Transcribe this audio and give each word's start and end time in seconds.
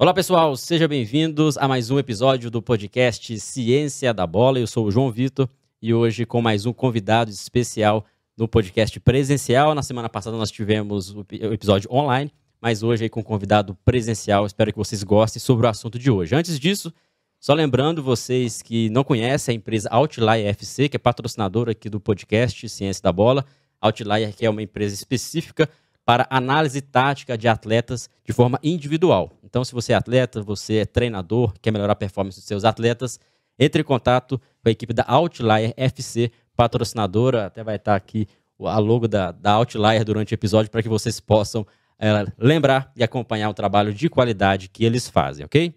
Olá 0.00 0.14
pessoal, 0.14 0.56
sejam 0.56 0.86
bem-vindos 0.86 1.58
a 1.58 1.66
mais 1.66 1.90
um 1.90 1.98
episódio 1.98 2.52
do 2.52 2.62
podcast 2.62 3.40
Ciência 3.40 4.14
da 4.14 4.24
Bola. 4.28 4.60
Eu 4.60 4.66
sou 4.68 4.86
o 4.86 4.92
João 4.92 5.10
Vitor 5.10 5.48
e 5.82 5.92
hoje 5.92 6.24
com 6.24 6.40
mais 6.40 6.66
um 6.66 6.72
convidado 6.72 7.32
especial 7.32 8.06
no 8.36 8.46
podcast 8.46 9.00
presencial. 9.00 9.74
Na 9.74 9.82
semana 9.82 10.08
passada 10.08 10.36
nós 10.36 10.52
tivemos 10.52 11.10
o 11.10 11.26
episódio 11.52 11.92
online, 11.92 12.32
mas 12.60 12.84
hoje 12.84 13.02
aí 13.02 13.08
com 13.08 13.18
um 13.18 13.24
convidado 13.24 13.76
presencial. 13.84 14.46
Espero 14.46 14.70
que 14.70 14.78
vocês 14.78 15.02
gostem 15.02 15.40
sobre 15.40 15.66
o 15.66 15.68
assunto 15.68 15.98
de 15.98 16.12
hoje. 16.12 16.32
Antes 16.32 16.60
disso, 16.60 16.94
só 17.40 17.52
lembrando 17.52 18.00
vocês 18.00 18.62
que 18.62 18.88
não 18.90 19.02
conhecem 19.02 19.54
a 19.54 19.56
empresa 19.56 19.88
Outlier 19.90 20.46
FC, 20.46 20.88
que 20.88 20.96
é 20.96 21.00
patrocinadora 21.00 21.72
aqui 21.72 21.90
do 21.90 21.98
podcast 21.98 22.68
Ciência 22.68 23.02
da 23.02 23.10
Bola. 23.10 23.44
Outlier 23.80 24.32
que 24.32 24.46
é 24.46 24.50
uma 24.50 24.62
empresa 24.62 24.94
específica 24.94 25.68
para 26.08 26.26
análise 26.30 26.80
tática 26.80 27.36
de 27.36 27.46
atletas 27.48 28.08
de 28.24 28.32
forma 28.32 28.58
individual. 28.62 29.30
Então, 29.44 29.62
se 29.62 29.74
você 29.74 29.92
é 29.92 29.94
atleta, 29.94 30.40
você 30.40 30.76
é 30.76 30.86
treinador, 30.86 31.52
quer 31.60 31.70
melhorar 31.70 31.92
a 31.92 31.96
performance 31.96 32.38
dos 32.38 32.46
seus 32.46 32.64
atletas, 32.64 33.20
entre 33.58 33.82
em 33.82 33.84
contato 33.84 34.38
com 34.38 34.68
a 34.68 34.70
equipe 34.70 34.94
da 34.94 35.04
Outlier 35.06 35.74
FC, 35.76 36.32
patrocinadora. 36.56 37.44
Até 37.44 37.62
vai 37.62 37.76
estar 37.76 37.94
aqui 37.94 38.26
a 38.58 38.78
logo 38.78 39.06
da, 39.06 39.32
da 39.32 39.52
Outlier 39.52 40.02
durante 40.02 40.32
o 40.32 40.34
episódio 40.34 40.70
para 40.70 40.82
que 40.82 40.88
vocês 40.88 41.20
possam 41.20 41.66
é, 41.98 42.08
lembrar 42.38 42.90
e 42.96 43.04
acompanhar 43.04 43.50
o 43.50 43.54
trabalho 43.54 43.92
de 43.92 44.08
qualidade 44.08 44.70
que 44.70 44.86
eles 44.86 45.10
fazem, 45.10 45.44
ok? 45.44 45.74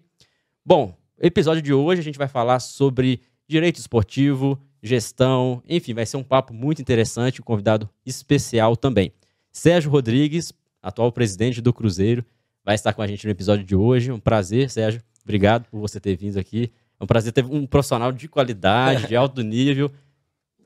Bom, 0.64 0.96
episódio 1.20 1.60
de 1.60 1.74
hoje 1.74 2.00
a 2.00 2.04
gente 2.04 2.16
vai 2.16 2.28
falar 2.28 2.60
sobre 2.60 3.20
direito 3.46 3.78
esportivo, 3.78 4.58
gestão, 4.82 5.62
enfim, 5.68 5.92
vai 5.92 6.06
ser 6.06 6.16
um 6.16 6.24
papo 6.24 6.54
muito 6.54 6.80
interessante, 6.80 7.42
um 7.42 7.44
convidado 7.44 7.86
especial 8.06 8.74
também. 8.78 9.12
Sérgio 9.52 9.90
Rodrigues, 9.90 10.52
atual 10.82 11.12
presidente 11.12 11.60
do 11.60 11.72
Cruzeiro, 11.72 12.24
vai 12.64 12.74
estar 12.74 12.92
com 12.92 13.02
a 13.02 13.06
gente 13.06 13.24
no 13.26 13.30
episódio 13.30 13.64
de 13.64 13.76
hoje. 13.76 14.10
Um 14.10 14.18
prazer, 14.18 14.70
Sérgio. 14.70 15.02
Obrigado 15.22 15.68
por 15.68 15.78
você 15.80 16.00
ter 16.00 16.16
vindo 16.16 16.38
aqui. 16.38 16.72
É 16.98 17.04
um 17.04 17.06
prazer 17.06 17.32
ter 17.32 17.44
um 17.44 17.66
profissional 17.66 18.10
de 18.12 18.28
qualidade, 18.28 19.06
de 19.08 19.16
alto 19.16 19.42
nível, 19.42 19.90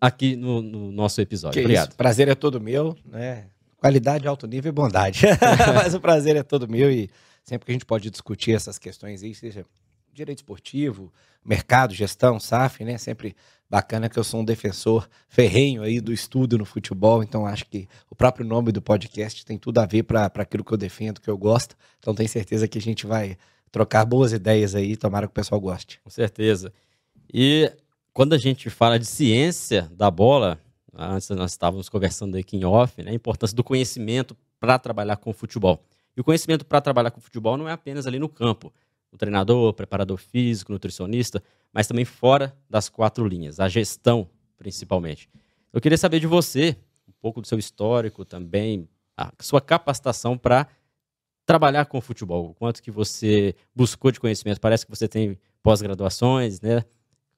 aqui 0.01 0.37
no, 0.37 0.63
no 0.63 0.93
nosso 0.93 1.21
episódio. 1.21 1.55
Que 1.55 1.65
Obrigado. 1.65 1.89
Isso. 1.89 1.97
Prazer 1.97 2.29
é 2.29 2.35
todo 2.35 2.61
meu, 2.61 2.97
né? 3.05 3.47
Qualidade, 3.77 4.27
alto 4.27 4.47
nível 4.47 4.71
e 4.71 4.73
bondade. 4.73 5.23
Mas 5.75 5.95
o 5.95 6.01
prazer 6.01 6.37
é 6.37 6.43
todo 6.43 6.69
meu 6.69 6.91
e 6.91 7.11
sempre 7.43 7.67
que 7.67 7.73
a 7.73 7.75
gente 7.75 7.85
pode 7.85 8.11
discutir 8.11 8.53
essas 8.53 8.79
questões 8.79 9.23
aí, 9.23 9.35
seja 9.35 9.65
direito 10.17 10.39
esportivo, 10.39 11.13
mercado, 11.45 11.95
gestão, 11.95 12.41
SAF, 12.41 12.85
né? 12.85 12.99
Sempre 12.99 13.37
bacana 13.69 14.09
que 14.09 14.19
eu 14.19 14.25
sou 14.25 14.41
um 14.41 14.45
defensor 14.45 15.09
ferrenho 15.29 15.83
aí 15.83 16.01
do 16.01 16.13
estudo 16.13 16.57
no 16.57 16.65
futebol, 16.65 17.23
então 17.23 17.47
acho 17.47 17.67
que 17.67 17.89
o 18.11 18.15
próprio 18.15 18.47
nome 18.47 18.73
do 18.73 18.81
podcast 18.81 19.45
tem 19.45 19.59
tudo 19.59 19.79
a 19.79 19.87
ver 19.87 20.05
para 20.05 20.27
aquilo 20.27 20.65
que 20.65 20.73
eu 20.73 20.79
defendo, 20.79 21.21
que 21.21 21.29
eu 21.29 21.37
gosto. 21.37 21.77
Então 21.99 22.15
tenho 22.15 22.29
certeza 22.29 22.67
que 22.67 22.79
a 22.79 22.83
gente 22.83 23.07
vai 23.07 23.37
trocar 23.71 24.05
boas 24.05 24.33
ideias 24.33 24.75
aí, 24.75 24.97
tomara 24.97 25.27
que 25.27 25.33
o 25.33 25.35
pessoal 25.35 25.61
goste. 25.61 26.01
Com 26.03 26.11
certeza. 26.11 26.73
E 27.33 27.71
quando 28.13 28.33
a 28.33 28.39
gente 28.39 28.71
fala 28.71 28.99
de 28.99 29.07
ciência 29.07 29.91
da 29.93 30.11
bola, 30.11 30.59
antes 30.95 31.29
nós 31.31 31.51
estávamos 31.51 31.89
conversando 31.89 32.37
aqui 32.37 32.57
em 32.57 32.65
off, 32.65 33.03
né, 33.03 33.11
a 33.11 33.15
importância 33.15 33.55
do 33.55 33.65
conhecimento 33.65 34.37
para 34.59 34.79
trabalhar 34.79 35.17
com 35.17 35.33
futebol. 35.33 35.83
E 36.17 36.21
o 36.21 36.25
conhecimento 36.25 36.65
para 36.65 36.81
trabalhar 36.81 37.11
com 37.11 37.21
futebol 37.21 37.59
não 37.59 37.69
é 37.69 37.73
apenas 37.73 38.07
ali 38.07 38.19
no 38.19 38.29
campo 38.29 38.73
o 39.11 39.17
treinador, 39.17 39.71
o 39.71 39.73
preparador 39.73 40.19
físico, 40.19 40.73
nutricionista, 40.73 41.43
mas 41.73 41.87
também 41.87 42.05
fora 42.05 42.57
das 42.69 42.89
quatro 42.89 43.27
linhas, 43.27 43.61
a 43.61 43.69
gestão 43.69 44.29
principalmente. 44.57 45.29
Eu 45.73 45.81
queria 45.81 45.99
saber 45.99 46.21
de 46.21 46.27
você, 46.27 46.77
um 47.09 47.13
pouco 47.21 47.41
do 47.41 47.47
seu 47.47 47.59
histórico 47.59 48.25
também, 48.25 48.89
a 49.17 49.33
sua 49.41 49.61
capacitação 49.61 50.37
para 50.37 50.67
trabalhar 51.45 51.85
com 51.87 52.01
futebol, 52.01 52.51
o 52.51 52.55
quanto 52.55 52.83
que 52.83 52.91
você 52.91 53.55
buscou 53.75 54.11
de 54.11 54.19
conhecimento, 54.19 54.61
parece 54.61 54.85
que 54.85 54.91
você 54.91 55.07
tem 55.07 55.39
pós-graduações, 55.63 56.61
né? 56.61 56.85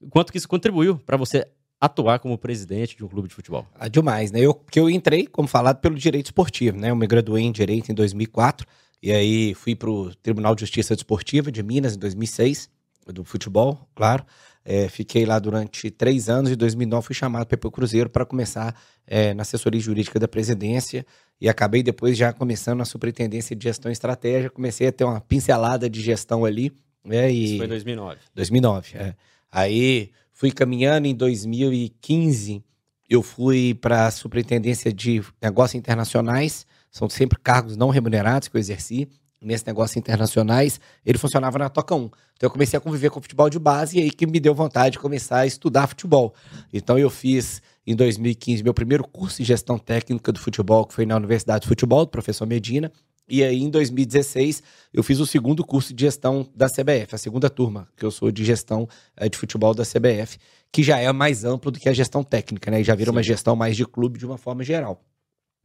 O 0.01 0.09
quanto 0.09 0.31
que 0.31 0.37
isso 0.37 0.47
contribuiu 0.47 0.97
para 0.97 1.15
você 1.15 1.45
atuar 1.79 2.19
como 2.19 2.37
presidente 2.37 2.97
de 2.97 3.03
um 3.03 3.07
clube 3.07 3.27
de 3.27 3.35
futebol? 3.35 3.67
Ah, 3.75 3.87
demais, 3.87 4.31
né? 4.31 4.39
Eu, 4.39 4.53
porque 4.53 4.79
eu 4.79 4.89
entrei, 4.89 5.27
como 5.27 5.47
falado, 5.47 5.79
pelo 5.79 5.95
direito 5.95 6.27
esportivo, 6.27 6.77
né? 6.77 6.89
Eu 6.89 6.95
me 6.95 7.07
graduei 7.07 7.43
em 7.43 7.51
direito 7.51 7.91
em 7.91 7.95
2004, 7.95 8.67
e 9.01 9.11
aí 9.11 9.53
fui 9.53 9.75
para 9.75 9.89
o 9.89 10.13
Tribunal 10.15 10.55
de 10.55 10.61
Justiça 10.61 10.95
Desportiva 10.95 11.51
de 11.51 11.63
Minas 11.63 11.95
em 11.95 11.99
2006, 11.99 12.69
do 13.07 13.23
futebol, 13.23 13.87
claro. 13.95 14.25
É, 14.63 14.87
fiquei 14.87 15.25
lá 15.25 15.39
durante 15.39 15.89
três 15.89 16.29
anos. 16.29 16.51
Em 16.51 16.55
2009 16.55 17.07
fui 17.07 17.15
chamado 17.15 17.47
para 17.47 17.67
o 17.67 17.71
Cruzeiro 17.71 18.09
para 18.09 18.25
começar 18.25 18.75
é, 19.07 19.33
na 19.33 19.41
assessoria 19.41 19.79
jurídica 19.79 20.19
da 20.19 20.27
presidência 20.27 21.05
e 21.41 21.47
acabei 21.47 21.81
depois 21.81 22.17
já 22.17 22.33
começando 22.33 22.79
na 22.79 22.85
superintendência 22.85 23.55
de 23.55 23.63
gestão 23.63 23.89
e 23.89 23.93
estratégia. 23.93 24.49
Comecei 24.49 24.87
a 24.87 24.91
ter 24.91 25.05
uma 25.05 25.21
pincelada 25.21 25.89
de 25.89 26.01
gestão 26.01 26.45
ali. 26.45 26.71
É, 27.09 27.31
e... 27.31 27.45
Isso 27.45 27.57
foi 27.57 27.65
em 27.65 27.69
2009. 27.69 28.19
2009, 28.35 28.97
é. 28.97 29.15
Aí 29.51 30.11
fui 30.33 30.51
caminhando 30.51 31.07
em 31.07 31.15
2015. 31.15 32.63
Eu 33.09 33.23
fui 33.23 33.73
para 33.73 34.05
a 34.05 34.11
superintendência 34.11 34.93
de 34.93 35.23
negócios 35.41 35.79
internacionais 35.79 36.67
são 36.91 37.09
sempre 37.09 37.39
cargos 37.39 37.77
não 37.77 37.89
remunerados 37.89 38.47
que 38.47 38.57
eu 38.57 38.59
exerci 38.59 39.09
nesse 39.41 39.65
negócio 39.65 39.97
internacionais, 39.97 40.79
ele 41.05 41.17
funcionava 41.17 41.57
na 41.57 41.69
Toca 41.69 41.95
1. 41.95 41.99
Então 41.99 42.47
eu 42.47 42.49
comecei 42.49 42.77
a 42.77 42.81
conviver 42.81 43.09
com 43.09 43.21
futebol 43.21 43.49
de 43.49 43.57
base 43.57 43.97
e 43.97 44.01
aí 44.01 44.11
que 44.11 44.25
me 44.25 44.39
deu 44.39 44.53
vontade 44.53 44.93
de 44.93 44.99
começar 44.99 45.39
a 45.39 45.45
estudar 45.45 45.87
futebol. 45.87 46.33
Então 46.73 46.97
eu 46.97 47.09
fiz 47.09 47.61
em 47.85 47.95
2015 47.95 48.63
meu 48.63 48.73
primeiro 48.73 49.07
curso 49.07 49.37
de 49.37 49.45
gestão 49.45 49.77
técnica 49.77 50.31
do 50.31 50.39
futebol, 50.39 50.85
que 50.85 50.93
foi 50.93 51.05
na 51.05 51.15
Universidade 51.15 51.63
de 51.63 51.67
Futebol, 51.67 52.05
do 52.05 52.11
professor 52.11 52.45
Medina. 52.45 52.91
E 53.31 53.43
aí, 53.43 53.61
em 53.61 53.69
2016, 53.69 54.63
eu 54.91 55.03
fiz 55.03 55.19
o 55.19 55.25
segundo 55.25 55.63
curso 55.63 55.93
de 55.93 56.01
gestão 56.01 56.49
da 56.55 56.67
CBF, 56.67 57.13
a 57.13 57.17
segunda 57.17 57.47
turma, 57.47 57.87
que 57.95 58.03
eu 58.03 58.09
sou 58.09 58.31
de 58.31 58.43
gestão 58.43 58.87
é, 59.15 59.29
de 59.29 59.37
futebol 59.37 59.75
da 59.75 59.83
CBF, 59.83 60.39
que 60.71 60.81
já 60.81 60.97
é 60.97 61.11
mais 61.13 61.45
amplo 61.45 61.69
do 61.69 61.79
que 61.79 61.87
a 61.87 61.93
gestão 61.93 62.23
técnica, 62.23 62.71
né? 62.71 62.81
E 62.81 62.83
já 62.83 62.95
vira 62.95 63.11
Sim. 63.11 63.17
uma 63.17 63.21
gestão 63.21 63.55
mais 63.55 63.77
de 63.77 63.85
clube 63.85 64.17
de 64.17 64.25
uma 64.25 64.37
forma 64.37 64.63
geral. 64.63 64.99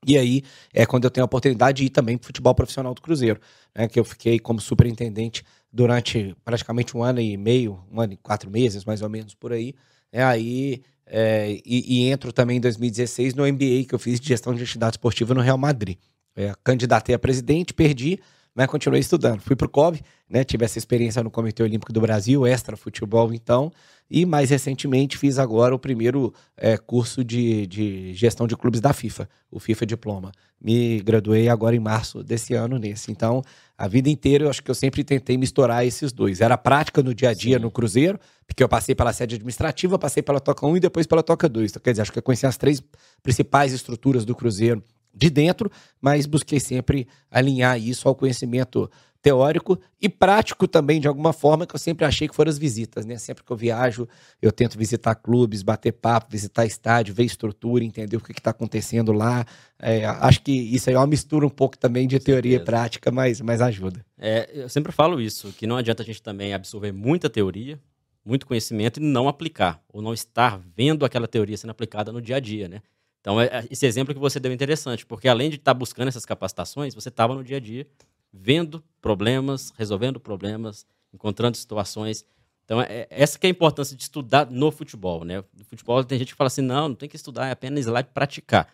E 0.07 0.19
aí 0.19 0.43
é 0.73 0.85
quando 0.85 1.05
eu 1.05 1.11
tenho 1.11 1.25
a 1.25 1.27
oportunidade 1.27 1.79
de 1.79 1.85
ir 1.85 1.91
também 1.91 2.17
para 2.17 2.27
futebol 2.27 2.55
profissional 2.55 2.95
do 2.95 3.01
Cruzeiro, 3.01 3.41
né, 3.75 3.89
que 3.89 3.99
eu 3.99 4.05
fiquei 4.05 4.39
como 4.39 4.61
superintendente 4.61 5.45
durante 5.73 6.37
praticamente 6.45 6.97
um 6.97 7.03
ano 7.03 7.21
e 7.21 7.37
meio, 7.37 7.83
um 7.91 8.01
ano 8.01 8.13
e 8.13 8.17
quatro 8.17 8.51
meses, 8.51 8.85
mais 8.85 9.03
ou 9.03 9.09
menos 9.09 9.35
por 9.35 9.53
aí. 9.53 9.75
É, 10.13 10.23
aí 10.23 10.83
é, 11.07 11.61
e, 11.65 12.03
e, 12.03 12.09
entro 12.09 12.33
também 12.33 12.57
em 12.57 12.61
2016 12.61 13.35
no 13.35 13.47
MBA 13.47 13.85
que 13.89 13.95
eu 13.95 13.99
fiz 13.99 14.19
de 14.19 14.29
gestão 14.29 14.55
de 14.55 14.63
entidade 14.63 14.95
esportiva 14.95 15.35
no 15.35 15.41
Real 15.41 15.59
Madrid. 15.59 15.99
É, 16.37 16.53
candidatei 16.65 17.15
a 17.15 17.19
presidente, 17.19 17.75
perdi, 17.75 18.21
mas 18.55 18.69
continuei 18.69 19.01
estudando. 19.01 19.41
Fui 19.41 19.57
para 19.57 19.67
o 19.67 19.69
COB, 19.69 20.01
né, 20.31 20.45
tive 20.45 20.65
essa 20.65 20.79
experiência 20.79 21.23
no 21.23 21.31
Comitê 21.31 21.63
Olímpico 21.63 21.93
do 21.93 22.01
Brasil, 22.01 22.47
extra 22.47 22.77
futebol 22.77 23.33
então, 23.35 23.73
e 24.09 24.25
mais 24.25 24.51
recentemente 24.51 25.19
fiz 25.19 25.39
agora 25.39 25.75
o 25.75 25.79
primeiro 25.79 26.33
é, 26.57 26.77
curso 26.77 27.25
de, 27.25 27.67
de 27.67 28.13
gestão 28.15 28.47
de 28.47 28.57
clubes 28.57 28.81
da 28.81 28.93
FIFA, 28.93 29.29
o 29.51 29.59
FIFA 29.59 29.87
Diploma. 29.87 30.33
Me 30.61 31.01
graduei 31.01 31.49
agora 31.49 31.75
em 31.75 31.81
março 31.81 32.23
desse 32.23 32.55
ano 32.55 32.79
nesse. 32.79 33.11
Então, 33.11 33.43
a 33.77 33.89
vida 33.89 34.09
inteira 34.09 34.45
eu 34.45 34.51
acho 34.51 34.63
que 34.63 34.71
eu 34.71 34.75
sempre 34.75 35.03
tentei 35.03 35.37
misturar 35.37 35.85
esses 35.85 36.13
dois. 36.13 36.41
Era 36.41 36.57
prática 36.57 37.03
no 37.03 37.15
dia 37.15 37.31
a 37.31 37.35
dia 37.35 37.57
Sim. 37.57 37.63
no 37.63 37.71
Cruzeiro, 37.71 38.19
porque 38.47 38.63
eu 38.63 38.69
passei 38.69 38.95
pela 38.95 39.13
sede 39.13 39.35
administrativa, 39.35 39.99
passei 39.99 40.23
pela 40.23 40.39
Toca 40.39 40.67
1 40.67 40.77
e 40.77 40.81
depois 40.81 41.07
pela 41.07 41.23
Toca 41.23 41.49
2. 41.49 41.71
Então, 41.71 41.83
quer 41.83 41.91
dizer, 41.91 42.03
acho 42.03 42.13
que 42.13 42.19
eu 42.19 42.23
conheci 42.23 42.47
as 42.47 42.57
três 42.57 42.83
principais 43.23 43.73
estruturas 43.73 44.25
do 44.25 44.35
Cruzeiro 44.35 44.83
de 45.15 45.31
dentro, 45.31 45.71
mas 46.01 46.27
busquei 46.27 46.61
sempre 46.61 47.07
alinhar 47.31 47.79
isso 47.81 48.09
ao 48.09 48.15
conhecimento 48.15 48.91
teórico 49.25 49.81
e 50.03 50.07
prático 50.07 50.69
também, 50.69 51.01
de 51.01 51.09
alguma 51.09 51.33
forma, 51.33 51.67
que 51.67 51.75
eu 51.75 51.79
sempre 51.79 52.05
achei 52.05 52.29
que 52.29 52.35
foram 52.37 52.51
as 52.51 52.59
visitas, 52.59 53.07
né? 53.07 53.17
Sempre 53.17 53.43
que 53.43 53.51
eu 53.51 53.57
viajo, 53.57 54.07
eu 54.41 54.53
tento 54.53 54.77
visitar 54.77 55.15
clubes, 55.15 55.63
bater 55.63 55.93
papo, 55.93 56.31
visitar 56.31 56.67
estádio, 56.67 57.15
ver 57.15 57.25
estrutura, 57.25 57.83
entender 57.83 58.19
o 58.19 58.21
que 58.21 58.33
está 58.33 58.51
acontecendo 58.51 59.13
lá. 59.13 59.47
É, 59.81 60.05
acho 60.05 60.43
que 60.43 60.53
isso 60.53 60.91
aí 60.91 60.95
é 60.95 60.99
uma 60.99 61.07
mistura 61.07 61.47
um 61.47 61.51
pouco 61.51 61.79
também 61.79 62.07
de 62.07 62.21
teoria 62.21 62.57
e 62.57 62.61
prática, 62.61 63.11
mas, 63.11 63.41
mas 63.41 63.63
ajuda. 63.63 64.05
É, 64.19 64.51
eu 64.53 64.69
sempre 64.69 64.93
falo 64.93 65.19
isso, 65.19 65.51
que 65.57 65.67
não 65.67 65.79
adianta 65.79 66.03
a 66.03 66.07
gente 66.07 66.23
também 66.23 66.53
absorver 66.53 66.93
muita 66.93 67.31
teoria, 67.31 67.81
muito 68.23 68.47
conhecimento 68.47 69.01
e 69.01 69.03
não 69.03 69.27
aplicar, 69.27 69.83
ou 69.89 70.03
não 70.03 70.13
estar 70.13 70.61
vendo 70.77 71.03
aquela 71.03 71.27
teoria 71.27 71.57
sendo 71.57 71.71
aplicada 71.71 72.13
no 72.13 72.21
dia 72.21 72.37
a 72.37 72.41
dia, 72.41 72.69
né? 72.69 72.83
Então, 73.25 73.41
é, 73.41 73.47
é 73.47 73.67
esse 73.71 73.87
exemplo 73.87 74.13
que 74.13 74.21
você 74.21 74.39
deu 74.39 74.53
é 74.53 74.55
interessante, 74.55 75.07
porque 75.07 75.27
além 75.27 75.49
de 75.49 75.57
estar 75.57 75.73
buscando 75.73 76.09
essas 76.09 76.27
capacitações, 76.27 76.95
você 76.95 77.09
estava 77.09 77.35
no 77.35 77.43
dia 77.43 77.57
a 77.57 77.61
dia 77.61 77.87
vendo 78.31 78.85
problemas, 79.01 79.73
resolvendo 79.79 80.21
problemas, 80.21 80.85
encontrando 81.11 81.57
situações. 81.57 82.23
Então, 82.67 82.83
é, 82.83 82.85
é, 82.85 83.07
essa 83.09 83.39
que 83.39 83.47
é 83.47 83.49
a 83.49 83.51
importância 83.51 83.97
de 83.97 84.03
estudar 84.03 84.51
no 84.51 84.71
futebol, 84.71 85.25
né? 85.25 85.43
No 85.57 85.65
futebol 85.65 86.05
tem 86.05 86.19
gente 86.19 86.33
que 86.33 86.37
fala 86.37 86.49
assim, 86.49 86.61
não, 86.61 86.91
não 86.91 86.95
tem 86.95 87.09
que 87.09 87.17
estudar, 87.17 87.47
é 87.47 87.53
apenas 87.53 87.87
ir 87.87 87.91
lá 87.91 88.01
e 88.01 88.05
praticar. 88.05 88.69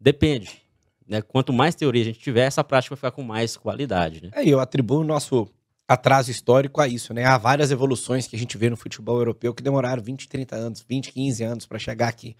Depende. 0.00 0.62
Né? 1.06 1.20
Quanto 1.20 1.52
mais 1.52 1.74
teoria 1.74 2.00
a 2.00 2.06
gente 2.06 2.18
tiver, 2.18 2.46
essa 2.46 2.64
prática 2.64 2.94
vai 2.94 2.96
ficar 2.96 3.10
com 3.10 3.22
mais 3.22 3.58
qualidade, 3.58 4.22
né? 4.22 4.30
É, 4.32 4.48
eu 4.48 4.58
atribuo 4.58 5.00
o 5.00 5.04
nosso 5.04 5.46
atraso 5.86 6.30
histórico 6.30 6.80
a 6.80 6.88
isso, 6.88 7.12
né? 7.12 7.26
Há 7.26 7.36
várias 7.36 7.70
evoluções 7.70 8.26
que 8.26 8.36
a 8.36 8.38
gente 8.38 8.56
vê 8.56 8.70
no 8.70 8.76
futebol 8.76 9.18
europeu 9.18 9.52
que 9.52 9.62
demoraram 9.62 10.02
20, 10.02 10.28
30 10.28 10.56
anos, 10.56 10.80
20, 10.88 11.12
15 11.12 11.44
anos 11.44 11.66
para 11.66 11.78
chegar 11.78 12.08
aqui. 12.08 12.34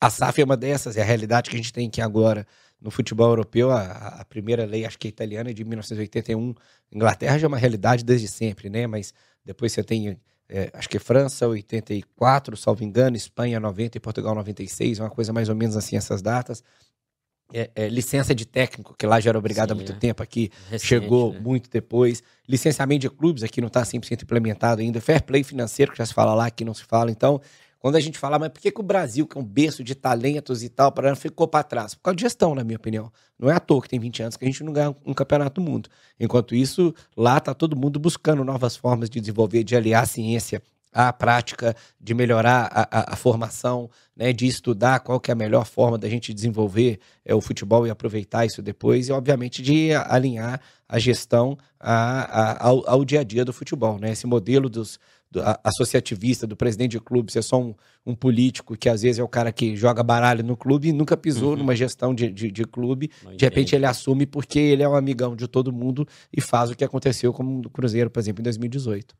A 0.00 0.10
SAF 0.10 0.40
é 0.40 0.44
uma 0.44 0.56
dessas, 0.56 0.96
é 0.96 1.02
a 1.02 1.04
realidade 1.04 1.50
que 1.50 1.56
a 1.56 1.58
gente 1.58 1.72
tem 1.72 1.88
aqui 1.88 2.00
agora 2.00 2.46
no 2.80 2.90
futebol 2.90 3.28
europeu, 3.28 3.70
a, 3.70 4.20
a 4.20 4.24
primeira 4.24 4.64
lei, 4.64 4.84
acho 4.84 4.98
que 4.98 5.08
é 5.08 5.10
italiana, 5.10 5.50
é 5.50 5.52
de 5.52 5.64
1981. 5.64 6.54
Inglaterra 6.92 7.38
já 7.38 7.46
é 7.46 7.48
uma 7.48 7.58
realidade 7.58 8.04
desde 8.04 8.28
sempre, 8.28 8.70
né? 8.70 8.86
Mas 8.86 9.12
depois 9.44 9.72
você 9.72 9.82
tem, 9.82 10.16
é, 10.48 10.70
acho 10.72 10.88
que 10.88 10.98
França, 10.98 11.48
84, 11.48 12.56
salvo 12.56 12.84
engano, 12.84 13.16
Espanha, 13.16 13.58
90 13.58 13.98
e 13.98 14.00
Portugal, 14.00 14.34
96, 14.34 15.00
uma 15.00 15.10
coisa 15.10 15.32
mais 15.32 15.48
ou 15.48 15.56
menos 15.56 15.76
assim, 15.76 15.96
essas 15.96 16.22
datas. 16.22 16.62
É, 17.52 17.70
é, 17.74 17.88
licença 17.88 18.34
de 18.34 18.44
técnico, 18.44 18.94
que 18.96 19.06
lá 19.06 19.18
já 19.18 19.30
era 19.30 19.38
obrigado 19.38 19.70
Sim, 19.70 19.72
há 19.72 19.76
muito 19.76 19.92
é. 19.92 19.96
tempo, 19.96 20.22
aqui 20.22 20.50
Recente, 20.68 20.86
chegou 20.86 21.32
né? 21.32 21.40
muito 21.40 21.70
depois. 21.70 22.22
Licenciamento 22.46 23.00
de 23.00 23.10
clubes, 23.10 23.42
aqui 23.42 23.60
não 23.60 23.68
está 23.68 23.82
100% 23.82 24.22
implementado 24.22 24.82
ainda. 24.82 25.00
Fair 25.00 25.22
play 25.22 25.42
financeiro, 25.42 25.90
que 25.90 25.98
já 25.98 26.06
se 26.06 26.14
fala 26.14 26.34
lá, 26.34 26.46
aqui 26.46 26.64
não 26.64 26.74
se 26.74 26.84
fala. 26.84 27.10
Então, 27.10 27.40
quando 27.78 27.96
a 27.96 28.00
gente 28.00 28.18
fala, 28.18 28.38
mas 28.38 28.48
por 28.48 28.60
que, 28.60 28.72
que 28.72 28.80
o 28.80 28.82
Brasil, 28.82 29.26
que 29.26 29.38
é 29.38 29.40
um 29.40 29.44
berço 29.44 29.84
de 29.84 29.94
talentos 29.94 30.62
e 30.62 30.68
tal, 30.68 30.90
para 30.90 31.14
ficou 31.14 31.46
para 31.46 31.62
trás? 31.62 31.94
Por 31.94 32.02
causa 32.02 32.16
de 32.16 32.22
gestão, 32.22 32.54
na 32.54 32.64
minha 32.64 32.76
opinião. 32.76 33.12
Não 33.38 33.48
é 33.48 33.54
à 33.54 33.60
toa 33.60 33.80
que 33.80 33.88
tem 33.88 34.00
20 34.00 34.22
anos 34.22 34.36
que 34.36 34.44
a 34.44 34.48
gente 34.48 34.64
não 34.64 34.72
ganha 34.72 34.94
um 35.06 35.14
campeonato 35.14 35.60
do 35.60 35.70
mundo. 35.70 35.88
Enquanto 36.18 36.54
isso, 36.54 36.92
lá 37.16 37.38
está 37.38 37.54
todo 37.54 37.76
mundo 37.76 38.00
buscando 38.00 38.42
novas 38.42 38.76
formas 38.76 39.08
de 39.08 39.20
desenvolver, 39.20 39.62
de 39.62 39.76
aliar 39.76 40.02
a 40.02 40.06
ciência 40.06 40.60
à 40.92 41.12
prática, 41.12 41.76
de 42.00 42.14
melhorar 42.14 42.68
a, 42.72 42.82
a, 42.82 43.12
a 43.12 43.16
formação, 43.16 43.88
né, 44.16 44.32
de 44.32 44.46
estudar 44.46 45.00
qual 45.00 45.20
que 45.20 45.30
é 45.30 45.32
a 45.32 45.36
melhor 45.36 45.64
forma 45.64 45.96
da 45.96 46.08
gente 46.08 46.34
desenvolver 46.34 46.98
é, 47.24 47.34
o 47.34 47.40
futebol 47.40 47.86
e 47.86 47.90
aproveitar 47.90 48.44
isso 48.44 48.60
depois, 48.60 49.08
e 49.08 49.12
obviamente 49.12 49.62
de 49.62 49.92
alinhar 49.92 50.60
a 50.88 50.98
gestão 50.98 51.56
a, 51.78 52.66
ao, 52.66 52.88
ao 52.88 53.04
dia 53.04 53.20
a 53.20 53.24
dia 53.24 53.44
do 53.44 53.52
futebol. 53.52 53.98
Né? 53.98 54.10
Esse 54.10 54.26
modelo 54.26 54.68
dos 54.68 54.98
do, 55.30 55.40
associativista, 55.62 56.46
do 56.46 56.56
presidente 56.56 56.92
de 56.92 57.00
clube, 57.00 57.30
ser 57.30 57.42
só 57.42 57.60
um, 57.60 57.74
um, 58.06 58.14
político 58.14 58.76
que 58.76 58.88
às 58.88 59.02
vezes 59.02 59.18
é 59.18 59.22
o 59.22 59.28
cara 59.28 59.52
que 59.52 59.76
joga 59.76 60.02
baralho 60.02 60.42
no 60.42 60.56
clube 60.56 60.88
e 60.88 60.92
nunca 60.92 61.16
pisou 61.16 61.50
uhum. 61.50 61.56
numa 61.56 61.76
gestão 61.76 62.14
de, 62.14 62.30
de, 62.30 62.50
de 62.50 62.64
clube. 62.64 63.10
Não 63.22 63.36
de 63.36 63.44
repente 63.44 63.74
ele 63.74 63.86
assume 63.86 64.26
porque 64.26 64.58
ele 64.58 64.82
é 64.82 64.88
um 64.88 64.94
amigão 64.94 65.36
de 65.36 65.46
todo 65.46 65.72
mundo 65.72 66.06
e 66.34 66.40
faz 66.40 66.70
o 66.70 66.74
que 66.74 66.84
aconteceu 66.84 67.32
com 67.32 67.60
o 67.60 67.70
Cruzeiro, 67.70 68.10
por 68.10 68.20
exemplo, 68.20 68.40
em 68.40 68.44
2018. 68.44 69.14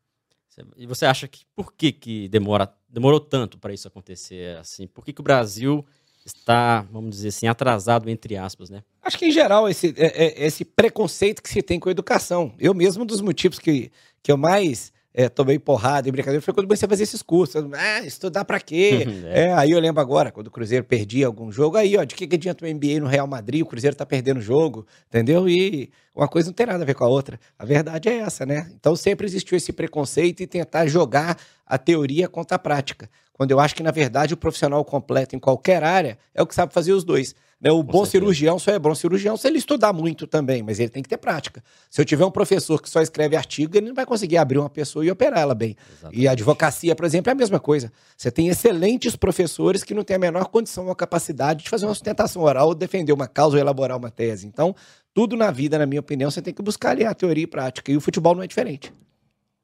E 0.75 0.85
você 0.85 1.05
acha 1.05 1.27
que 1.27 1.45
por 1.55 1.73
que, 1.73 1.91
que 1.91 2.27
demora, 2.27 2.69
demorou 2.89 3.19
tanto 3.19 3.57
para 3.57 3.73
isso 3.73 3.87
acontecer 3.87 4.57
assim? 4.57 4.87
Por 4.87 5.05
que, 5.05 5.13
que 5.13 5.21
o 5.21 5.23
Brasil 5.23 5.85
está, 6.25 6.81
vamos 6.91 7.11
dizer 7.11 7.29
assim, 7.29 7.47
atrasado, 7.47 8.09
entre 8.09 8.35
aspas, 8.35 8.69
né? 8.69 8.83
Acho 9.01 9.17
que, 9.17 9.25
em 9.25 9.31
geral, 9.31 9.69
esse, 9.69 9.93
é, 9.97 10.25
é, 10.25 10.45
esse 10.45 10.65
preconceito 10.65 11.41
que 11.41 11.49
se 11.49 11.61
tem 11.61 11.79
com 11.79 11.89
a 11.89 11.91
educação. 11.91 12.53
Eu 12.59 12.73
mesmo, 12.73 13.03
um 13.03 13.05
dos 13.05 13.21
motivos 13.21 13.57
que, 13.57 13.91
que 14.21 14.31
eu 14.31 14.37
mais 14.37 14.91
é, 15.13 15.27
tomei 15.27 15.57
porrada 15.57 16.07
e 16.07 16.11
brincadeira, 16.11 16.41
foi 16.41 16.53
quando 16.53 16.67
comecei 16.67 16.85
a 16.85 16.89
fazer 16.89 17.03
esses 17.03 17.21
cursos. 17.21 17.63
Ah, 17.73 18.01
estudar 18.05 18.45
pra 18.45 18.59
quê? 18.59 19.05
é. 19.27 19.45
é. 19.45 19.53
aí 19.53 19.71
eu 19.71 19.79
lembro 19.79 20.01
agora, 20.01 20.31
quando 20.31 20.47
o 20.47 20.51
Cruzeiro 20.51 20.85
perdia 20.85 21.25
algum 21.25 21.51
jogo, 21.51 21.77
aí, 21.77 21.97
ó, 21.97 22.03
de 22.03 22.15
que, 22.15 22.27
que 22.27 22.35
adianta 22.35 22.65
o 22.65 22.69
NBA 22.71 22.99
no 22.99 23.07
Real 23.07 23.27
Madrid, 23.27 23.61
o 23.61 23.65
Cruzeiro 23.65 23.95
tá 23.95 24.05
perdendo 24.05 24.37
o 24.37 24.41
jogo, 24.41 24.85
entendeu? 25.07 25.49
E 25.49 25.89
uma 26.15 26.27
coisa 26.27 26.49
não 26.49 26.53
tem 26.53 26.67
nada 26.67 26.83
a 26.83 26.85
ver 26.85 26.93
com 26.93 27.03
a 27.03 27.07
outra. 27.07 27.39
A 27.57 27.65
verdade 27.65 28.09
é 28.09 28.19
essa, 28.19 28.45
né? 28.45 28.71
Então 28.75 28.95
sempre 28.95 29.25
existiu 29.25 29.57
esse 29.57 29.73
preconceito 29.73 30.41
e 30.41 30.47
tentar 30.47 30.85
jogar 30.85 31.37
a 31.65 31.77
teoria 31.77 32.27
contra 32.27 32.55
a 32.55 32.59
prática. 32.59 33.09
Quando 33.33 33.51
eu 33.51 33.59
acho 33.59 33.73
que, 33.73 33.81
na 33.81 33.91
verdade, 33.91 34.33
o 34.33 34.37
profissional 34.37 34.83
completo 34.83 35.33
em 35.33 35.39
qualquer 35.39 35.81
área 35.81 36.17
é 36.35 36.41
o 36.41 36.45
que 36.45 36.53
sabe 36.53 36.73
fazer 36.73 36.91
os 36.91 37.05
dois. 37.05 37.33
Né? 37.61 37.71
O 37.71 37.77
Com 37.77 37.83
bom 37.83 37.91
certeza. 38.05 38.11
cirurgião 38.11 38.57
só 38.57 38.71
é 38.71 38.79
bom 38.79 38.95
cirurgião 38.95 39.35
se 39.35 39.47
ele 39.47 39.57
estudar 39.57 39.91
muito 39.91 40.25
também, 40.25 40.63
mas 40.63 40.79
ele 40.79 40.89
tem 40.89 41.03
que 41.03 41.09
ter 41.09 41.17
prática. 41.17 41.61
Se 41.89 41.99
eu 41.99 42.05
tiver 42.05 42.23
um 42.23 42.31
professor 42.31 42.81
que 42.81 42.89
só 42.89 43.01
escreve 43.01 43.35
artigo, 43.35 43.75
ele 43.75 43.87
não 43.87 43.93
vai 43.93 44.05
conseguir 44.05 44.37
abrir 44.37 44.57
uma 44.57 44.69
pessoa 44.69 45.05
e 45.05 45.11
operar 45.11 45.39
ela 45.39 45.53
bem. 45.53 45.75
Exatamente. 45.91 46.21
E 46.21 46.27
a 46.27 46.31
advocacia, 46.31 46.95
por 46.95 47.05
exemplo, 47.05 47.29
é 47.29 47.33
a 47.33 47.35
mesma 47.35 47.59
coisa. 47.59 47.91
Você 48.15 48.31
tem 48.31 48.47
excelentes 48.47 49.15
professores 49.15 49.83
que 49.83 49.93
não 49.93 50.03
têm 50.03 50.15
a 50.15 50.19
menor 50.19 50.45
condição 50.47 50.87
ou 50.87 50.95
capacidade 50.95 51.63
de 51.63 51.69
fazer 51.69 51.85
uma 51.85 51.93
sustentação 51.93 52.41
oral 52.41 52.69
ou 52.69 52.75
defender 52.75 53.11
uma 53.11 53.27
causa 53.27 53.57
ou 53.57 53.61
elaborar 53.61 53.97
uma 53.97 54.09
tese. 54.09 54.47
Então, 54.47 54.73
tudo 55.13 55.35
na 55.35 55.51
vida, 55.51 55.77
na 55.77 55.85
minha 55.85 55.99
opinião, 55.99 56.31
você 56.31 56.41
tem 56.41 56.53
que 56.53 56.61
buscar 56.61 56.91
ali 56.91 57.03
a 57.03 57.13
teoria 57.13 57.43
e 57.43 57.47
prática. 57.47 57.91
E 57.91 57.97
o 57.97 58.01
futebol 58.01 58.35
não 58.35 58.43
é 58.43 58.47
diferente. 58.47 58.93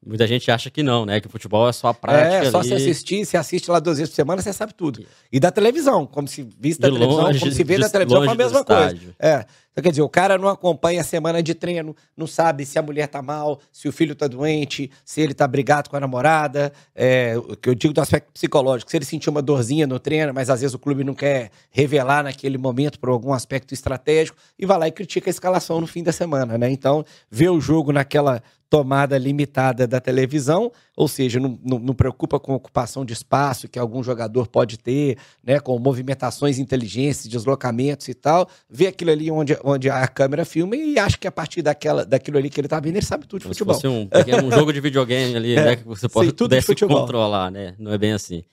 Muita 0.06 0.24
gente 0.24 0.48
acha 0.52 0.70
que 0.70 0.84
não, 0.84 1.04
né? 1.04 1.20
Que 1.20 1.26
o 1.26 1.30
futebol 1.30 1.68
é 1.68 1.72
só 1.72 1.88
a 1.88 1.94
prática. 1.94 2.46
É, 2.46 2.50
só 2.50 2.60
ali. 2.60 2.68
se 2.68 2.74
assistir, 2.74 3.26
se 3.26 3.36
assiste 3.36 3.68
lá 3.68 3.80
duas 3.80 3.98
vezes 3.98 4.10
por 4.10 4.16
semana, 4.16 4.40
você 4.40 4.52
sabe 4.52 4.72
tudo. 4.72 5.04
E 5.32 5.40
da 5.40 5.50
televisão, 5.50 6.06
como 6.06 6.28
se 6.28 6.46
visse 6.58 6.78
da 6.80 6.88
televisão, 6.88 7.24
longe, 7.24 7.40
como 7.40 7.50
se 7.50 7.64
vê 7.64 7.76
da 7.76 7.88
televisão, 7.88 8.24
é 8.24 8.28
a 8.28 8.34
mesma 8.34 8.64
coisa. 8.64 8.96
É. 9.18 9.44
Então, 9.76 9.82
quer 9.82 9.90
dizer, 9.90 10.00
o 10.00 10.08
cara 10.08 10.38
não 10.38 10.48
acompanha 10.48 11.02
a 11.02 11.04
semana 11.04 11.42
de 11.42 11.54
treino, 11.54 11.94
não 12.16 12.26
sabe 12.26 12.64
se 12.64 12.78
a 12.78 12.82
mulher 12.82 13.08
tá 13.08 13.20
mal, 13.20 13.60
se 13.70 13.86
o 13.86 13.92
filho 13.92 14.14
tá 14.14 14.26
doente, 14.26 14.90
se 15.04 15.20
ele 15.20 15.34
tá 15.34 15.46
brigado 15.46 15.90
com 15.90 15.96
a 15.98 16.00
namorada. 16.00 16.72
É, 16.94 17.36
o 17.36 17.54
que 17.54 17.68
eu 17.68 17.74
digo 17.74 17.92
do 17.92 18.00
aspecto 18.00 18.32
psicológico, 18.32 18.90
se 18.90 18.96
ele 18.96 19.04
sentiu 19.04 19.30
uma 19.30 19.42
dorzinha 19.42 19.86
no 19.86 20.00
treino, 20.00 20.32
mas 20.32 20.48
às 20.48 20.62
vezes 20.62 20.72
o 20.72 20.78
clube 20.78 21.04
não 21.04 21.12
quer 21.12 21.50
revelar 21.70 22.24
naquele 22.24 22.56
momento 22.56 22.98
por 22.98 23.10
algum 23.10 23.34
aspecto 23.34 23.74
estratégico, 23.74 24.38
e 24.58 24.64
vai 24.64 24.78
lá 24.78 24.88
e 24.88 24.92
critica 24.92 25.28
a 25.28 25.30
escalação 25.30 25.78
no 25.78 25.86
fim 25.86 26.02
da 26.02 26.10
semana, 26.10 26.56
né? 26.56 26.70
Então, 26.70 27.04
vê 27.30 27.46
o 27.50 27.60
jogo 27.60 27.92
naquela 27.92 28.42
tomada 28.68 29.16
limitada 29.16 29.86
da 29.86 30.00
televisão, 30.00 30.72
ou 30.96 31.06
seja, 31.06 31.38
não, 31.38 31.58
não, 31.64 31.78
não, 31.78 31.94
preocupa 31.94 32.40
com 32.40 32.54
ocupação 32.54 33.04
de 33.04 33.12
espaço 33.12 33.68
que 33.68 33.78
algum 33.78 34.02
jogador 34.02 34.48
pode 34.48 34.78
ter, 34.78 35.18
né, 35.42 35.60
com 35.60 35.78
movimentações 35.78 36.58
inteligentes, 36.58 37.26
deslocamentos 37.28 38.08
e 38.08 38.14
tal, 38.14 38.48
vê 38.68 38.88
aquilo 38.88 39.12
ali 39.12 39.30
onde, 39.30 39.56
onde 39.66 39.90
a 39.90 40.06
câmera 40.06 40.44
filma 40.44 40.76
e 40.76 40.98
acha 40.98 41.18
que 41.18 41.26
a 41.26 41.32
partir 41.32 41.60
daquela, 41.60 42.04
daquilo 42.04 42.38
ali 42.38 42.48
que 42.48 42.60
ele 42.60 42.68
tá 42.68 42.78
vendo, 42.78 42.96
ele 42.96 43.04
sabe 43.04 43.26
tudo 43.26 43.40
de 43.40 43.44
Como 43.44 43.54
futebol. 43.54 43.74
Se 43.74 43.82
fosse 43.82 43.88
um, 43.88 44.46
um 44.46 44.52
jogo 44.52 44.72
de 44.72 44.80
videogame 44.80 45.34
ali, 45.34 45.54
é, 45.58 45.64
né, 45.64 45.76
que 45.76 45.84
você 45.84 46.08
pode 46.08 46.32
tudo 46.32 46.54
controlar, 46.86 47.50
né? 47.50 47.74
Não 47.78 47.92
é 47.92 47.98
bem 47.98 48.12
assim. 48.12 48.44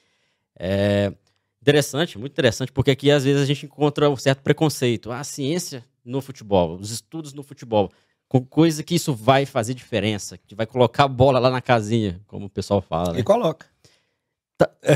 É 0.57 1.13
interessante, 1.62 2.18
muito 2.18 2.33
interessante, 2.33 2.71
porque 2.71 2.92
aqui 2.92 3.12
às 3.12 3.24
vezes 3.24 3.42
a 3.42 3.45
gente 3.45 3.65
encontra 3.65 4.10
um 4.10 4.18
certo 4.18 4.42
preconceito. 4.42 5.12
A 5.12 5.24
ciência 5.24 5.86
no 6.04 6.19
futebol, 6.19 6.77
os 6.77 6.92
estudos 6.92 7.31
no 7.31 7.44
futebol 7.44 7.92
com 8.27 8.44
coisa 8.44 8.81
que 8.81 8.95
isso 8.95 9.13
vai 9.13 9.45
fazer 9.45 9.75
diferença, 9.75 10.39
que 10.39 10.56
vai 10.56 10.65
colocar 10.65 11.04
a 11.04 11.07
bola 11.07 11.38
lá 11.38 11.51
na 11.51 11.62
casinha, 11.62 12.19
como 12.25 12.48
o 12.48 12.50
pessoal 12.50 12.81
fala. 12.81 13.13
Né? 13.13 13.19
E 13.19 13.24
coloca. 13.24 13.68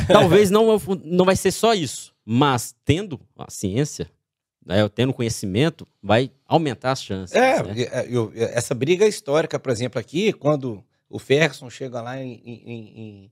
Talvez 0.07 0.49
não, 0.49 0.81
não 1.03 1.25
vai 1.25 1.35
ser 1.35 1.51
só 1.51 1.73
isso, 1.73 2.13
mas 2.25 2.75
tendo 2.83 3.19
a 3.37 3.51
ciência, 3.51 4.09
né, 4.67 4.87
tendo 4.89 5.13
conhecimento, 5.13 5.87
vai 6.03 6.29
aumentar 6.45 6.91
as 6.91 7.01
chances. 7.01 7.35
É, 7.35 7.63
né? 7.63 7.73
eu, 8.09 8.31
essa 8.35 8.75
briga 8.75 9.07
histórica, 9.07 9.57
por 9.57 9.71
exemplo, 9.71 9.99
aqui, 9.99 10.33
quando 10.33 10.83
o 11.09 11.17
Ferguson 11.17 11.69
chega 11.69 12.01
lá 12.01 12.21
em, 12.21 12.41
em, 12.45 12.61
em 12.65 13.31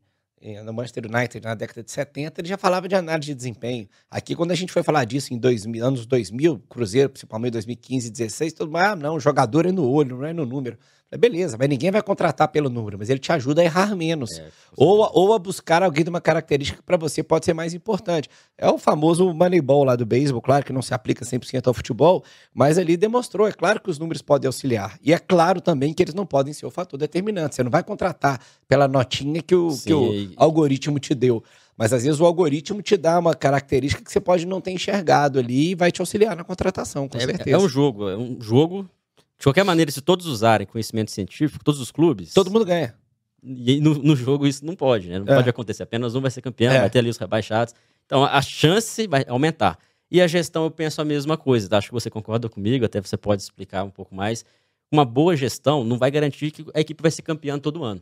no 0.64 0.74
Manchester 0.74 1.06
United 1.06 1.44
na 1.44 1.56
década 1.56 1.82
de 1.82 1.92
70, 1.92 2.42
ele 2.42 2.48
já 2.48 2.58
falava 2.58 2.88
de 2.88 2.96
análise 2.96 3.28
de 3.28 3.36
desempenho. 3.36 3.88
Aqui, 4.10 4.36
quando 4.36 4.52
a 4.52 4.56
gente 4.56 4.72
foi 4.72 4.84
falar 4.84 5.04
disso 5.04 5.34
em 5.34 5.40
2000, 5.40 5.84
anos 5.84 6.06
2000, 6.06 6.60
Cruzeiro, 6.70 7.10
principalmente 7.10 7.54
2015 7.54 8.08
e 8.08 8.12
2016, 8.12 8.54
todo 8.54 8.68
mundo, 8.68 8.78
ah, 8.78 8.96
não, 8.96 9.20
jogador 9.20 9.66
é 9.66 9.72
no 9.72 9.90
olho, 9.90 10.18
não 10.18 10.26
é 10.26 10.34
no 10.34 10.46
número. 10.46 10.78
Beleza, 11.18 11.58
mas 11.58 11.70
ninguém 11.70 11.92
vai 11.92 12.02
contratar 12.02 12.48
pelo 12.48 12.70
número, 12.70 12.98
mas 12.98 13.10
ele 13.10 13.20
te 13.20 13.32
ajuda 13.32 13.62
a 13.62 13.66
errar 13.66 13.96
menos. 13.96 14.38
É, 14.38 14.48
ou, 14.76 15.10
ou 15.14 15.34
a 15.34 15.40
buscar 15.40 15.84
alguém 15.84 16.04
de 16.04 16.10
uma 16.10 16.22
característica 16.22 16.80
que 16.80 16.84
para 16.84 16.98
você 16.98 17.24
pode 17.24 17.46
ser 17.46 17.54
mais 17.54 17.74
importante. 17.74 18.30
É 18.58 18.70
o 18.70 18.78
famoso 18.78 19.34
Moneyball 19.34 19.84
lá 19.84 19.96
do 19.96 20.06
beisebol, 20.06 20.42
claro 20.42 20.66
que 20.66 20.74
não 20.74 20.82
se 20.82 20.94
aplica 20.94 21.26
100% 21.26 21.68
ao 21.68 21.74
futebol, 21.74 22.24
mas 22.54 22.78
ali 22.78 22.98
demonstrou. 22.98 23.48
É 23.48 23.52
claro 23.52 23.82
que 23.82 23.90
os 23.90 24.00
números 24.00 24.22
podem 24.22 24.48
auxiliar. 24.48 24.98
E 25.04 25.14
é 25.14 25.20
claro 25.20 25.62
também 25.62 25.94
que 25.94 26.04
eles 26.04 26.14
não 26.14 26.26
podem 26.26 26.54
ser 26.54 26.66
o 26.66 26.72
fator 26.72 26.98
determinante. 26.98 27.56
Você 27.56 27.64
não 27.64 27.72
vai 27.72 27.84
contratar 27.84 28.40
pela 28.68 28.88
notinha 28.88 29.42
que 29.42 29.56
o, 29.56 29.70
que 29.78 29.94
o 29.94 30.32
algoritmo 30.38 31.00
te 31.00 31.14
deu. 31.14 31.44
Mas 31.78 31.92
às 31.92 32.04
vezes 32.04 32.20
o 32.20 32.26
algoritmo 32.26 32.82
te 32.82 32.96
dá 32.96 33.20
uma 33.20 33.36
característica 33.36 34.04
que 34.04 34.12
você 34.12 34.22
pode 34.22 34.46
não 34.46 34.62
ter 34.62 34.72
enxergado 34.72 35.40
ali 35.40 35.72
e 35.72 35.76
vai 35.76 35.92
te 35.92 36.02
auxiliar 36.02 36.36
na 36.36 36.44
contratação, 36.44 37.08
com 37.08 37.18
é, 37.18 37.22
certeza. 37.22 37.56
É 37.56 37.60
um 37.60 37.68
jogo, 37.68 38.08
é 38.08 38.16
um 38.16 38.38
jogo 38.40 38.90
de 39.38 39.44
qualquer 39.44 39.64
maneira, 39.64 39.92
se 39.92 40.02
todos 40.02 40.26
usarem 40.26 40.66
conhecimento 40.66 41.12
científico, 41.12 41.64
todos 41.64 41.82
os 41.82 41.92
clubes. 41.92 42.34
Todo 42.34 42.50
mundo 42.50 42.66
ganha. 42.66 42.96
E 43.44 43.80
no, 43.80 43.94
no 43.96 44.16
jogo 44.16 44.48
isso 44.48 44.66
não 44.66 44.76
pode, 44.76 45.10
né? 45.10 45.20
Não 45.20 45.32
é. 45.32 45.36
pode 45.36 45.50
acontecer. 45.50 45.84
Apenas 45.84 46.16
um 46.16 46.22
vai 46.22 46.32
ser 46.32 46.42
campeão, 46.42 46.74
é. 46.74 46.80
vai 46.80 46.90
ter 46.90 47.00
ali 47.00 47.10
os 47.10 47.18
rebaixados. 47.18 47.74
Então 48.06 48.24
a 48.24 48.42
chance 48.42 49.06
vai 49.08 49.26
aumentar. 49.28 49.78
E 50.10 50.22
a 50.22 50.28
gestão, 50.28 50.64
eu 50.64 50.72
penso 50.72 51.02
a 51.02 51.06
mesma 51.06 51.38
coisa. 51.38 51.68
Tá? 51.70 51.78
Acho 51.78 51.88
que 51.88 51.94
você 51.94 52.10
concorda 52.10 52.50
comigo, 52.50 52.86
até 52.86 53.02
você 53.02 53.18
pode 53.18 53.42
explicar 53.42 53.84
um 53.84 53.90
pouco 53.90 54.16
mais. 54.16 54.46
Uma 54.92 55.04
boa 55.04 55.36
gestão 55.36 55.84
não 55.84 55.98
vai 55.98 56.10
garantir 56.10 56.52
que 56.52 56.66
a 56.74 56.80
equipe 56.80 57.02
vai 57.02 57.12
ser 57.12 57.22
campeã 57.22 57.60
todo 57.60 57.84
ano, 57.84 58.02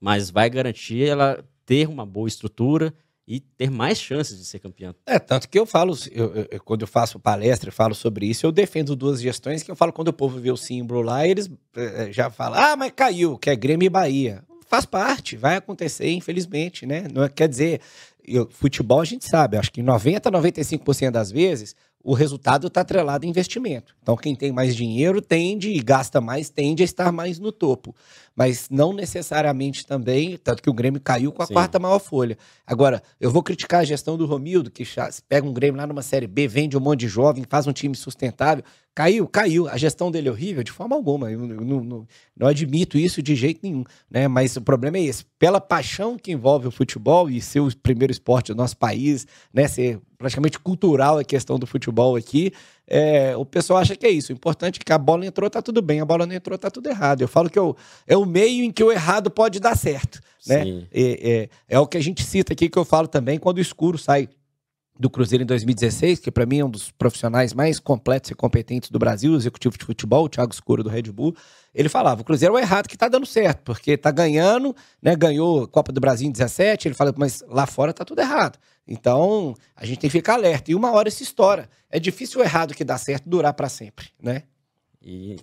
mas 0.00 0.30
vai 0.30 0.48
garantir 0.48 1.04
ela 1.04 1.44
ter 1.66 1.88
uma 1.88 2.06
boa 2.06 2.28
estrutura 2.28 2.94
e 3.26 3.40
ter 3.40 3.70
mais 3.70 3.98
chances 3.98 4.38
de 4.38 4.44
ser 4.44 4.58
campeão. 4.58 4.94
É, 5.06 5.18
tanto 5.18 5.48
que 5.48 5.58
eu 5.58 5.64
falo, 5.64 5.96
eu, 6.10 6.48
eu, 6.50 6.60
quando 6.60 6.82
eu 6.82 6.88
faço 6.88 7.18
palestra 7.18 7.70
e 7.70 7.72
falo 7.72 7.94
sobre 7.94 8.26
isso, 8.26 8.44
eu 8.44 8.52
defendo 8.52 8.96
duas 8.96 9.20
gestões 9.20 9.62
que 9.62 9.70
eu 9.70 9.76
falo 9.76 9.92
quando 9.92 10.08
o 10.08 10.12
povo 10.12 10.38
vê 10.38 10.50
o 10.50 10.56
símbolo 10.56 11.02
lá, 11.02 11.26
eles 11.26 11.50
é, 11.76 12.12
já 12.12 12.30
falam, 12.30 12.58
ah, 12.58 12.76
mas 12.76 12.92
caiu, 12.94 13.38
que 13.38 13.50
é 13.50 13.56
Grêmio 13.56 13.86
e 13.86 13.90
Bahia. 13.90 14.42
Faz 14.66 14.84
parte, 14.84 15.36
vai 15.36 15.56
acontecer, 15.56 16.10
infelizmente, 16.10 16.86
né? 16.86 17.06
Não 17.12 17.24
é, 17.24 17.28
quer 17.28 17.48
dizer, 17.48 17.80
eu, 18.24 18.48
futebol 18.50 19.00
a 19.00 19.04
gente 19.04 19.24
sabe, 19.24 19.56
acho 19.56 19.72
que 19.72 19.82
90, 19.82 20.30
95% 20.30 21.10
das 21.10 21.30
vezes, 21.30 21.74
o 22.02 22.14
resultado 22.14 22.66
está 22.66 22.80
atrelado 22.80 23.26
a 23.26 23.28
investimento. 23.28 23.94
Então, 24.02 24.16
quem 24.16 24.34
tem 24.34 24.50
mais 24.50 24.74
dinheiro 24.74 25.20
tende 25.20 25.70
e 25.70 25.80
gasta 25.80 26.20
mais, 26.20 26.48
tende 26.48 26.82
a 26.82 26.84
estar 26.84 27.12
mais 27.12 27.38
no 27.38 27.52
topo. 27.52 27.94
Mas 28.34 28.68
não 28.70 28.92
necessariamente 28.92 29.86
também, 29.86 30.38
tanto 30.38 30.62
que 30.62 30.70
o 30.70 30.72
Grêmio 30.72 31.00
caiu 31.00 31.30
com 31.30 31.42
a 31.42 31.46
Sim. 31.46 31.52
quarta 31.52 31.78
maior 31.78 31.98
folha. 31.98 32.38
Agora, 32.66 33.02
eu 33.20 33.30
vou 33.30 33.42
criticar 33.42 33.80
a 33.80 33.84
gestão 33.84 34.16
do 34.16 34.24
Romildo, 34.24 34.70
que 34.70 34.84
pega 35.28 35.46
um 35.46 35.52
Grêmio 35.52 35.78
lá 35.78 35.86
numa 35.86 36.02
Série 36.02 36.26
B, 36.26 36.48
vende 36.48 36.76
um 36.76 36.80
monte 36.80 37.00
de 37.00 37.08
jovem, 37.08 37.44
faz 37.48 37.66
um 37.66 37.72
time 37.72 37.94
sustentável. 37.94 38.64
Caiu, 38.94 39.26
caiu. 39.28 39.68
A 39.68 39.76
gestão 39.76 40.10
dele 40.10 40.28
é 40.28 40.30
horrível, 40.30 40.62
de 40.62 40.72
forma 40.72 40.96
alguma. 40.96 41.30
Eu, 41.30 41.38
não, 41.38 41.80
não, 41.82 42.06
não, 42.36 42.48
admito 42.48 42.98
isso 42.98 43.22
de 43.22 43.34
jeito 43.36 43.60
nenhum. 43.62 43.84
Né? 44.10 44.26
Mas 44.26 44.56
o 44.56 44.60
problema 44.60 44.98
é 44.98 45.02
esse. 45.02 45.24
Pela 45.38 45.60
paixão 45.60 46.18
que 46.18 46.32
envolve 46.32 46.66
o 46.66 46.70
futebol 46.70 47.30
e 47.30 47.40
ser 47.40 47.60
o 47.60 47.74
primeiro 47.76 48.12
esporte 48.12 48.52
do 48.52 48.56
nosso 48.56 48.76
país, 48.76 49.26
né? 49.54 49.68
ser 49.68 50.00
praticamente 50.18 50.58
cultural 50.58 51.18
a 51.18 51.24
questão 51.24 51.58
do 51.58 51.66
futebol 51.66 52.16
aqui, 52.16 52.52
é, 52.86 53.36
o 53.36 53.46
pessoal 53.46 53.78
acha 53.78 53.94
que 53.94 54.04
é 54.04 54.10
isso. 54.10 54.32
O 54.32 54.36
importante 54.36 54.80
é 54.80 54.84
que 54.84 54.92
a 54.92 54.98
bola 54.98 55.24
entrou, 55.24 55.48
tá 55.48 55.62
tudo 55.62 55.80
bem. 55.80 56.00
A 56.00 56.04
bola 56.04 56.26
não 56.26 56.34
entrou, 56.34 56.58
tá 56.58 56.70
tudo 56.70 56.88
errado. 56.88 57.22
Eu 57.22 57.28
falo 57.28 57.48
que 57.48 57.58
é 57.58 57.62
o, 57.62 57.76
é 58.06 58.16
o 58.16 58.26
meio 58.26 58.64
em 58.64 58.72
que 58.72 58.82
o 58.82 58.90
errado 58.90 59.30
pode 59.30 59.60
dar 59.60 59.76
certo. 59.76 60.20
Né? 60.46 60.86
É, 60.92 61.30
é, 61.30 61.48
é 61.68 61.78
o 61.78 61.86
que 61.86 61.96
a 61.96 62.02
gente 62.02 62.24
cita 62.24 62.52
aqui, 62.52 62.68
que 62.68 62.78
eu 62.78 62.84
falo 62.84 63.06
também, 63.06 63.38
quando 63.38 63.58
o 63.58 63.62
escuro 63.62 63.96
sai 63.96 64.28
do 65.00 65.08
Cruzeiro 65.08 65.42
em 65.42 65.46
2016, 65.46 66.18
que 66.18 66.30
para 66.30 66.44
mim 66.44 66.58
é 66.58 66.64
um 66.64 66.68
dos 66.68 66.90
profissionais 66.90 67.54
mais 67.54 67.80
completos 67.80 68.30
e 68.30 68.34
competentes 68.34 68.90
do 68.90 68.98
Brasil, 68.98 69.34
executivo 69.34 69.78
de 69.78 69.84
futebol, 69.86 70.26
o 70.26 70.28
Thiago 70.28 70.52
Escuro 70.52 70.82
do 70.82 70.90
Red 70.90 71.04
Bull, 71.04 71.34
ele 71.74 71.88
falava, 71.88 72.20
o 72.20 72.24
Cruzeiro 72.24 72.54
é 72.54 72.60
o 72.60 72.62
errado 72.62 72.86
que 72.86 72.98
tá 72.98 73.08
dando 73.08 73.24
certo, 73.24 73.62
porque 73.62 73.96
tá 73.96 74.10
ganhando, 74.10 74.76
né, 75.00 75.16
ganhou 75.16 75.66
Copa 75.66 75.90
do 75.90 76.02
Brasil 76.02 76.28
em 76.28 76.30
17, 76.30 76.88
ele 76.88 76.94
fala, 76.94 77.14
mas 77.16 77.42
lá 77.48 77.64
fora 77.64 77.94
tá 77.94 78.04
tudo 78.04 78.20
errado. 78.20 78.58
Então, 78.86 79.54
a 79.74 79.86
gente 79.86 80.00
tem 80.00 80.10
que 80.10 80.18
ficar 80.18 80.34
alerta. 80.34 80.70
E 80.70 80.74
uma 80.74 80.92
hora 80.92 81.08
isso 81.08 81.22
estoura. 81.22 81.70
É 81.88 81.98
difícil 81.98 82.40
o 82.40 82.42
errado 82.42 82.74
que 82.74 82.84
dá 82.84 82.98
certo 82.98 83.26
durar 83.26 83.54
para 83.54 83.68
sempre, 83.68 84.08
né? 84.20 84.42
E 85.00 85.36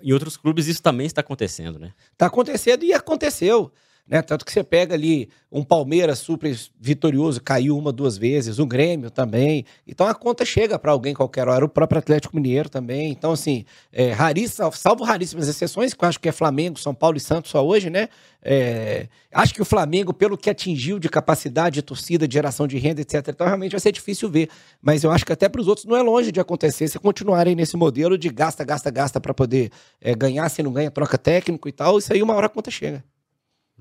em 0.00 0.12
outros 0.12 0.36
clubes 0.36 0.68
isso 0.68 0.82
também 0.82 1.06
está 1.06 1.20
acontecendo, 1.20 1.78
né? 1.78 1.94
Tá 2.16 2.26
acontecendo 2.26 2.84
e 2.84 2.92
aconteceu. 2.92 3.72
Né? 4.06 4.20
Tanto 4.20 4.44
que 4.44 4.52
você 4.52 4.62
pega 4.62 4.94
ali 4.94 5.30
um 5.50 5.64
Palmeiras 5.64 6.18
super 6.18 6.54
vitorioso, 6.78 7.40
caiu 7.40 7.78
uma, 7.78 7.90
duas 7.90 8.18
vezes, 8.18 8.58
o 8.58 8.66
Grêmio 8.66 9.10
também. 9.10 9.64
Então 9.86 10.06
a 10.06 10.14
conta 10.14 10.44
chega 10.44 10.78
para 10.78 10.92
alguém 10.92 11.14
qualquer 11.14 11.48
hora, 11.48 11.64
o 11.64 11.68
próprio 11.68 12.00
Atlético 12.00 12.36
Mineiro 12.36 12.68
também. 12.68 13.10
Então, 13.10 13.32
assim, 13.32 13.64
é, 13.90 14.10
raríssimo, 14.10 14.70
salvo 14.72 15.04
raríssimas 15.04 15.48
exceções, 15.48 15.94
que 15.94 16.04
eu 16.04 16.08
acho 16.08 16.20
que 16.20 16.28
é 16.28 16.32
Flamengo, 16.32 16.78
São 16.78 16.94
Paulo 16.94 17.16
e 17.16 17.20
Santos 17.20 17.50
só 17.50 17.64
hoje, 17.64 17.88
né? 17.88 18.08
É, 18.42 19.08
acho 19.32 19.54
que 19.54 19.62
o 19.62 19.64
Flamengo, 19.64 20.12
pelo 20.12 20.36
que 20.36 20.50
atingiu 20.50 20.98
de 20.98 21.08
capacidade 21.08 21.76
de 21.76 21.82
torcida, 21.82 22.28
de 22.28 22.34
geração 22.34 22.66
de 22.66 22.76
renda, 22.76 23.00
etc., 23.00 23.28
então 23.28 23.46
realmente 23.46 23.72
vai 23.72 23.80
ser 23.80 23.92
difícil 23.92 24.28
ver. 24.28 24.50
Mas 24.82 25.02
eu 25.02 25.10
acho 25.10 25.24
que 25.24 25.32
até 25.32 25.48
para 25.48 25.60
os 25.62 25.68
outros 25.68 25.86
não 25.86 25.96
é 25.96 26.02
longe 26.02 26.30
de 26.30 26.40
acontecer 26.40 26.88
se 26.88 26.98
continuarem 26.98 27.54
nesse 27.54 27.76
modelo 27.76 28.18
de 28.18 28.28
gasta, 28.28 28.64
gasta, 28.64 28.90
gasta 28.90 29.18
para 29.18 29.32
poder 29.32 29.70
é, 29.98 30.14
ganhar, 30.14 30.48
se 30.50 30.62
não 30.62 30.72
ganha, 30.72 30.90
troca 30.90 31.16
técnico 31.16 31.68
e 31.68 31.72
tal. 31.72 31.96
Isso 31.96 32.12
aí 32.12 32.22
uma 32.22 32.34
hora 32.34 32.46
a 32.46 32.50
conta 32.50 32.70
chega. 32.70 33.02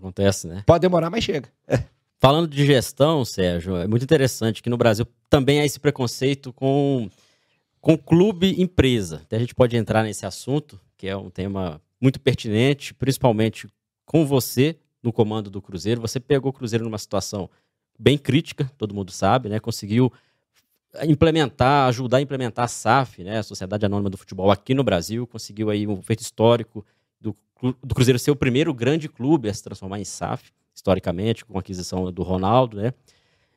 Acontece, 0.04 0.48
né? 0.48 0.64
Pode 0.66 0.82
demorar, 0.82 1.10
mas 1.10 1.24
chega. 1.24 1.48
Falando 2.20 2.50
de 2.50 2.66
gestão, 2.66 3.24
Sérgio, 3.24 3.78
é 3.78 3.88
muito 3.88 4.04
interessante 4.04 4.62
que 4.62 4.70
no 4.70 4.76
Brasil 4.76 5.08
também 5.30 5.62
há 5.62 5.66
esse 5.66 5.80
preconceito 5.80 6.52
com, 6.52 7.10
com 7.80 7.98
clube 7.98 8.62
empresa. 8.62 9.22
Até 9.24 9.38
a 9.38 9.40
gente 9.40 9.56
pode 9.56 9.78
entrar 9.78 10.04
nesse 10.04 10.26
assunto, 10.26 10.78
que 10.98 11.08
é 11.08 11.16
um 11.16 11.30
tema 11.30 11.82
muito 12.02 12.20
pertinente, 12.20 12.94
principalmente 12.94 13.66
com 14.06 14.26
você 14.26 14.78
no 15.02 15.14
comando 15.14 15.50
do 15.50 15.62
Cruzeiro. 15.62 16.02
Você 16.02 16.20
pegou 16.20 16.50
o 16.50 16.54
Cruzeiro 16.54 16.84
numa 16.84 16.98
situação 16.98 17.50
bem 17.98 18.18
crítica, 18.18 18.70
todo 18.78 18.94
mundo 18.94 19.10
sabe, 19.10 19.48
né? 19.48 19.58
Conseguiu 19.58 20.12
implementar, 21.04 21.88
ajudar 21.88 22.18
a 22.18 22.22
implementar 22.22 22.66
a 22.66 22.68
SAF, 22.68 23.24
né? 23.24 23.40
A 23.40 23.44
Sociedade 23.44 23.86
Anônima 23.86 24.10
do 24.10 24.18
Futebol 24.18 24.52
aqui 24.52 24.74
no 24.74 24.84
Brasil, 24.84 25.26
conseguiu 25.26 25.70
aí 25.70 25.88
um 25.88 26.02
feito 26.02 26.20
histórico 26.20 26.86
do, 27.72 27.96
Cruzeiro 27.96 28.20
ser 28.20 28.32
o 28.32 28.36
primeiro 28.36 28.74
grande 28.74 29.08
clube 29.08 29.48
a 29.48 29.54
se 29.54 29.64
transformar 29.64 30.00
em 30.00 30.04
SAF, 30.04 30.52
historicamente, 30.76 31.46
com 31.46 31.56
a 31.58 31.62
aquisição 31.62 32.12
do 32.12 32.24
Ronaldo, 32.24 32.78
né? 32.78 32.94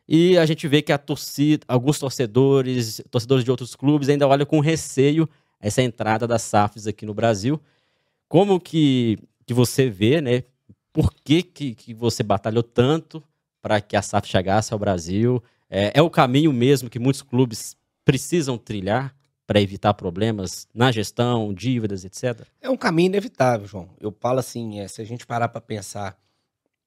E 0.09 0.39
a 0.39 0.47
gente 0.47 0.69
vê 0.69 0.81
que 0.81 0.93
a 0.93 0.99
torcida, 0.99 1.65
alguns 1.67 1.99
torcedores, 1.99 3.03
torcedores 3.11 3.45
de 3.45 3.51
outros 3.51 3.75
clubes 3.75 4.09
ainda 4.09 4.29
olham 4.29 4.47
com 4.47 4.61
receio 4.61 5.29
essa 5.61 5.83
entrada 5.83 6.27
das 6.29 6.43
SAFs 6.43 6.87
aqui 6.87 7.05
no 7.05 7.13
Brasil. 7.13 7.61
Como 8.29 8.61
que, 8.61 9.19
que 9.45 9.53
você 9.53 9.91
vê, 9.91 10.21
né? 10.21 10.45
Por 10.93 11.13
que, 11.13 11.43
que, 11.43 11.75
que 11.75 11.93
você 11.93 12.23
batalhou 12.23 12.63
tanto 12.63 13.23
para 13.61 13.81
que 13.81 13.97
a 13.97 14.03
SAF 14.03 14.29
chegasse 14.29 14.73
ao 14.73 14.79
Brasil? 14.79 15.43
É, 15.69 15.99
é 15.99 16.03
o 16.03 16.09
caminho 16.09 16.53
mesmo 16.53 16.89
que 16.89 17.01
muitos 17.01 17.23
clubes 17.23 17.77
precisam 18.05 18.57
trilhar? 18.57 19.13
Para 19.47 19.61
evitar 19.61 19.95
problemas 19.95 20.67
na 20.75 20.91
gestão, 20.91 21.55
dívidas, 21.55 22.05
etc? 22.05 22.47
É 22.61 22.69
um 22.69 22.76
caminho 22.76 23.07
inevitável, 23.07 23.67
João. 23.67 23.91
Eu 24.00 24.15
falo 24.21 24.41
assim, 24.41 24.81
é, 24.81 24.88
se 24.88 25.00
a 25.00 25.05
gente 25.05 25.25
parar 25.25 25.49
para 25.49 25.61
pensar 25.61 26.19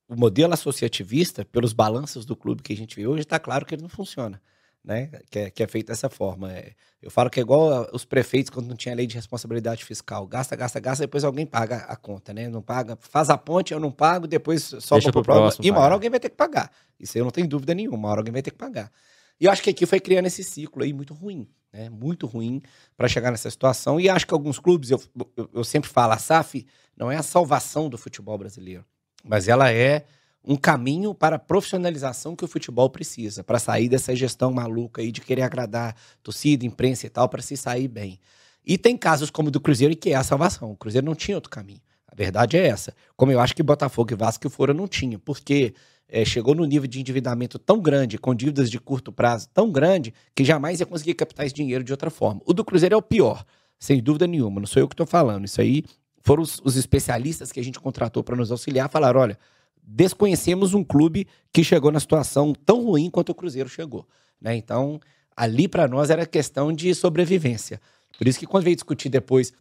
o 0.07 0.15
modelo 0.15 0.53
associativista, 0.53 1.45
pelos 1.45 1.71
balanços 1.71 2.25
do 2.25 2.35
clube 2.35 2.61
que 2.61 2.73
a 2.73 2.75
gente 2.75 2.95
vê 2.95 3.07
hoje, 3.07 3.21
está 3.21 3.39
claro 3.39 3.65
que 3.65 3.75
ele 3.75 3.83
não 3.83 3.89
funciona. 3.89 4.41
Né? 4.83 5.09
Que, 5.29 5.39
é, 5.39 5.49
que 5.49 5.61
é 5.61 5.67
feito 5.67 5.87
dessa 5.87 6.09
forma. 6.09 6.51
É, 6.51 6.71
eu 7.01 7.11
falo 7.11 7.29
que 7.29 7.39
é 7.39 7.43
igual 7.43 7.87
os 7.93 8.05
prefeitos 8.05 8.49
quando 8.49 8.67
não 8.67 8.75
tinha 8.75 8.95
lei 8.95 9.05
de 9.05 9.15
responsabilidade 9.15 9.85
fiscal. 9.85 10.25
Gasta, 10.25 10.55
gasta, 10.55 10.79
gasta, 10.79 11.03
depois 11.03 11.23
alguém 11.23 11.45
paga 11.45 11.77
a 11.77 11.95
conta, 11.95 12.33
né? 12.33 12.49
Não 12.49 12.61
paga, 12.61 12.97
faz 12.99 13.29
a 13.29 13.37
ponte, 13.37 13.73
eu 13.73 13.79
não 13.79 13.91
pago, 13.91 14.25
depois 14.25 14.63
sobra 14.79 15.11
pro 15.11 15.21
próximo. 15.21 15.65
E 15.65 15.69
uma 15.69 15.81
hora 15.81 15.93
alguém 15.93 16.09
vai 16.09 16.19
ter 16.19 16.29
que 16.29 16.35
pagar. 16.35 16.71
Isso 16.99 17.17
eu 17.17 17.23
não 17.23 17.31
tenho 17.31 17.47
dúvida 17.47 17.73
nenhuma, 17.73 17.97
uma 17.97 18.09
hora 18.09 18.21
alguém 18.21 18.33
vai 18.33 18.41
ter 18.41 18.51
que 18.51 18.57
pagar. 18.57 18.91
E 19.39 19.45
eu 19.45 19.51
acho 19.51 19.61
que 19.61 19.69
aqui 19.69 19.85
foi 19.85 19.99
criando 19.99 20.25
esse 20.25 20.43
ciclo 20.43 20.83
aí 20.83 20.91
muito 20.91 21.13
ruim 21.13 21.47
né? 21.71 21.89
Muito 21.89 22.25
ruim 22.25 22.61
para 22.97 23.07
chegar 23.07 23.31
nessa 23.31 23.49
situação. 23.49 23.99
E 23.99 24.09
acho 24.09 24.25
que 24.25 24.33
alguns 24.33 24.59
clubes, 24.59 24.91
eu, 24.91 25.01
eu, 25.37 25.49
eu, 25.53 25.63
sempre 25.63 25.89
falo, 25.89 26.13
a 26.13 26.17
SAF 26.17 26.65
não 26.95 27.11
é 27.11 27.15
a 27.15 27.23
salvação 27.23 27.89
do 27.89 27.97
futebol 27.97 28.37
brasileiro, 28.37 28.85
mas 29.23 29.47
ela 29.47 29.71
é 29.71 30.05
um 30.43 30.55
caminho 30.55 31.13
para 31.13 31.35
a 31.35 31.39
profissionalização 31.39 32.35
que 32.35 32.45
o 32.45 32.47
futebol 32.47 32.89
precisa, 32.89 33.43
para 33.43 33.59
sair 33.59 33.89
dessa 33.89 34.15
gestão 34.15 34.51
maluca 34.51 35.01
aí 35.01 35.11
de 35.11 35.21
querer 35.21 35.41
agradar 35.41 35.95
torcida, 36.23 36.65
imprensa 36.65 37.05
e 37.05 37.09
tal, 37.09 37.27
para 37.27 37.41
se 37.41 37.57
sair 37.57 37.87
bem. 37.87 38.19
E 38.65 38.77
tem 38.77 38.97
casos 38.97 39.29
como 39.29 39.49
o 39.49 39.51
do 39.51 39.59
Cruzeiro, 39.59 39.95
que 39.95 40.11
é 40.11 40.15
a 40.15 40.23
salvação. 40.23 40.71
O 40.71 40.75
Cruzeiro 40.75 41.05
não 41.05 41.15
tinha 41.15 41.37
outro 41.37 41.49
caminho. 41.49 41.81
A 42.07 42.15
verdade 42.15 42.57
é 42.57 42.67
essa. 42.67 42.93
Como 43.15 43.31
eu 43.31 43.39
acho 43.39 43.55
que 43.55 43.63
Botafogo 43.63 44.13
e 44.13 44.15
Vasco 44.15 44.45
e 44.45 44.49
Fora 44.49 44.73
não 44.73 44.87
tinha. 44.87 45.17
Porque 45.17 45.73
é, 46.09 46.25
chegou 46.25 46.55
no 46.55 46.65
nível 46.65 46.87
de 46.87 46.99
endividamento 46.99 47.59
tão 47.59 47.79
grande, 47.79 48.17
com 48.17 48.33
dívidas 48.33 48.69
de 48.69 48.79
curto 48.79 49.11
prazo 49.11 49.47
tão 49.53 49.71
grande, 49.71 50.13
que 50.35 50.43
jamais 50.43 50.79
ia 50.79 50.85
conseguir 50.85 51.13
captar 51.13 51.45
esse 51.45 51.53
dinheiro 51.53 51.83
de 51.83 51.91
outra 51.91 52.09
forma. 52.09 52.41
O 52.45 52.53
do 52.53 52.65
Cruzeiro 52.65 52.95
é 52.95 52.97
o 52.97 53.01
pior, 53.01 53.45
sem 53.79 54.01
dúvida 54.01 54.25
nenhuma. 54.25 54.59
Não 54.59 54.67
sou 54.67 54.81
eu 54.81 54.87
que 54.87 54.93
estou 54.93 55.05
falando. 55.05 55.45
Isso 55.45 55.61
aí 55.61 55.83
foram 56.21 56.41
os, 56.41 56.59
os 56.63 56.75
especialistas 56.75 57.51
que 57.51 57.59
a 57.59 57.63
gente 57.63 57.79
contratou 57.79 58.23
para 58.23 58.35
nos 58.35 58.51
auxiliar 58.51 58.89
falaram: 58.89 59.21
olha, 59.21 59.37
desconhecemos 59.81 60.73
um 60.73 60.83
clube 60.83 61.27
que 61.53 61.63
chegou 61.63 61.91
na 61.91 61.99
situação 61.99 62.53
tão 62.65 62.83
ruim 62.83 63.09
quanto 63.09 63.29
o 63.29 63.35
Cruzeiro 63.35 63.69
chegou. 63.69 64.07
Né? 64.41 64.55
Então, 64.55 64.99
ali 65.35 65.67
para 65.67 65.87
nós 65.87 66.09
era 66.09 66.25
questão 66.25 66.73
de 66.73 66.93
sobrevivência. 66.95 67.79
Por 68.17 68.27
isso 68.27 68.39
que 68.39 68.47
quando 68.47 68.63
veio 68.63 68.75
discutir 68.75 69.09
depois 69.09 69.53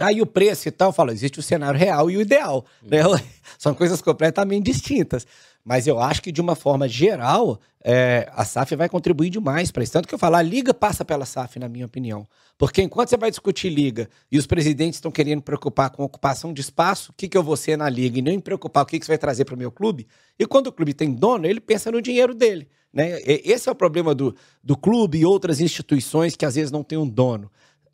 Aí 0.00 0.22
o 0.22 0.26
preço 0.26 0.68
e 0.68 0.70
tal, 0.70 0.88
eu 0.88 0.92
falo, 0.92 1.10
existe 1.10 1.38
o 1.38 1.42
cenário 1.42 1.78
real 1.78 2.10
e 2.10 2.16
o 2.16 2.20
ideal. 2.20 2.64
Né? 2.82 3.06
Uhum. 3.06 3.18
São 3.58 3.74
coisas 3.74 4.00
completamente 4.00 4.64
distintas. 4.64 5.26
Mas 5.64 5.86
eu 5.86 6.00
acho 6.00 6.22
que, 6.22 6.32
de 6.32 6.40
uma 6.40 6.56
forma 6.56 6.88
geral, 6.88 7.60
é, 7.84 8.28
a 8.32 8.44
SAF 8.44 8.74
vai 8.74 8.88
contribuir 8.88 9.30
demais 9.30 9.70
para 9.70 9.82
isso. 9.82 9.92
Tanto 9.92 10.08
que 10.08 10.14
eu 10.14 10.18
falo, 10.18 10.36
a 10.36 10.42
Liga 10.42 10.74
passa 10.74 11.04
pela 11.04 11.24
SAF, 11.24 11.58
na 11.58 11.68
minha 11.68 11.86
opinião. 11.86 12.26
Porque 12.58 12.82
enquanto 12.82 13.10
você 13.10 13.16
vai 13.16 13.30
discutir 13.30 13.68
Liga 13.68 14.08
e 14.30 14.38
os 14.38 14.46
presidentes 14.46 14.96
estão 14.96 15.10
querendo 15.10 15.42
preocupar 15.42 15.90
com 15.90 16.02
ocupação 16.02 16.52
de 16.52 16.60
espaço, 16.60 17.12
o 17.12 17.14
que, 17.14 17.28
que 17.28 17.36
eu 17.36 17.42
vou 17.42 17.56
ser 17.56 17.76
na 17.76 17.88
Liga? 17.88 18.18
E 18.18 18.22
nem 18.22 18.40
preocupar 18.40 18.82
o 18.82 18.86
que, 18.86 18.98
que 18.98 19.04
você 19.04 19.12
vai 19.12 19.18
trazer 19.18 19.44
para 19.44 19.54
o 19.54 19.58
meu 19.58 19.70
clube. 19.70 20.06
E 20.38 20.46
quando 20.46 20.68
o 20.68 20.72
clube 20.72 20.94
tem 20.94 21.12
dono, 21.12 21.46
ele 21.46 21.60
pensa 21.60 21.92
no 21.92 22.02
dinheiro 22.02 22.34
dele. 22.34 22.68
Né? 22.92 23.20
Esse 23.24 23.68
é 23.68 23.72
o 23.72 23.74
problema 23.74 24.14
do, 24.14 24.34
do 24.62 24.76
clube 24.76 25.18
e 25.18 25.24
outras 25.24 25.60
instituições 25.60 26.36
que 26.36 26.44
às 26.44 26.56
vezes 26.56 26.70
não 26.70 26.82
tem 26.82 26.98
um 26.98 27.08
dono. 27.08 27.50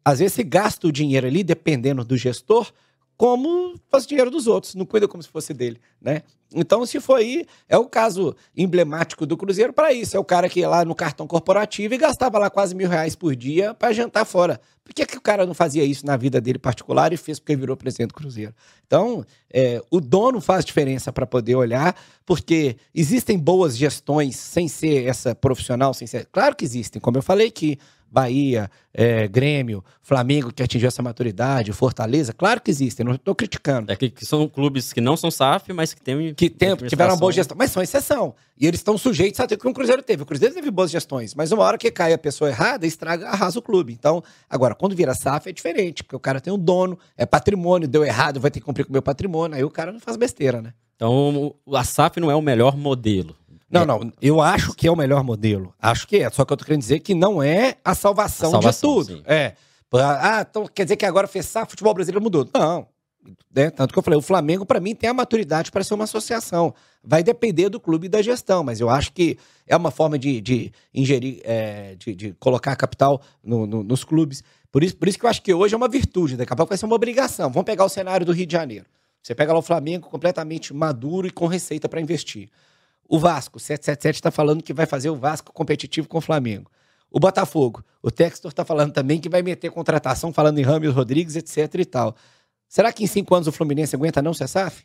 Às 0.08 0.20
vezes 0.20 0.32
você 0.32 0.42
gasta 0.42 0.86
o 0.86 0.92
dinheiro 0.92 1.26
ali, 1.26 1.44
dependendo 1.44 2.02
do 2.02 2.16
gestor, 2.16 2.72
como 3.14 3.78
faz 3.90 4.06
dinheiro 4.06 4.30
dos 4.30 4.46
outros, 4.46 4.74
não 4.74 4.86
cuida 4.86 5.06
como 5.06 5.22
se 5.22 5.28
fosse 5.28 5.52
dele, 5.52 5.78
né? 6.00 6.22
Então, 6.54 6.86
se 6.86 6.98
for 6.98 7.16
aí, 7.16 7.44
é 7.68 7.76
o 7.76 7.84
caso 7.84 8.34
emblemático 8.56 9.26
do 9.26 9.36
Cruzeiro 9.36 9.70
para 9.70 9.92
isso. 9.92 10.16
É 10.16 10.18
o 10.18 10.24
cara 10.24 10.48
que 10.48 10.60
ia 10.60 10.68
lá 10.68 10.82
no 10.82 10.94
cartão 10.94 11.26
corporativo 11.26 11.92
e 11.92 11.98
gastava 11.98 12.38
lá 12.38 12.48
quase 12.48 12.74
mil 12.74 12.88
reais 12.88 13.14
por 13.14 13.36
dia 13.36 13.74
para 13.74 13.92
jantar 13.92 14.24
fora. 14.24 14.58
Por 14.82 14.94
que, 14.94 15.04
que 15.04 15.18
o 15.18 15.20
cara 15.20 15.44
não 15.44 15.52
fazia 15.52 15.84
isso 15.84 16.06
na 16.06 16.16
vida 16.16 16.40
dele 16.40 16.58
particular 16.58 17.12
e 17.12 17.18
fez 17.18 17.38
porque 17.38 17.54
virou 17.54 17.76
presidente 17.76 18.08
do 18.08 18.14
Cruzeiro? 18.14 18.54
Então, 18.86 19.22
é, 19.52 19.82
o 19.90 20.00
dono 20.00 20.40
faz 20.40 20.64
diferença 20.64 21.12
para 21.12 21.26
poder 21.26 21.54
olhar, 21.54 21.94
porque 22.24 22.78
existem 22.94 23.38
boas 23.38 23.76
gestões 23.76 24.36
sem 24.36 24.68
ser 24.68 25.06
essa 25.06 25.34
profissional, 25.34 25.92
sem 25.92 26.06
ser. 26.06 26.26
Claro 26.32 26.56
que 26.56 26.64
existem, 26.64 26.98
como 26.98 27.18
eu 27.18 27.22
falei 27.22 27.50
que 27.50 27.78
Bahia, 28.10 28.70
é, 28.92 29.28
Grêmio, 29.28 29.84
Flamengo 30.02 30.52
que 30.52 30.62
atingiu 30.62 30.88
essa 30.88 31.02
maturidade, 31.02 31.72
Fortaleza, 31.72 32.32
claro 32.32 32.60
que 32.60 32.70
existem, 32.70 33.04
não 33.04 33.14
estou 33.14 33.34
criticando. 33.34 33.92
É 33.92 33.96
que, 33.96 34.08
que, 34.10 34.24
são 34.24 34.48
clubes 34.48 34.92
que 34.92 35.00
não 35.00 35.16
são 35.16 35.30
SAF, 35.30 35.72
mas 35.72 35.92
que 35.92 36.00
têm 36.00 36.34
que 36.34 36.48
tem, 36.48 36.74
tiveram 36.76 37.12
uma 37.12 37.20
boa 37.20 37.32
gestão, 37.32 37.56
mas 37.56 37.70
são 37.70 37.82
exceção. 37.82 38.34
E 38.58 38.66
eles 38.66 38.80
estão 38.80 38.98
sujeitos 38.98 39.38
a 39.40 39.46
ter 39.46 39.54
o 39.54 39.58
que 39.58 39.68
o 39.68 39.74
Cruzeiro 39.74 40.02
teve. 40.02 40.22
O 40.22 40.26
Cruzeiro 40.26 40.54
teve 40.54 40.70
boas 40.70 40.90
gestões, 40.90 41.34
mas 41.34 41.52
uma 41.52 41.62
hora 41.62 41.78
que 41.78 41.90
cai 41.90 42.12
a 42.12 42.18
pessoa 42.18 42.50
errada, 42.50 42.86
estraga, 42.86 43.28
arrasa 43.28 43.58
o 43.58 43.62
clube. 43.62 43.92
Então, 43.92 44.22
agora, 44.48 44.74
quando 44.74 44.96
vira 44.96 45.14
SAF 45.14 45.48
é 45.48 45.52
diferente, 45.52 46.02
porque 46.02 46.16
o 46.16 46.20
cara 46.20 46.40
tem 46.40 46.52
um 46.52 46.58
dono, 46.58 46.98
é 47.16 47.26
patrimônio, 47.26 47.86
deu 47.86 48.04
errado, 48.04 48.40
vai 48.40 48.50
ter 48.50 48.60
que 48.60 48.66
cumprir 48.66 48.84
com 48.84 48.90
o 48.90 48.92
meu 48.92 49.02
patrimônio, 49.02 49.56
aí 49.56 49.64
o 49.64 49.70
cara 49.70 49.92
não 49.92 50.00
faz 50.00 50.16
besteira, 50.16 50.60
né? 50.60 50.72
Então, 50.96 51.54
a 51.72 51.84
SAF 51.84 52.18
não 52.18 52.28
é 52.28 52.34
o 52.34 52.42
melhor 52.42 52.76
modelo. 52.76 53.36
Não, 53.70 53.84
não. 53.84 54.12
Eu 54.20 54.40
acho 54.40 54.72
que 54.75 54.87
é 54.87 54.90
o 54.90 54.96
melhor 54.96 55.22
modelo. 55.22 55.75
Acho 55.80 56.06
que 56.06 56.16
é. 56.16 56.30
Só 56.30 56.44
que 56.44 56.52
eu 56.52 56.56
tô 56.56 56.64
querendo 56.64 56.80
dizer 56.80 57.00
que 57.00 57.14
não 57.14 57.42
é 57.42 57.76
a 57.84 57.94
salvação, 57.94 58.48
a 58.48 58.52
salvação 58.52 58.90
de 58.90 59.06
tudo. 59.06 59.16
Sim. 59.18 59.22
É. 59.26 59.54
Ah, 59.92 60.46
então 60.48 60.66
quer 60.66 60.84
dizer 60.84 60.96
que 60.96 61.06
agora 61.06 61.26
fechar 61.26 61.66
futebol 61.66 61.94
brasileiro 61.94 62.22
mudou. 62.22 62.48
Não. 62.54 62.87
Né? 63.54 63.70
Tanto 63.70 63.92
que 63.92 63.98
eu 63.98 64.02
falei, 64.02 64.18
o 64.18 64.22
Flamengo, 64.22 64.64
para 64.64 64.80
mim, 64.80 64.94
tem 64.94 65.10
a 65.10 65.14
maturidade 65.14 65.70
para 65.70 65.84
ser 65.84 65.94
uma 65.94 66.04
associação. 66.04 66.75
Vai 67.02 67.22
depender 67.22 67.68
do 67.68 67.80
clube 67.80 68.06
e 68.06 68.08
da 68.08 68.22
gestão, 68.22 68.62
mas 68.62 68.80
eu 68.80 68.88
acho 68.88 69.12
que 69.12 69.38
é 69.66 69.76
uma 69.76 69.90
forma 69.90 70.18
de, 70.18 70.40
de 70.40 70.72
ingerir, 70.94 71.40
é, 71.44 71.94
de, 71.96 72.14
de, 72.14 72.32
colocar 72.34 72.75
capital 72.76 73.20
no, 73.42 73.66
no, 73.66 73.82
nos 73.82 74.04
clubes. 74.04 74.42
Por 74.70 74.82
isso, 74.82 74.96
por 74.96 75.08
isso 75.08 75.18
que 75.18 75.25
eu 75.25 75.30
acho 75.30 75.42
que 75.42 75.52
hoje 75.52 75.75
é 75.75 75.76
uma 75.76 75.88
virtude, 75.88 76.37
daqui 76.37 76.52
a 76.52 76.56
pouco 76.56 76.70
vai 76.70 76.78
ser 76.78 76.87
uma 76.87 76.94
obrigação. 76.94 77.50
Vamos 77.50 77.66
pegar 77.66 77.84
o 77.84 77.88
cenário 77.88 78.25
do 78.25 78.32
Rio 78.32 78.46
de 78.46 78.52
Janeiro. 78.52 78.87
Você 79.22 79.34
pega 79.34 79.52
lá 79.52 79.58
o 79.58 79.62
Flamengo 79.62 80.08
completamente 80.08 80.72
maduro 80.72 81.26
e 81.26 81.30
com 81.30 81.46
receita 81.46 81.88
para 81.88 82.00
investir. 82.00 82.48
O 83.08 83.18
Vasco, 83.18 83.58
777 83.58 84.16
está 84.16 84.30
falando 84.30 84.62
que 84.62 84.74
vai 84.74 84.84
fazer 84.84 85.08
o 85.08 85.16
Vasco 85.16 85.50
competitivo 85.52 86.06
com 86.06 86.18
o 86.18 86.20
Flamengo. 86.20 86.70
O 87.10 87.18
Botafogo, 87.18 87.82
o 88.02 88.10
Textor 88.10 88.50
está 88.50 88.66
falando 88.66 88.92
também 88.92 89.18
que 89.18 89.30
vai 89.30 89.40
meter 89.40 89.70
contratação, 89.70 90.30
falando 90.30 90.58
em 90.58 90.62
Ramos 90.62 90.94
Rodrigues, 90.94 91.34
etc 91.34 91.74
e 91.74 91.84
tal. 91.86 92.14
Será 92.68 92.92
que 92.92 93.02
em 93.02 93.06
cinco 93.06 93.34
anos 93.34 93.48
o 93.48 93.52
Fluminense 93.52 93.96
aguenta 93.96 94.20
não 94.20 94.34
ser 94.34 94.46
SAF? 94.46 94.84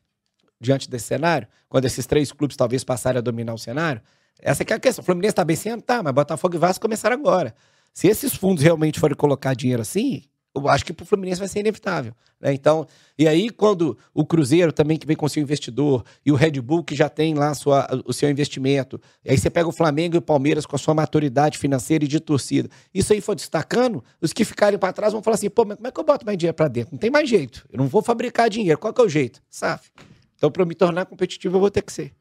Diante 0.58 0.90
desse 0.90 1.08
cenário? 1.08 1.50
Quando 1.68 1.84
esses 1.84 2.06
três 2.06 2.32
clubes 2.32 2.56
talvez 2.56 2.82
passarem 2.82 3.18
a 3.18 3.22
dominar 3.22 3.54
o 3.54 3.58
cenário? 3.58 4.02
Essa 4.40 4.64
é 4.64 4.74
a 4.74 4.80
questão. 4.80 5.02
O 5.04 5.06
Fluminense 5.06 5.34
está 5.34 5.44
bem 5.44 5.58
sendo? 5.58 5.82
Tá, 5.82 6.02
mas 6.02 6.14
Botafogo 6.14 6.56
e 6.56 6.58
Vasco 6.58 6.82
começaram 6.82 7.18
agora. 7.18 7.54
Se 7.94 8.08
esses 8.08 8.34
fundos 8.34 8.64
realmente 8.64 9.02
forem 9.02 9.18
colocar 9.18 9.54
dinheiro 9.54 9.82
assim, 9.82 10.24
eu 10.56 10.68
acho 10.68 10.86
que 10.86 10.94
para 10.94 11.04
o 11.04 11.06
Fluminense 11.06 11.40
vai 11.40 11.48
ser 11.48 11.60
inevitável. 11.60 12.14
Né? 12.40 12.54
Então, 12.54 12.86
e 13.18 13.28
aí, 13.28 13.50
quando 13.50 13.98
o 14.14 14.26
Cruzeiro 14.26 14.72
também 14.72 14.98
que 14.98 15.08
vem 15.08 15.16
com 15.16 15.28
seu 15.28 15.42
investidor, 15.42 16.04
e 16.26 16.32
o 16.32 16.36
Red 16.36 16.62
Bull 16.62 16.84
que 16.84 16.96
já 16.96 17.10
tem 17.10 17.34
lá 17.34 17.54
sua, 17.54 17.88
o 18.06 18.14
seu 18.14 18.30
investimento, 18.30 19.02
e 19.26 19.32
aí 19.32 19.38
você 19.38 19.50
pega 19.50 19.68
o 19.68 19.72
Flamengo 19.72 20.16
e 20.16 20.20
o 20.20 20.22
Palmeiras 20.22 20.66
com 20.66 20.76
a 20.76 20.80
sua 20.80 20.94
maturidade 20.94 21.58
financeira 21.58 22.04
e 22.06 22.08
de 22.08 22.20
torcida. 22.20 22.70
Isso 22.94 23.14
aí 23.14 23.22
for 23.22 23.36
destacando, 23.36 24.04
os 24.22 24.32
que 24.32 24.46
ficarem 24.46 24.78
para 24.78 24.94
trás 24.94 25.14
vão 25.14 25.24
falar 25.24 25.36
assim: 25.36 25.50
pô, 25.50 25.66
mas 25.66 25.78
como 25.78 25.88
é 25.88 25.92
que 25.92 26.00
eu 26.00 26.04
boto 26.04 26.26
mais 26.26 26.38
dinheiro 26.38 26.56
para 26.56 26.68
dentro? 26.68 26.92
Não 26.92 27.00
tem 27.00 27.10
mais 27.10 27.28
jeito. 27.28 27.68
Eu 27.72 27.78
não 27.78 27.88
vou 27.88 28.02
fabricar 28.02 28.50
dinheiro. 28.50 28.78
Qual 28.78 28.94
que 28.94 29.02
é 29.02 29.04
o 29.04 29.10
jeito? 29.10 29.42
SAF. 29.50 29.90
Então, 30.36 30.52
para 30.52 30.66
me 30.66 30.76
tornar 30.76 31.06
competitivo, 31.06 31.56
eu 31.56 31.60
vou 31.62 31.72
ter 31.72 31.82
que 31.82 31.92
ser. 31.92 32.14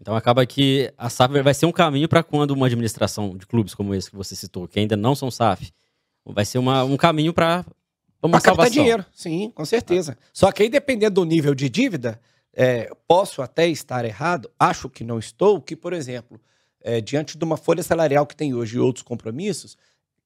Então 0.00 0.14
acaba 0.14 0.44
que 0.44 0.92
a 0.96 1.08
SAF 1.08 1.40
vai 1.40 1.54
ser 1.54 1.66
um 1.66 1.72
caminho 1.72 2.08
para 2.08 2.22
quando 2.22 2.50
uma 2.50 2.66
administração 2.66 3.36
de 3.36 3.46
clubes 3.46 3.74
como 3.74 3.94
esse 3.94 4.10
que 4.10 4.16
você 4.16 4.36
citou, 4.36 4.68
que 4.68 4.78
ainda 4.78 4.96
não 4.96 5.14
são 5.14 5.30
SAF, 5.30 5.72
vai 6.32 6.44
ser 6.44 6.58
uma, 6.58 6.84
um 6.84 6.96
caminho 6.96 7.32
para 7.32 7.64
uma 8.22 8.40
pra 8.40 8.40
captar 8.40 8.70
dinheiro, 8.70 9.04
sim, 9.12 9.50
com 9.54 9.64
certeza. 9.64 10.16
Só 10.32 10.50
que 10.50 10.62
aí, 10.62 10.68
dependendo 10.68 11.16
do 11.16 11.24
nível 11.24 11.54
de 11.54 11.68
dívida, 11.68 12.20
é, 12.52 12.90
posso 13.06 13.42
até 13.42 13.68
estar 13.68 14.04
errado, 14.04 14.50
acho 14.58 14.88
que 14.88 15.04
não 15.04 15.18
estou, 15.18 15.60
que, 15.60 15.76
por 15.76 15.92
exemplo, 15.92 16.40
é, 16.80 17.00
diante 17.00 17.36
de 17.36 17.44
uma 17.44 17.56
folha 17.56 17.82
salarial 17.82 18.26
que 18.26 18.36
tem 18.36 18.54
hoje 18.54 18.76
e 18.76 18.80
outros 18.80 19.02
compromissos, 19.02 19.76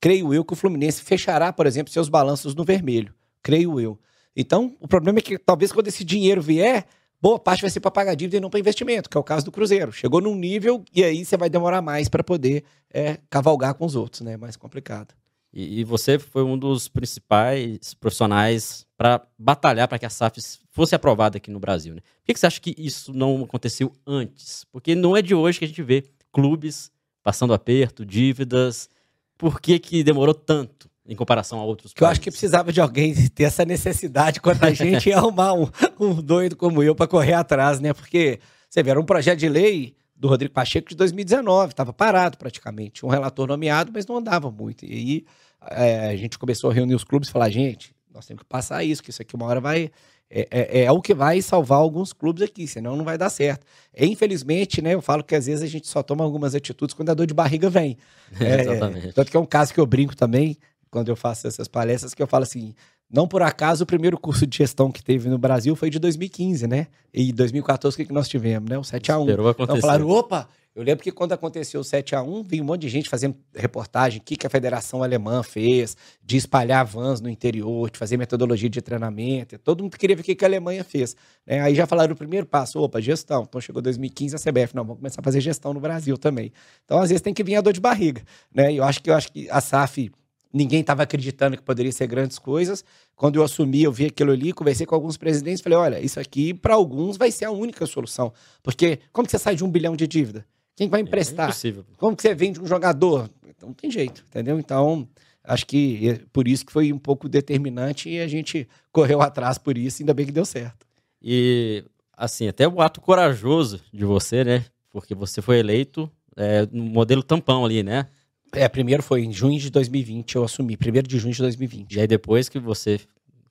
creio 0.00 0.32
eu 0.32 0.44
que 0.44 0.52
o 0.52 0.56
Fluminense 0.56 1.02
fechará, 1.02 1.52
por 1.52 1.66
exemplo, 1.66 1.92
seus 1.92 2.08
balanços 2.08 2.54
no 2.54 2.64
vermelho. 2.64 3.14
Creio 3.42 3.80
eu. 3.80 3.98
Então, 4.34 4.76
o 4.80 4.86
problema 4.86 5.18
é 5.18 5.22
que 5.22 5.38
talvez 5.38 5.72
quando 5.72 5.88
esse 5.88 6.04
dinheiro 6.04 6.40
vier, 6.40 6.86
boa 7.20 7.38
parte 7.38 7.60
vai 7.62 7.70
ser 7.70 7.80
para 7.80 7.90
pagar 7.90 8.14
dívida 8.14 8.36
e 8.36 8.40
não 8.40 8.48
para 8.48 8.60
investimento, 8.60 9.10
que 9.10 9.16
é 9.16 9.20
o 9.20 9.24
caso 9.24 9.44
do 9.44 9.52
Cruzeiro. 9.52 9.92
Chegou 9.92 10.20
num 10.20 10.34
nível 10.34 10.84
e 10.94 11.02
aí 11.02 11.24
você 11.24 11.36
vai 11.36 11.50
demorar 11.50 11.82
mais 11.82 12.08
para 12.08 12.22
poder 12.22 12.64
é, 12.92 13.18
cavalgar 13.28 13.74
com 13.74 13.84
os 13.84 13.96
outros, 13.96 14.22
né? 14.22 14.36
Mais 14.36 14.56
complicado. 14.56 15.14
E, 15.52 15.80
e 15.80 15.84
você 15.84 16.18
foi 16.18 16.42
um 16.44 16.56
dos 16.56 16.88
principais 16.88 17.94
profissionais 17.94 18.86
para 18.96 19.26
batalhar 19.38 19.88
para 19.88 19.98
que 19.98 20.06
a 20.06 20.10
SAF 20.10 20.40
fosse 20.70 20.94
aprovada 20.94 21.38
aqui 21.38 21.50
no 21.50 21.58
Brasil. 21.58 21.94
Né? 21.94 22.00
Por 22.00 22.26
que, 22.26 22.34
que 22.34 22.40
você 22.40 22.46
acha 22.46 22.60
que 22.60 22.74
isso 22.78 23.12
não 23.12 23.42
aconteceu 23.42 23.92
antes? 24.06 24.64
Porque 24.70 24.94
não 24.94 25.16
é 25.16 25.22
de 25.22 25.34
hoje 25.34 25.58
que 25.58 25.64
a 25.64 25.68
gente 25.68 25.82
vê 25.82 26.04
clubes 26.32 26.90
passando 27.22 27.52
aperto, 27.52 28.04
dívidas. 28.04 28.88
Por 29.36 29.60
que, 29.60 29.78
que 29.78 30.04
demorou 30.04 30.34
tanto? 30.34 30.88
em 31.10 31.16
comparação 31.16 31.58
a 31.58 31.64
outros 31.64 31.92
países. 31.92 32.02
Eu 32.02 32.08
acho 32.08 32.20
que 32.20 32.30
precisava 32.30 32.72
de 32.72 32.80
alguém 32.80 33.12
ter 33.34 33.42
essa 33.42 33.64
necessidade 33.64 34.40
quanto 34.40 34.64
a 34.64 34.72
gente 34.72 35.08
e 35.08 35.12
arrumar 35.12 35.54
um, 35.54 35.68
um 35.98 36.14
doido 36.14 36.54
como 36.54 36.84
eu 36.84 36.94
para 36.94 37.08
correr 37.08 37.32
atrás, 37.32 37.80
né? 37.80 37.92
Porque 37.92 38.38
você 38.68 38.80
vê, 38.80 38.90
era 38.90 39.00
um 39.00 39.04
projeto 39.04 39.40
de 39.40 39.48
lei 39.48 39.96
do 40.20 40.28
Rodrigo 40.28 40.52
Pacheco 40.52 40.90
de 40.90 40.94
2019, 40.94 41.72
estava 41.72 41.94
parado 41.94 42.36
praticamente. 42.36 43.06
Um 43.06 43.08
relator 43.08 43.48
nomeado, 43.48 43.90
mas 43.92 44.06
não 44.06 44.18
andava 44.18 44.50
muito. 44.50 44.84
E 44.84 44.92
aí 44.92 45.24
é, 45.70 46.08
a 46.08 46.16
gente 46.16 46.38
começou 46.38 46.70
a 46.70 46.74
reunir 46.74 46.94
os 46.94 47.04
clubes 47.04 47.30
e 47.30 47.32
falar, 47.32 47.48
gente, 47.48 47.94
nós 48.12 48.26
temos 48.26 48.42
que 48.42 48.48
passar 48.48 48.84
isso, 48.84 49.02
que 49.02 49.08
isso 49.08 49.22
aqui 49.22 49.34
uma 49.34 49.46
hora 49.46 49.62
vai. 49.62 49.90
É, 50.32 50.46
é, 50.50 50.82
é, 50.84 50.92
o 50.92 51.00
que 51.00 51.14
vai 51.14 51.40
salvar 51.40 51.78
alguns 51.78 52.12
clubes 52.12 52.42
aqui, 52.42 52.68
senão 52.68 52.96
não 52.96 53.04
vai 53.04 53.16
dar 53.16 53.30
certo. 53.30 53.66
E, 53.96 54.06
infelizmente, 54.06 54.82
né, 54.82 54.92
eu 54.92 55.00
falo 55.00 55.24
que 55.24 55.34
às 55.34 55.46
vezes 55.46 55.62
a 55.62 55.66
gente 55.66 55.88
só 55.88 56.02
toma 56.02 56.22
algumas 56.22 56.54
atitudes 56.54 56.94
quando 56.94 57.08
a 57.08 57.14
dor 57.14 57.26
de 57.26 57.34
barriga 57.34 57.70
vem. 57.70 57.96
É, 58.38 58.60
Exatamente. 58.60 59.12
Tanto 59.12 59.30
que 59.30 59.36
é 59.36 59.40
um 59.40 59.46
caso 59.46 59.72
que 59.74 59.80
eu 59.80 59.86
brinco 59.86 60.14
também, 60.14 60.56
quando 60.90 61.08
eu 61.08 61.16
faço 61.16 61.48
essas 61.48 61.66
palestras, 61.66 62.14
que 62.14 62.22
eu 62.22 62.26
falo 62.26 62.44
assim: 62.44 62.74
não 63.12 63.26
por 63.26 63.42
acaso 63.42 63.82
o 63.82 63.86
primeiro 63.86 64.18
curso 64.18 64.46
de 64.46 64.58
gestão 64.58 64.92
que 64.92 65.02
teve 65.02 65.28
no 65.28 65.38
Brasil 65.38 65.74
foi 65.74 65.90
de 65.90 65.98
2015, 65.98 66.66
né? 66.66 66.86
E 67.12 67.32
2014 67.32 67.94
o 67.94 67.96
que, 67.96 68.04
que 68.04 68.12
nós 68.12 68.28
tivemos, 68.28 68.70
né? 68.70 68.78
O 68.78 68.84
7 68.84 69.10
a 69.10 69.18
1 69.18 69.22
Esperou 69.22 69.48
acontecer. 69.48 69.78
Então 69.78 69.80
falaram, 69.80 70.08
opa, 70.08 70.48
eu 70.72 70.84
lembro 70.84 71.02
que 71.02 71.10
quando 71.10 71.32
aconteceu 71.32 71.80
o 71.80 71.84
7 71.84 72.14
a 72.14 72.22
1 72.22 72.44
vinha 72.44 72.62
um 72.62 72.66
monte 72.66 72.82
de 72.82 72.88
gente 72.88 73.08
fazendo 73.08 73.36
reportagem, 73.52 74.20
o 74.20 74.22
que, 74.22 74.36
que 74.36 74.46
a 74.46 74.50
Federação 74.50 75.02
Alemã 75.02 75.42
fez, 75.42 75.96
de 76.24 76.36
espalhar 76.36 76.86
vans 76.86 77.20
no 77.20 77.28
interior, 77.28 77.90
de 77.90 77.98
fazer 77.98 78.16
metodologia 78.16 78.70
de 78.70 78.80
treinamento. 78.80 79.58
Todo 79.58 79.82
mundo 79.82 79.98
queria 79.98 80.14
ver 80.14 80.22
o 80.22 80.24
que, 80.24 80.36
que 80.36 80.44
a 80.44 80.48
Alemanha 80.48 80.84
fez. 80.84 81.16
Né? 81.44 81.60
Aí 81.60 81.74
já 81.74 81.88
falaram 81.88 82.12
o 82.12 82.16
primeiro 82.16 82.46
passo, 82.46 82.78
opa, 82.78 83.00
gestão. 83.00 83.42
Então 83.48 83.60
chegou 83.60 83.82
2015 83.82 84.36
a 84.36 84.38
CBF, 84.38 84.76
não, 84.76 84.84
vamos 84.84 84.98
começar 84.98 85.20
a 85.20 85.24
fazer 85.24 85.40
gestão 85.40 85.74
no 85.74 85.80
Brasil 85.80 86.16
também. 86.16 86.52
Então, 86.84 87.00
às 87.00 87.08
vezes, 87.08 87.20
tem 87.20 87.34
que 87.34 87.42
vir 87.42 87.56
a 87.56 87.60
dor 87.60 87.72
de 87.72 87.80
barriga. 87.80 88.22
Né? 88.54 88.72
E 88.72 88.76
eu 88.76 88.84
acho 88.84 89.02
que 89.02 89.10
eu 89.10 89.14
acho 89.14 89.32
que 89.32 89.50
a 89.50 89.60
SAF 89.60 90.12
ninguém 90.52 90.80
estava 90.80 91.02
acreditando 91.02 91.56
que 91.56 91.62
poderia 91.62 91.92
ser 91.92 92.06
grandes 92.06 92.38
coisas. 92.38 92.84
Quando 93.14 93.36
eu 93.36 93.42
assumi, 93.42 93.82
eu 93.82 93.92
vi 93.92 94.06
aquilo 94.06 94.32
ali, 94.32 94.52
conversei 94.52 94.86
com 94.86 94.94
alguns 94.94 95.16
presidentes, 95.16 95.60
falei, 95.60 95.78
olha, 95.78 96.00
isso 96.00 96.18
aqui 96.18 96.52
para 96.52 96.74
alguns 96.74 97.16
vai 97.16 97.30
ser 97.30 97.44
a 97.44 97.50
única 97.50 97.86
solução. 97.86 98.32
Porque 98.62 98.98
como 99.12 99.26
que 99.26 99.30
você 99.32 99.38
sai 99.38 99.54
de 99.54 99.64
um 99.64 99.70
bilhão 99.70 99.96
de 99.96 100.06
dívida? 100.06 100.44
Quem 100.76 100.88
vai 100.88 101.00
é 101.00 101.02
emprestar? 101.02 101.46
É 101.46 101.50
impossível. 101.50 101.84
Como 101.96 102.16
que 102.16 102.22
você 102.22 102.34
vende 102.34 102.60
um 102.60 102.66
jogador? 102.66 103.30
Então 103.46 103.68
não 103.68 103.74
tem 103.74 103.90
jeito, 103.90 104.24
entendeu? 104.28 104.58
Então, 104.58 105.06
acho 105.44 105.66
que 105.66 106.08
é 106.08 106.20
por 106.32 106.48
isso 106.48 106.64
que 106.64 106.72
foi 106.72 106.92
um 106.92 106.98
pouco 106.98 107.28
determinante 107.28 108.08
e 108.08 108.20
a 108.20 108.26
gente 108.26 108.66
correu 108.90 109.20
atrás 109.20 109.58
por 109.58 109.76
isso, 109.76 110.02
ainda 110.02 110.14
bem 110.14 110.26
que 110.26 110.32
deu 110.32 110.44
certo. 110.44 110.86
E, 111.22 111.84
assim, 112.16 112.48
até 112.48 112.66
o 112.66 112.80
ato 112.80 113.00
corajoso 113.00 113.80
de 113.92 114.04
você, 114.04 114.42
né? 114.42 114.64
Porque 114.90 115.14
você 115.14 115.42
foi 115.42 115.58
eleito 115.58 116.10
é, 116.36 116.66
no 116.72 116.84
modelo 116.84 117.22
tampão 117.22 117.64
ali, 117.64 117.82
né? 117.82 118.06
É, 118.52 118.68
primeiro 118.68 119.02
foi 119.02 119.22
em 119.22 119.32
junho 119.32 119.58
de 119.58 119.70
2020, 119.70 120.36
eu 120.36 120.44
assumi, 120.44 120.76
primeiro 120.76 121.06
de 121.06 121.18
junho 121.18 121.32
de 121.32 121.40
2020. 121.40 121.94
E 121.94 122.00
aí 122.00 122.06
depois 122.06 122.48
que 122.48 122.58
você 122.58 123.00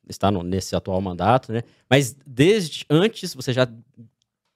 está 0.07 0.31
no, 0.31 0.43
nesse 0.43 0.75
atual 0.75 0.99
mandato, 1.01 1.53
né? 1.53 1.63
Mas 1.89 2.15
desde 2.25 2.85
antes 2.89 3.33
você 3.33 3.53
já 3.53 3.67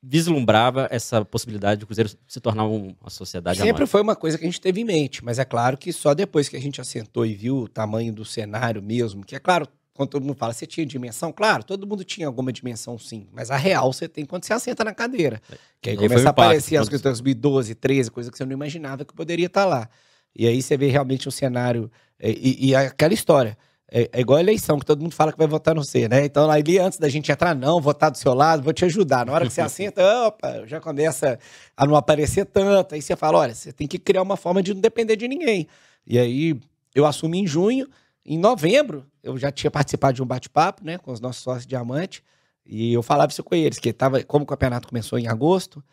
vislumbrava 0.05 0.87
essa 0.91 1.23
possibilidade 1.23 1.79
de 1.79 1.83
o 1.85 1.87
Cruzeiro 1.87 2.11
se 2.27 2.39
tornar 2.41 2.67
um, 2.67 2.93
uma 2.99 3.09
sociedade 3.09 3.57
Sempre 3.57 3.69
anual. 3.69 3.87
foi 3.87 4.01
uma 4.01 4.15
coisa 4.17 4.37
que 4.37 4.43
a 4.43 4.47
gente 4.47 4.59
teve 4.59 4.81
em 4.81 4.83
mente, 4.83 5.23
mas 5.23 5.39
é 5.39 5.45
claro 5.45 5.77
que 5.77 5.93
só 5.93 6.13
depois 6.13 6.49
que 6.49 6.57
a 6.57 6.59
gente 6.59 6.81
assentou 6.81 7.25
e 7.25 7.33
viu 7.33 7.59
o 7.59 7.67
tamanho 7.69 8.11
do 8.11 8.25
cenário 8.25 8.83
mesmo, 8.83 9.25
que 9.25 9.33
é 9.33 9.39
claro, 9.39 9.65
quando 9.93 10.09
todo 10.09 10.25
mundo 10.25 10.35
fala, 10.35 10.51
você 10.51 10.65
tinha 10.65 10.85
dimensão? 10.85 11.31
Claro, 11.31 11.63
todo 11.63 11.87
mundo 11.87 12.03
tinha 12.03 12.27
alguma 12.27 12.51
dimensão 12.51 12.99
sim, 12.99 13.27
mas 13.31 13.49
a 13.49 13.55
real 13.55 13.93
você 13.93 14.09
tem 14.09 14.25
quando 14.25 14.43
você 14.43 14.51
assenta 14.51 14.83
na 14.83 14.93
cadeira. 14.93 15.41
Que 15.81 15.91
aí, 15.91 15.97
aí 15.97 16.01
começa 16.01 16.27
a 16.27 16.31
aparecer 16.31 16.75
as 16.75 16.89
coisas 16.89 16.99
de 16.99 17.07
2012, 17.07 17.73
13, 17.75 18.11
coisas 18.11 18.29
que 18.29 18.37
você 18.37 18.45
não 18.45 18.51
imaginava 18.51 19.05
que 19.05 19.13
poderia 19.13 19.45
estar 19.45 19.63
lá. 19.63 19.87
E 20.35 20.47
aí 20.47 20.61
você 20.61 20.77
vê 20.77 20.87
realmente 20.87 21.27
um 21.27 21.31
cenário. 21.31 21.91
É, 22.19 22.29
e, 22.29 22.69
e 22.69 22.75
aquela 22.75 23.13
história. 23.13 23.57
É, 23.95 24.09
é, 24.11 24.21
igual 24.21 24.37
a 24.37 24.41
eleição, 24.41 24.79
que 24.79 24.85
todo 24.85 25.01
mundo 25.01 25.13
fala 25.13 25.31
que 25.31 25.37
vai 25.37 25.45
votar 25.45 25.75
no 25.75 25.83
C, 25.83 26.07
né? 26.07 26.25
Então, 26.25 26.49
ali 26.49 26.79
antes 26.79 26.97
da 26.97 27.07
gente 27.07 27.31
entrar, 27.31 27.53
não, 27.53 27.79
votar 27.79 28.09
do 28.09 28.17
seu 28.17 28.33
lado, 28.33 28.63
vou 28.63 28.73
te 28.73 28.83
ajudar. 28.85 29.23
Na 29.23 29.33
hora 29.33 29.45
que 29.45 29.53
você 29.53 29.61
assenta, 29.61 30.01
opa, 30.25 30.65
já 30.65 30.79
começa 30.81 31.37
a 31.77 31.85
não 31.85 31.95
aparecer 31.95 32.45
tanto. 32.45 32.95
Aí 32.95 33.01
você 33.01 33.15
fala: 33.15 33.37
olha, 33.37 33.53
você 33.53 33.71
tem 33.71 33.87
que 33.87 33.99
criar 33.99 34.23
uma 34.23 34.35
forma 34.35 34.63
de 34.63 34.73
não 34.73 34.81
depender 34.81 35.15
de 35.15 35.27
ninguém. 35.27 35.67
E 36.07 36.17
aí 36.17 36.59
eu 36.95 37.05
assumi 37.05 37.39
em 37.39 37.47
junho, 37.47 37.87
em 38.25 38.37
novembro, 38.37 39.05
eu 39.21 39.37
já 39.37 39.51
tinha 39.51 39.69
participado 39.69 40.13
de 40.13 40.23
um 40.23 40.25
bate-papo, 40.25 40.83
né, 40.83 40.97
com 40.97 41.11
os 41.11 41.19
nossos 41.19 41.43
sócios 41.43 41.65
diamante, 41.65 42.23
e 42.65 42.93
eu 42.93 43.03
falava 43.03 43.31
isso 43.31 43.43
com 43.43 43.55
eles, 43.55 43.79
que 43.79 43.91
tava, 43.91 44.23
como 44.23 44.43
o 44.43 44.47
campeonato 44.47 44.87
começou 44.87 45.19
em 45.19 45.27
agosto, 45.27 45.83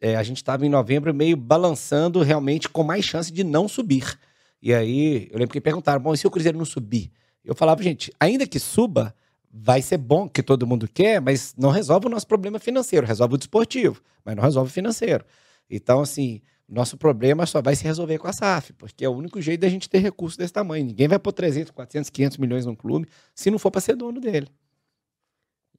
é, 0.00 0.16
a 0.16 0.22
gente 0.22 0.38
estava 0.38 0.66
em 0.66 0.68
novembro 0.68 1.12
meio 1.14 1.36
balançando 1.36 2.22
realmente 2.22 2.68
com 2.68 2.82
mais 2.82 3.04
chance 3.04 3.32
de 3.32 3.42
não 3.42 3.68
subir. 3.68 4.18
E 4.60 4.72
aí, 4.74 5.28
eu 5.30 5.38
lembro 5.38 5.52
que 5.52 5.60
perguntaram, 5.60 6.00
bom, 6.00 6.14
e 6.14 6.18
se 6.18 6.26
o 6.26 6.30
Cruzeiro 6.30 6.58
não 6.58 6.64
subir? 6.64 7.10
Eu 7.44 7.54
falava, 7.54 7.82
gente, 7.82 8.12
ainda 8.18 8.46
que 8.46 8.58
suba, 8.58 9.14
vai 9.50 9.80
ser 9.80 9.96
bom, 9.96 10.28
que 10.28 10.42
todo 10.42 10.66
mundo 10.66 10.88
quer, 10.88 11.20
mas 11.20 11.54
não 11.56 11.70
resolve 11.70 12.06
o 12.06 12.10
nosso 12.10 12.26
problema 12.26 12.58
financeiro, 12.58 13.06
resolve 13.06 13.34
o 13.34 13.38
desportivo, 13.38 14.02
mas 14.24 14.36
não 14.36 14.42
resolve 14.42 14.70
o 14.70 14.72
financeiro. 14.72 15.24
Então, 15.70 16.00
assim, 16.00 16.42
nosso 16.68 16.96
problema 16.96 17.46
só 17.46 17.62
vai 17.62 17.76
se 17.76 17.84
resolver 17.84 18.18
com 18.18 18.26
a 18.26 18.32
SAF, 18.32 18.72
porque 18.72 19.04
é 19.04 19.08
o 19.08 19.12
único 19.12 19.40
jeito 19.40 19.60
da 19.60 19.68
gente 19.68 19.88
ter 19.88 19.98
recurso 19.98 20.36
desse 20.36 20.52
tamanho. 20.52 20.84
Ninguém 20.84 21.08
vai 21.08 21.18
pôr 21.18 21.32
300, 21.32 21.70
400, 21.70 22.10
500 22.10 22.38
milhões 22.38 22.66
no 22.66 22.76
clube 22.76 23.08
se 23.34 23.50
não 23.50 23.58
for 23.58 23.70
para 23.70 23.80
ser 23.80 23.96
dono 23.96 24.20
dele. 24.20 24.48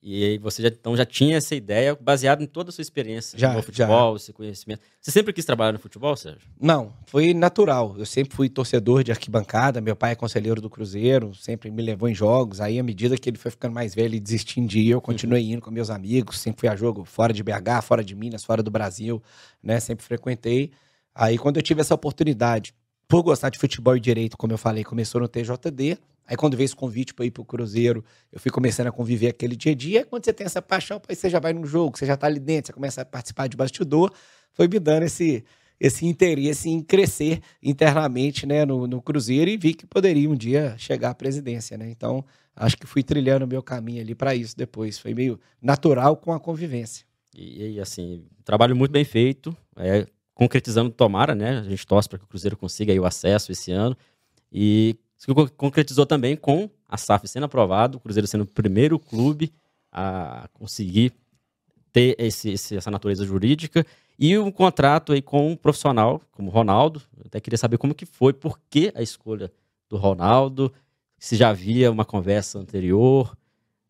E 0.02 0.24
aí 0.24 0.38
você 0.38 0.62
já, 0.62 0.68
então 0.70 0.96
já 0.96 1.06
tinha 1.06 1.38
essa 1.38 1.56
ideia 1.56 1.98
baseada 2.00 2.44
em 2.44 2.48
toda 2.48 2.70
a 2.70 2.74
sua 2.74 2.82
experiência 2.82 3.38
já, 3.38 3.54
no 3.54 3.62
futebol, 3.62 4.18
já. 4.18 4.26
seu 4.26 4.34
conhecimento. 4.34 4.82
Você 5.02 5.12
sempre 5.12 5.34
quis 5.34 5.44
trabalhar 5.44 5.72
no 5.72 5.80
futebol, 5.80 6.16
Sérgio? 6.16 6.42
Não, 6.60 6.94
foi 7.06 7.34
natural. 7.34 7.96
Eu 7.98 8.06
sempre 8.06 8.36
fui 8.36 8.50
torcedor 8.50 9.04
de 9.04 9.12
arquibancada, 9.12 9.82
meu 9.82 9.96
pai 9.96 10.12
é 10.12 10.16
conselheiro 10.16 10.62
do 10.62 10.70
Cruzeiro, 10.70 11.34
sempre 11.36 11.72
me 11.72 11.82
levou 11.82 12.08
em 12.08 12.16
jogos. 12.16 12.62
Aí, 12.62 12.80
à 12.80 12.84
medida 12.84 13.18
que 13.18 13.30
ele 13.30 13.38
foi 13.38 13.52
ficando 13.52 13.74
mais 13.74 13.94
velho 13.96 14.16
e 14.16 14.20
desistindo 14.20 14.68
de 14.68 14.80
ir, 14.80 14.90
eu 14.92 15.02
continuei 15.02 15.44
uhum. 15.44 15.54
indo 15.54 15.62
com 15.62 15.72
meus 15.72 15.90
amigos, 15.90 16.40
sempre 16.40 16.62
fui 16.62 16.70
a 16.70 16.76
jogo 16.76 17.04
fora 17.06 17.34
de 17.34 17.44
BH, 17.44 17.82
fora 17.84 18.04
de 18.04 18.16
Minas, 18.16 18.44
fora 18.44 18.62
do 18.62 18.72
Brasil, 18.72 19.22
né? 19.62 19.80
Sempre 19.80 20.06
frequentei. 20.06 20.72
Aí, 21.14 21.38
quando 21.38 21.58
eu 21.58 21.64
tive 21.64 21.82
essa 21.82 21.96
oportunidade, 21.96 22.74
por 23.08 23.24
gostar 23.24 23.50
de 23.50 23.58
futebol 23.58 23.96
e 23.96 24.00
direito, 24.00 24.38
como 24.38 24.54
eu 24.54 24.58
falei, 24.58 24.84
começou 24.84 25.22
no 25.22 25.28
TJD. 25.28 25.98
Aí 26.28 26.36
quando 26.36 26.58
veio 26.58 26.66
esse 26.66 26.76
convite 26.76 27.14
para 27.14 27.26
ir 27.26 27.32
pro 27.32 27.46
Cruzeiro, 27.46 28.04
eu 28.32 28.40
fui 28.40 28.52
começando 28.52 28.88
a 28.88 28.92
conviver 28.92 29.30
aquele 29.30 29.56
dia 29.56 29.72
a 29.72 29.76
dia. 29.76 30.06
Quando 30.06 30.26
você 30.26 30.34
tem 30.34 30.46
essa 30.46 30.62
paixão, 30.62 31.02
aí 31.08 31.16
você 31.16 31.30
já 31.30 31.40
vai 31.40 31.54
no 31.54 31.66
jogo, 31.66 31.98
você 31.98 32.06
já 32.06 32.18
tá 32.18 32.28
ali 32.28 32.40
dentro, 32.40 32.68
você 32.68 32.74
começa 32.74 33.02
a 33.02 33.06
participar 33.06 33.48
de 33.48 33.56
bastidor, 33.56 34.12
foi 34.52 34.68
me 34.68 34.78
dando 34.78 35.04
esse, 35.04 35.46
esse 35.80 36.06
interesse 36.06 36.70
em 36.70 36.82
crescer 36.82 37.40
internamente 37.64 38.46
né, 38.46 38.66
no, 38.66 38.86
no 38.88 39.02
Cruzeiro 39.02 39.50
e 39.50 39.56
vi 39.56 39.74
que 39.74 39.86
poderia 39.86 40.30
um 40.30 40.36
dia 40.36 40.76
chegar 40.78 41.12
à 41.12 41.16
presidência. 41.16 41.78
Né? 41.78 41.90
Então, 41.90 42.26
acho 42.54 42.76
que 42.78 42.86
fui 42.86 43.04
trilhando 43.04 43.46
o 43.46 43.48
meu 43.48 43.64
caminho 43.64 44.02
ali 44.02 44.14
para 44.14 44.36
isso 44.36 44.56
depois. 44.58 45.00
Foi 45.00 45.14
meio 45.14 45.40
natural 45.62 46.18
com 46.18 46.34
a 46.34 46.40
convivência. 46.40 47.06
E, 47.34 47.76
e 47.76 47.80
assim, 47.80 48.26
trabalho 48.44 48.76
muito 48.76 48.92
bem 48.92 49.06
feito, 49.06 49.56
é, 49.78 50.06
concretizando 50.34 50.90
tomara, 50.90 51.34
né? 51.34 51.60
A 51.60 51.64
gente 51.64 51.86
torce 51.88 52.10
para 52.10 52.18
que 52.20 52.26
o 52.26 52.28
Cruzeiro 52.28 52.58
consiga 52.58 52.92
aí 52.92 53.00
o 53.00 53.06
acesso 53.06 53.52
esse 53.52 53.72
ano. 53.72 53.96
E 54.52 54.98
isso 55.18 55.34
concretizou 55.58 56.06
também 56.06 56.36
com 56.36 56.70
a 56.88 56.98
SAF 56.98 57.28
sendo 57.28 57.46
aprovado, 57.46 57.98
o 57.98 58.00
Cruzeiro 58.00 58.28
sendo 58.28 58.42
o 58.42 58.48
primeiro 58.48 59.00
clube 59.00 59.52
a 59.92 60.48
conseguir 60.54 61.14
ter 61.92 62.16
esse, 62.20 62.54
essa 62.54 62.92
natureza 62.92 63.26
jurídica 63.26 63.86
e 64.20 64.38
um 64.38 64.52
contrato 64.52 65.14
aí 65.14 65.22
com 65.22 65.52
um 65.52 65.56
profissional 65.56 66.22
como 66.32 66.50
Ronaldo. 66.50 67.02
Eu 67.18 67.24
até 67.28 67.40
queria 67.40 67.58
saber 67.58 67.78
como 67.78 67.96
que 67.96 68.06
foi, 68.06 68.34
por 68.34 68.60
que 68.70 68.92
a 68.96 69.02
escolha 69.02 69.52
do 69.90 69.98
Ronaldo, 69.98 70.72
se 71.18 71.36
já 71.36 71.50
havia 71.50 71.92
uma 71.92 72.06
conversa 72.06 72.60
anterior, 72.60 73.36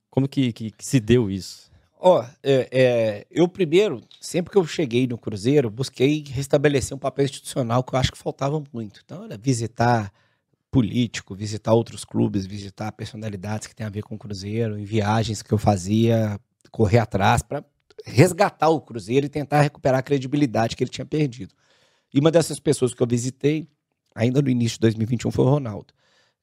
como 0.10 0.28
que, 0.28 0.54
que, 0.54 0.72
que 0.72 0.86
se 0.86 1.00
deu 1.00 1.30
isso? 1.30 1.70
Ó, 2.00 2.20
oh, 2.20 2.24
é, 2.44 2.70
é, 2.72 3.28
eu 3.32 3.48
primeiro, 3.48 4.02
sempre 4.22 4.52
que 4.52 4.58
eu 4.58 4.66
cheguei 4.66 5.08
no 5.08 5.18
Cruzeiro, 5.18 5.70
busquei 5.70 6.24
restabelecer 6.28 6.96
um 6.96 7.00
papel 7.00 7.26
institucional 7.26 7.84
que 7.84 7.94
eu 7.94 8.00
acho 8.00 8.12
que 8.12 8.18
faltava 8.18 8.64
muito. 8.72 9.02
Então, 9.04 9.24
era 9.24 9.38
visitar 9.38 10.14
político, 10.72 11.36
visitar 11.36 11.74
outros 11.74 12.04
clubes, 12.04 12.46
visitar 12.46 12.92
personalidades 12.92 13.68
que 13.68 13.76
tem 13.76 13.86
a 13.86 13.90
ver 13.90 14.04
com 14.04 14.16
o 14.16 14.18
Cruzeiro, 14.18 14.78
em 14.78 14.84
viagens 14.84 15.42
que 15.42 15.54
eu 15.54 15.58
fazia, 15.58 16.40
correr 16.72 17.00
atrás 17.00 17.42
para 17.42 17.64
resgatar 18.06 18.70
o 18.70 18.82
Cruzeiro 18.82 19.26
e 19.26 19.30
tentar 19.30 19.62
recuperar 19.62 20.00
a 20.00 20.04
credibilidade 20.04 20.76
que 20.76 20.84
ele 20.84 20.92
tinha 20.92 21.06
perdido. 21.06 21.54
E 22.14 22.20
uma 22.20 22.32
dessas 22.32 22.60
pessoas 22.60 22.94
que 22.94 23.02
eu 23.02 23.08
visitei, 23.08 23.68
ainda 24.16 24.42
no 24.42 24.50
início 24.50 24.78
de 24.78 24.82
2021, 24.82 25.32
foi 25.32 25.46
o 25.46 25.50
Ronaldo. 25.50 25.94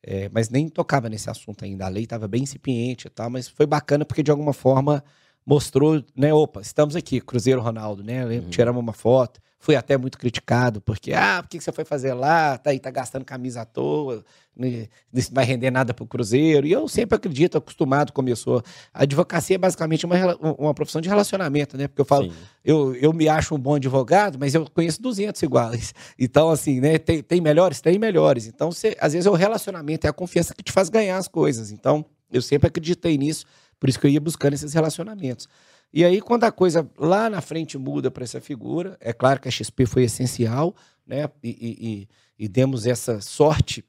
É, 0.03 0.29
mas 0.31 0.51
nem 0.51 0.69
tocava 0.69 1.09
nesse 1.09 1.31
assunto 1.31 1.65
ainda. 1.65 1.87
A 1.87 1.89
lei 1.89 2.05
estava 2.05 2.29
bem 2.29 2.43
incipiente 2.43 3.07
e 3.07 3.11
tal, 3.11 3.31
mas 3.31 3.49
foi 3.49 3.67
bacana 3.67 4.05
porque 4.05 4.23
de 4.23 4.31
alguma 4.31 4.53
forma 4.53 5.03
mostrou, 5.47 6.03
né? 6.17 6.33
Opa, 6.33 6.61
estamos 6.61 6.97
aqui, 6.97 7.21
Cruzeiro 7.21 7.61
Ronaldo, 7.61 8.03
né? 8.03 8.25
Uhum. 8.25 8.51
Tiramos 8.51 8.81
uma 8.81 8.93
foto. 8.93 9.41
Fui 9.59 9.77
até 9.77 9.97
muito 9.97 10.19
criticado, 10.19 10.79
porque, 10.83 11.15
ah, 11.15 11.43
por 11.43 11.49
que 11.49 11.59
você 11.59 11.73
foi 11.73 11.87
fazer 11.87 12.13
lá? 12.13 12.59
Tá 12.59 12.69
aí, 12.69 12.79
tá 12.79 12.91
gastando 12.91 13.25
camisa 13.25 13.63
à 13.63 13.65
toa, 13.65 14.23
né, 14.55 14.89
não 15.11 15.23
vai 15.33 15.47
render 15.47 15.71
nada 15.71 15.95
pro 15.95 16.07
Cruzeiro. 16.07 16.67
E 16.67 16.73
eu 16.73 16.87
sempre 16.87 17.17
acredito, 17.17 17.57
acostumado, 17.57 18.13
começou. 18.13 18.63
A 18.93 19.05
advocacia 19.05 19.57
é 19.57 19.59
basicamente 19.59 20.05
uma, 20.05 20.37
uma 20.59 20.75
profissão 20.75 21.01
de 21.01 21.09
relacionamento, 21.09 21.79
né? 21.79 21.89
Porque 21.89 22.03
eu 22.03 22.05
falo, 22.05 22.31
eu, 22.63 22.95
eu 22.97 23.11
me 23.15 23.27
acho 23.27 23.55
um 23.55 23.59
bom 23.59 23.77
advogado, 23.77 24.39
mas 24.39 24.55
eu 24.55 24.69
conheço 24.69 25.01
200 25.01 25.43
iguais. 25.43 25.95
Então, 26.19 26.51
assim, 26.51 26.79
né? 26.79 26.99
Tem, 26.99 27.23
tem 27.23 27.41
melhores? 27.41 27.81
Tem 27.81 27.99
melhores. 27.99 28.47
Então, 28.47 28.71
você, 28.71 28.95
às 29.01 29.15
vezes 29.15 29.27
é 29.27 29.31
o 29.31 29.35
relacionamento, 29.35 30.07
é 30.07 30.11
a 30.11 30.13
confiança 30.13 30.55
que 30.55 30.63
te 30.63 30.73
faz 30.73 30.91
ganhar 30.91 31.17
as 31.17 31.27
coisas. 31.27 31.71
Então, 31.71 32.05
eu 32.31 32.43
sempre 32.43 32.69
acreditei 32.69 33.17
nisso. 33.17 33.47
Por 33.79 33.89
isso 33.89 33.99
que 33.99 34.07
eu 34.07 34.11
ia 34.11 34.21
buscando 34.21 34.55
esses 34.55 34.73
relacionamentos. 34.73 35.49
E 35.93 36.05
aí, 36.05 36.21
quando 36.21 36.43
a 36.43 36.51
coisa 36.51 36.91
lá 36.99 37.31
na 37.31 37.41
frente 37.41 37.79
muda 37.79 38.11
para 38.11 38.25
essa 38.25 38.41
figura, 38.41 38.97
é 39.01 39.13
claro 39.13 39.41
que 39.41 39.47
a 39.47 39.51
XP 39.51 39.87
foi 39.87 40.03
essencial, 40.03 40.75
né? 41.07 41.29
E, 41.43 42.09
e, 42.39 42.45
e, 42.45 42.49
demos 42.49 42.85
essa 42.85 43.21
sorte. 43.21 43.85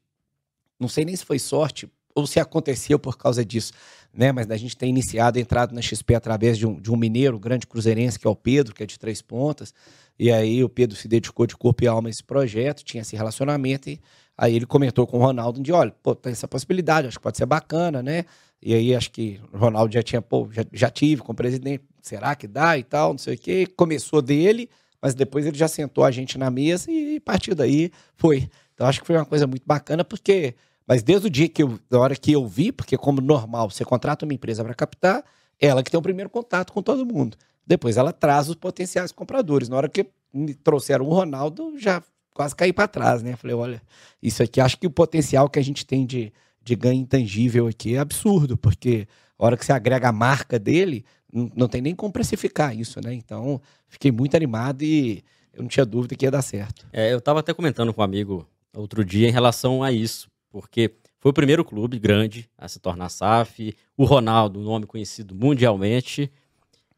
Não 0.79 0.87
sei 0.87 1.03
nem 1.03 1.15
se 1.15 1.25
foi 1.25 1.39
sorte 1.39 1.89
ou 2.13 2.27
se 2.27 2.39
aconteceu 2.39 2.99
por 2.99 3.17
causa 3.17 3.43
disso, 3.43 3.73
né? 4.13 4.31
Mas 4.31 4.49
a 4.51 4.55
gente 4.55 4.77
tem 4.77 4.89
iniciado, 4.89 5.39
entrado 5.39 5.73
na 5.73 5.81
XP 5.81 6.13
através 6.15 6.57
de 6.57 6.67
um, 6.67 6.79
de 6.79 6.91
um 6.91 6.95
mineiro, 6.95 7.39
grande 7.39 7.65
cruzeirense, 7.65 8.19
que 8.19 8.27
é 8.27 8.29
o 8.29 8.35
Pedro, 8.35 8.75
que 8.75 8.83
é 8.83 8.85
de 8.85 8.99
Três 8.99 9.21
Pontas. 9.21 9.73
E 10.17 10.31
aí 10.31 10.63
o 10.63 10.69
Pedro 10.69 10.95
se 10.95 11.07
dedicou 11.07 11.45
de 11.45 11.57
corpo 11.57 11.83
e 11.83 11.87
alma 11.87 12.07
a 12.07 12.11
esse 12.11 12.23
projeto, 12.23 12.83
tinha 12.83 13.01
esse 13.01 13.15
relacionamento. 13.15 13.89
E 13.89 13.99
aí 14.37 14.55
ele 14.55 14.65
comentou 14.65 15.05
com 15.07 15.17
o 15.17 15.21
Ronaldo 15.21 15.61
de, 15.61 15.71
olha, 15.71 15.93
pô, 16.03 16.13
tem 16.15 16.31
essa 16.31 16.47
possibilidade, 16.47 17.07
acho 17.07 17.17
que 17.17 17.23
pode 17.23 17.37
ser 17.37 17.45
bacana, 17.45 18.03
né? 18.03 18.25
E 18.61 18.73
aí 18.73 18.95
acho 18.95 19.11
que 19.11 19.39
o 19.53 19.57
Ronaldo 19.57 19.93
já 19.93 20.01
tinha, 20.01 20.21
pô, 20.21 20.49
já, 20.51 20.65
já 20.73 20.89
tive 20.89 21.21
com 21.21 21.31
o 21.31 21.35
presidente, 21.35 21.83
será 22.01 22.35
que 22.35 22.47
dá 22.47 22.77
e 22.77 22.83
tal, 22.83 23.11
não 23.11 23.17
sei 23.17 23.35
o 23.35 23.37
quê. 23.37 23.67
Começou 23.67 24.21
dele, 24.21 24.69
mas 25.01 25.13
depois 25.13 25.45
ele 25.45 25.57
já 25.57 25.67
sentou 25.67 26.03
a 26.03 26.11
gente 26.11 26.37
na 26.37 26.49
mesa 26.49 26.91
e 26.91 27.17
a 27.17 27.21
partir 27.21 27.53
daí 27.53 27.91
foi. 28.15 28.49
Então 28.73 28.87
acho 28.87 29.01
que 29.01 29.07
foi 29.07 29.15
uma 29.15 29.25
coisa 29.25 29.45
muito 29.47 29.63
bacana, 29.65 30.03
porque. 30.03 30.55
Mas 30.87 31.01
desde 31.01 31.25
o 31.25 31.29
dia 31.31 31.49
que 31.49 31.63
eu, 31.63 31.79
da 31.89 31.99
hora 31.99 32.15
que 32.15 32.31
eu 32.31 32.45
vi, 32.45 32.71
porque 32.71 32.95
como 32.95 33.19
normal, 33.19 33.71
você 33.71 33.83
contrata 33.83 34.23
uma 34.23 34.33
empresa 34.35 34.63
para 34.63 34.73
captar, 34.75 35.23
ela 35.59 35.81
que 35.81 35.89
tem 35.89 35.97
o 35.99 36.03
primeiro 36.03 36.29
contato 36.29 36.71
com 36.71 36.81
todo 36.81 37.03
mundo. 37.03 37.35
Depois 37.65 37.97
ela 37.97 38.13
traz 38.13 38.49
os 38.49 38.55
potenciais 38.55 39.11
compradores. 39.11 39.67
Na 39.67 39.77
hora 39.77 39.89
que 39.89 40.05
me 40.31 40.53
trouxeram 40.53 41.05
o 41.05 41.09
Ronaldo, 41.09 41.73
já 41.79 42.03
quase 42.35 42.55
caí 42.55 42.71
para 42.71 42.87
trás, 42.87 43.23
né? 43.23 43.35
Falei, 43.35 43.55
olha, 43.55 43.81
isso 44.21 44.43
aqui, 44.43 44.61
acho 44.61 44.77
que 44.77 44.85
o 44.85 44.91
potencial 44.91 45.49
que 45.49 45.57
a 45.57 45.63
gente 45.63 45.85
tem 45.85 46.05
de, 46.05 46.31
de 46.65 46.75
ganho 46.75 46.99
intangível 46.99 47.67
aqui 47.67 47.95
é 47.95 47.99
absurdo, 47.99 48.57
porque 48.57 49.07
a 49.37 49.45
hora 49.45 49.55
que 49.55 49.63
você 49.63 49.71
agrega 49.71 50.09
a 50.09 50.11
marca 50.11 50.57
dele, 50.57 51.05
não, 51.31 51.67
tem 51.67 51.79
nem 51.79 51.93
como 51.93 52.11
precificar 52.11 52.75
isso, 52.75 52.99
né? 53.03 53.13
Então, 53.13 53.61
fiquei 53.87 54.11
muito 54.11 54.35
animado 54.35 54.81
e 54.81 55.23
eu 55.53 55.61
não 55.61 55.69
tinha 55.69 55.85
dúvida 55.85 56.15
que 56.15 56.25
ia 56.25 56.31
dar 56.31 56.41
certo. 56.41 56.87
É, 56.91 57.13
eu 57.13 57.19
estava 57.19 57.41
até 57.41 57.53
comentando 57.53 57.93
com 57.93 58.01
um 58.01 58.03
amigo 58.03 58.49
outro 58.75 59.05
dia 59.05 59.27
em 59.27 59.31
relação 59.31 59.83
a 59.83 59.91
isso, 59.91 60.27
porque 60.49 60.91
foi 61.19 61.29
o 61.29 61.33
primeiro 61.33 61.63
clube 61.63 61.99
grande 61.99 62.49
a 62.57 62.67
se 62.67 62.79
tornar 62.79 63.09
SAF, 63.09 63.75
o 63.95 64.03
Ronaldo, 64.03 64.59
um 64.59 64.63
nome 64.63 64.87
conhecido 64.87 65.35
mundialmente, 65.35 66.31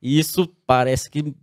e 0.01 0.17
isso 0.17 0.47
parece 0.65 1.09
que 1.09 1.35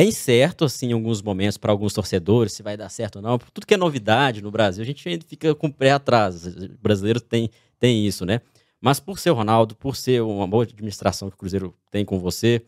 é 0.00 0.04
incerto, 0.04 0.64
assim, 0.64 0.88
em 0.88 0.92
alguns 0.92 1.20
momentos, 1.20 1.58
para 1.58 1.70
alguns 1.70 1.92
torcedores, 1.92 2.54
se 2.54 2.62
vai 2.62 2.74
dar 2.74 2.88
certo 2.88 3.16
ou 3.16 3.22
não. 3.22 3.38
Tudo 3.38 3.66
que 3.66 3.74
é 3.74 3.76
novidade 3.76 4.40
no 4.40 4.50
Brasil, 4.50 4.82
a 4.82 4.86
gente 4.86 5.02
fica 5.26 5.54
com 5.54 5.70
pé 5.70 5.90
atrás. 5.90 6.46
O 6.46 6.78
brasileiro 6.80 7.20
tem, 7.20 7.50
tem 7.78 8.06
isso, 8.06 8.24
né? 8.24 8.40
Mas 8.80 8.98
por 8.98 9.18
ser 9.18 9.30
o 9.30 9.34
Ronaldo, 9.34 9.76
por 9.76 9.94
ser 9.94 10.22
uma 10.22 10.46
boa 10.46 10.64
administração 10.64 11.28
que 11.28 11.34
o 11.34 11.38
Cruzeiro 11.38 11.76
tem 11.90 12.02
com 12.02 12.18
você, 12.18 12.64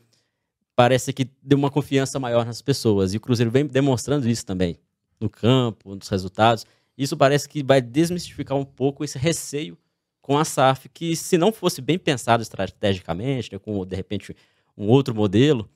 parece 0.77 1.11
que 1.11 1.27
deu 1.43 1.57
uma 1.57 1.71
confiança 1.71 2.21
maior 2.21 2.45
nas 2.45 2.61
pessoas. 2.61 3.15
E 3.15 3.17
o 3.17 3.21
Cruzeiro 3.21 3.51
vem 3.51 3.67
demonstrando 3.67 4.29
isso 4.29 4.45
também, 4.45 4.79
no 5.19 5.31
campo, 5.31 5.95
nos 5.95 6.09
resultados. 6.09 6.67
Isso 6.99 7.17
parece 7.17 7.49
que 7.49 7.63
vai 7.63 7.81
desmistificar 7.81 8.59
um 8.59 8.65
pouco 8.65 9.05
esse 9.05 9.17
receio 9.17 9.79
com 10.21 10.37
a 10.37 10.45
SAF, 10.45 10.87
que 10.91 11.17
se 11.17 11.39
não 11.39 11.51
fosse 11.51 11.81
bem 11.81 11.99
pensado 11.99 12.43
estrategicamente, 12.43 13.51
né, 13.51 13.59
com 13.59 13.87
de 13.87 13.97
repente 13.97 14.37
um 14.77 14.87
outro 14.89 15.15
modelo, 15.15 15.67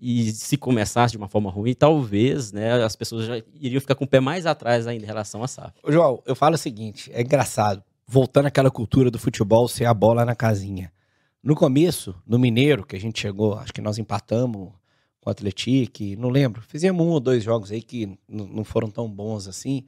e 0.00 0.30
se 0.32 0.56
começasse 0.56 1.12
de 1.12 1.18
uma 1.18 1.28
forma 1.28 1.50
ruim, 1.50 1.74
talvez 1.74 2.52
né, 2.52 2.82
as 2.82 2.94
pessoas 2.94 3.26
já 3.26 3.42
iriam 3.60 3.80
ficar 3.80 3.94
com 3.94 4.04
o 4.04 4.08
pé 4.08 4.20
mais 4.20 4.46
atrás 4.46 4.86
ainda 4.86 5.04
em 5.04 5.06
relação 5.06 5.42
à 5.42 5.48
SAF. 5.48 5.72
João, 5.88 6.22
eu 6.26 6.34
falo 6.36 6.54
o 6.54 6.58
seguinte: 6.58 7.10
é 7.12 7.20
engraçado, 7.22 7.82
voltando 8.06 8.46
àquela 8.46 8.70
cultura 8.70 9.10
do 9.10 9.18
futebol 9.18 9.66
ser 9.68 9.84
a 9.86 9.94
bola 9.94 10.24
na 10.24 10.34
casinha. 10.34 10.92
No 11.42 11.54
começo, 11.54 12.14
no 12.26 12.38
Mineiro, 12.38 12.84
que 12.84 12.96
a 12.96 13.00
gente 13.00 13.20
chegou, 13.20 13.54
acho 13.54 13.72
que 13.72 13.80
nós 13.80 13.98
empatamos 13.98 14.70
com 15.20 15.28
o 15.28 15.30
Atlético, 15.30 16.02
não 16.18 16.28
lembro, 16.28 16.62
fizemos 16.62 17.04
um 17.04 17.10
ou 17.10 17.20
dois 17.20 17.42
jogos 17.42 17.70
aí 17.70 17.82
que 17.82 18.18
não 18.28 18.64
foram 18.64 18.90
tão 18.90 19.08
bons 19.08 19.46
assim. 19.48 19.84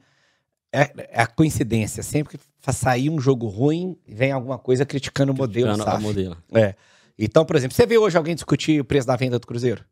é, 0.71 0.91
é 1.09 1.21
a 1.21 1.27
coincidência. 1.27 2.01
Sempre 2.03 2.37
que 2.37 2.73
sair 2.73 3.09
um 3.09 3.19
jogo 3.19 3.47
ruim, 3.47 3.97
vem 4.07 4.31
alguma 4.31 4.57
coisa 4.57 4.85
criticando 4.85 5.31
o 5.33 5.35
modelo 5.35 5.67
Criticando 5.67 5.91
SAF. 5.91 6.03
modelo. 6.03 6.37
É. 6.53 6.75
Então, 7.19 7.45
por 7.45 7.55
exemplo, 7.55 7.75
você 7.75 7.85
vê 7.85 7.97
hoje 7.97 8.17
alguém 8.17 8.33
discutir 8.33 8.79
o 8.79 8.85
preço 8.85 9.05
da 9.05 9.15
venda 9.15 9.37
do 9.37 9.45
Cruzeiro? 9.45 9.83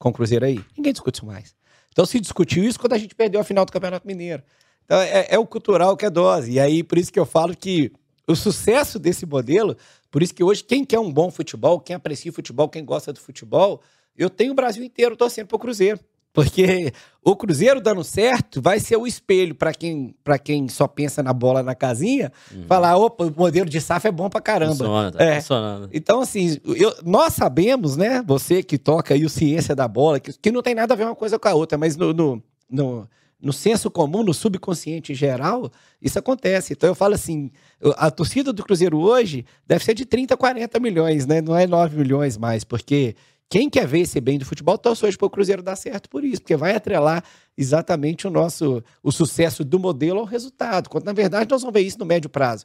Com 0.00 0.08
o 0.08 0.12
Cruzeiro 0.12 0.46
aí? 0.46 0.58
Ninguém 0.76 0.92
discute 0.94 1.18
isso 1.18 1.26
mais. 1.26 1.54
Então 1.92 2.06
se 2.06 2.18
discutiu 2.18 2.64
isso 2.64 2.80
quando 2.80 2.94
a 2.94 2.98
gente 2.98 3.14
perdeu 3.14 3.38
a 3.38 3.44
final 3.44 3.66
do 3.66 3.70
Campeonato 3.70 4.06
Mineiro. 4.06 4.42
Então 4.84 4.98
é, 4.98 5.26
é 5.28 5.38
o 5.38 5.46
cultural 5.46 5.94
que 5.94 6.06
é 6.06 6.10
dose. 6.10 6.52
E 6.52 6.58
aí, 6.58 6.82
por 6.82 6.96
isso 6.96 7.12
que 7.12 7.20
eu 7.20 7.26
falo 7.26 7.54
que 7.54 7.92
o 8.26 8.34
sucesso 8.34 8.98
desse 8.98 9.26
modelo, 9.26 9.76
por 10.10 10.22
isso 10.22 10.34
que 10.34 10.42
hoje 10.42 10.64
quem 10.64 10.86
quer 10.86 10.98
um 10.98 11.12
bom 11.12 11.30
futebol, 11.30 11.78
quem 11.78 11.94
aprecia 11.94 12.30
o 12.30 12.34
futebol, 12.34 12.66
quem 12.68 12.82
gosta 12.82 13.12
do 13.12 13.20
futebol, 13.20 13.82
eu 14.16 14.30
tenho 14.30 14.52
o 14.52 14.54
Brasil 14.54 14.82
inteiro 14.82 15.16
torcendo 15.16 15.48
pro 15.48 15.58
Cruzeiro. 15.58 16.00
Porque 16.32 16.92
o 17.24 17.34
Cruzeiro 17.34 17.80
dando 17.80 18.04
certo 18.04 18.62
vai 18.62 18.78
ser 18.78 18.96
o 18.96 19.06
espelho 19.06 19.54
para 19.54 19.74
quem, 19.74 20.14
pra 20.22 20.38
quem 20.38 20.68
só 20.68 20.86
pensa 20.86 21.22
na 21.22 21.32
bola 21.32 21.62
na 21.62 21.74
casinha, 21.74 22.30
falar, 22.68 22.96
opa, 22.96 23.24
o 23.24 23.34
modelo 23.36 23.68
de 23.68 23.80
SAF 23.80 24.06
é 24.06 24.12
bom 24.12 24.28
pra 24.30 24.40
caramba. 24.40 24.72
Funciona, 24.72 25.10
tá 25.10 25.24
É. 25.24 25.40
funcionando. 25.40 25.88
Então, 25.92 26.20
assim, 26.20 26.56
eu- 26.64 26.94
nós 27.04 27.34
sabemos, 27.34 27.96
né? 27.96 28.22
Você 28.26 28.62
que 28.62 28.78
toca 28.78 29.14
aí 29.14 29.24
o 29.24 29.30
ciência 29.30 29.74
da 29.74 29.88
bola, 29.88 30.20
que, 30.20 30.32
que 30.38 30.52
não 30.52 30.62
tem 30.62 30.74
nada 30.74 30.94
a 30.94 30.96
ver 30.96 31.04
uma 31.04 31.16
coisa 31.16 31.38
com 31.38 31.48
a 31.48 31.54
outra, 31.54 31.76
mas 31.76 31.96
no, 31.96 32.12
no, 32.14 32.42
no, 32.70 33.08
no 33.42 33.52
senso 33.52 33.90
comum, 33.90 34.22
no 34.22 34.32
subconsciente 34.32 35.12
geral, 35.14 35.68
isso 36.00 36.16
acontece. 36.18 36.74
Então 36.74 36.88
eu 36.88 36.94
falo 36.94 37.14
assim: 37.14 37.50
a 37.96 38.08
torcida 38.08 38.52
do 38.52 38.62
Cruzeiro 38.62 38.98
hoje 39.00 39.44
deve 39.66 39.84
ser 39.84 39.94
de 39.94 40.04
30, 40.06 40.36
40 40.36 40.78
milhões, 40.78 41.26
né? 41.26 41.40
Não 41.40 41.56
é 41.58 41.66
9 41.66 41.96
milhões 41.98 42.38
mais, 42.38 42.62
porque 42.62 43.16
quem 43.50 43.68
quer 43.68 43.86
ver 43.86 44.00
esse 44.00 44.20
bem 44.20 44.38
do 44.38 44.46
futebol 44.46 44.78
torce 44.78 45.04
hoje 45.04 45.18
para 45.18 45.26
o 45.26 45.30
Cruzeiro 45.30 45.62
dar 45.62 45.76
certo 45.76 46.08
por 46.08 46.24
isso, 46.24 46.40
porque 46.40 46.56
vai 46.56 46.74
atrelar 46.74 47.22
exatamente 47.58 48.26
o 48.26 48.30
nosso 48.30 48.82
o 49.02 49.12
sucesso 49.12 49.62
do 49.62 49.78
modelo 49.78 50.20
ao 50.20 50.24
resultado. 50.24 50.88
Quando 50.88 51.04
na 51.04 51.12
verdade 51.12 51.50
nós 51.50 51.60
vamos 51.60 51.74
ver 51.74 51.82
isso 51.82 51.98
no 51.98 52.06
médio 52.06 52.30
prazo 52.30 52.64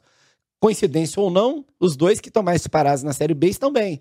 coincidência 0.60 1.20
ou 1.20 1.30
não, 1.30 1.64
os 1.78 1.96
dois 1.96 2.20
que 2.20 2.28
estão 2.28 2.42
mais 2.42 2.60
disparados 2.60 3.02
na 3.02 3.12
Série 3.12 3.34
B 3.34 3.48
estão 3.48 3.72
bem. 3.72 4.00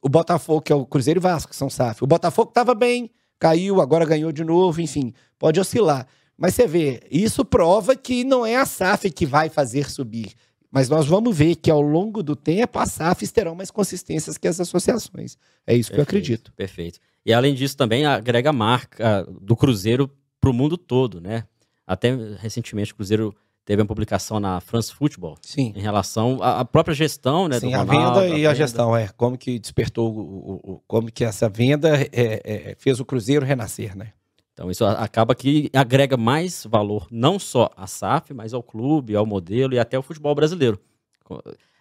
O 0.00 0.08
Botafogo, 0.08 0.60
que 0.60 0.72
é 0.72 0.74
o 0.74 0.86
Cruzeiro 0.86 1.18
e 1.18 1.22
Vasco, 1.22 1.50
que 1.50 1.56
são 1.56 1.68
SAF. 1.68 2.02
O 2.04 2.06
Botafogo 2.06 2.50
estava 2.50 2.74
bem, 2.74 3.10
caiu, 3.38 3.80
agora 3.80 4.04
ganhou 4.04 4.30
de 4.30 4.44
novo, 4.44 4.80
enfim, 4.80 5.12
pode 5.38 5.58
oscilar. 5.58 6.06
Mas 6.36 6.54
você 6.54 6.66
vê, 6.66 7.02
isso 7.10 7.44
prova 7.44 7.96
que 7.96 8.22
não 8.22 8.44
é 8.44 8.56
a 8.56 8.66
SAF 8.66 9.10
que 9.10 9.26
vai 9.26 9.48
fazer 9.48 9.90
subir. 9.90 10.34
Mas 10.70 10.88
nós 10.88 11.06
vamos 11.06 11.36
ver 11.36 11.56
que 11.56 11.70
ao 11.70 11.80
longo 11.80 12.22
do 12.22 12.34
tempo 12.36 12.78
as 12.78 12.92
SAFs 12.92 13.30
terão 13.32 13.54
mais 13.54 13.70
consistências 13.70 14.36
que 14.36 14.48
as 14.48 14.60
associações. 14.60 15.36
É 15.66 15.74
isso 15.74 15.90
que 15.90 15.94
eu 16.00 16.04
Perfeito, 16.04 16.08
acredito. 16.24 16.52
Perfeito. 16.52 16.98
E 17.24 17.32
além 17.32 17.54
disso, 17.54 17.76
também 17.76 18.04
agrega 18.06 18.50
a 18.50 18.52
marca 18.52 19.26
do 19.40 19.56
Cruzeiro 19.56 20.10
para 20.40 20.50
o 20.50 20.52
mundo 20.52 20.76
todo, 20.76 21.20
né? 21.20 21.44
Até 21.86 22.14
recentemente 22.38 22.92
o 22.92 22.96
Cruzeiro 22.96 23.34
teve 23.64 23.80
uma 23.82 23.86
publicação 23.88 24.38
na 24.38 24.60
France 24.60 24.92
Football 24.92 25.36
Sim. 25.42 25.72
em 25.74 25.80
relação 25.80 26.38
à 26.42 26.64
própria 26.64 26.94
gestão, 26.94 27.48
né? 27.48 27.58
Sim, 27.58 27.70
do 27.70 27.74
a 27.76 27.82
Ronaldo, 27.82 28.20
venda 28.20 28.28
e 28.38 28.46
a 28.46 28.50
venda. 28.50 28.54
gestão, 28.54 28.96
é. 28.96 29.08
Como 29.16 29.36
que 29.36 29.58
despertou, 29.58 30.12
o, 30.14 30.20
o- 30.20 30.72
o- 30.74 30.82
como 30.86 31.10
que 31.10 31.24
essa 31.24 31.48
venda 31.48 31.96
é, 32.00 32.08
é, 32.12 32.76
fez 32.78 33.00
o 33.00 33.04
Cruzeiro 33.04 33.44
renascer, 33.44 33.96
né? 33.96 34.12
Então 34.56 34.70
isso 34.70 34.86
acaba 34.86 35.34
que 35.34 35.68
agrega 35.74 36.16
mais 36.16 36.64
valor 36.64 37.06
não 37.10 37.38
só 37.38 37.70
à 37.76 37.86
SAF, 37.86 38.32
mas 38.32 38.54
ao 38.54 38.62
clube, 38.62 39.14
ao 39.14 39.26
modelo 39.26 39.74
e 39.74 39.78
até 39.78 39.98
ao 39.98 40.02
futebol 40.02 40.34
brasileiro. 40.34 40.80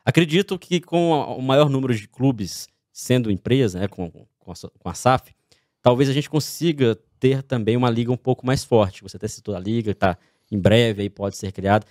Acredito 0.04 0.60
que 0.60 0.82
com 0.82 1.10
o 1.12 1.42
maior 1.42 1.70
número 1.70 1.96
de 1.96 2.06
clubes 2.06 2.68
sendo 2.92 3.32
empresa, 3.32 3.80
né, 3.80 3.88
com, 3.88 4.12
com, 4.38 4.52
a, 4.52 4.56
so- 4.56 4.72
com 4.78 4.90
a 4.90 4.94
SAF, 4.94 5.34
talvez 5.82 6.10
a 6.10 6.14
gente 6.14 6.30
consiga 6.30 6.98
ter 7.18 7.42
também 7.44 7.78
uma 7.78 7.90
liga 7.90 8.12
um 8.12 8.18
pouco 8.18 8.46
mais 8.46 8.66
forte. 8.66 9.02
Você 9.04 9.16
até 9.16 9.28
citou 9.30 9.56
a 9.56 9.60
liga, 9.60 9.92
está 9.92 10.18
em 10.52 10.60
breve 10.60 11.02
aí 11.02 11.10
pode 11.10 11.38
ser 11.38 11.54
criada. 11.54 11.86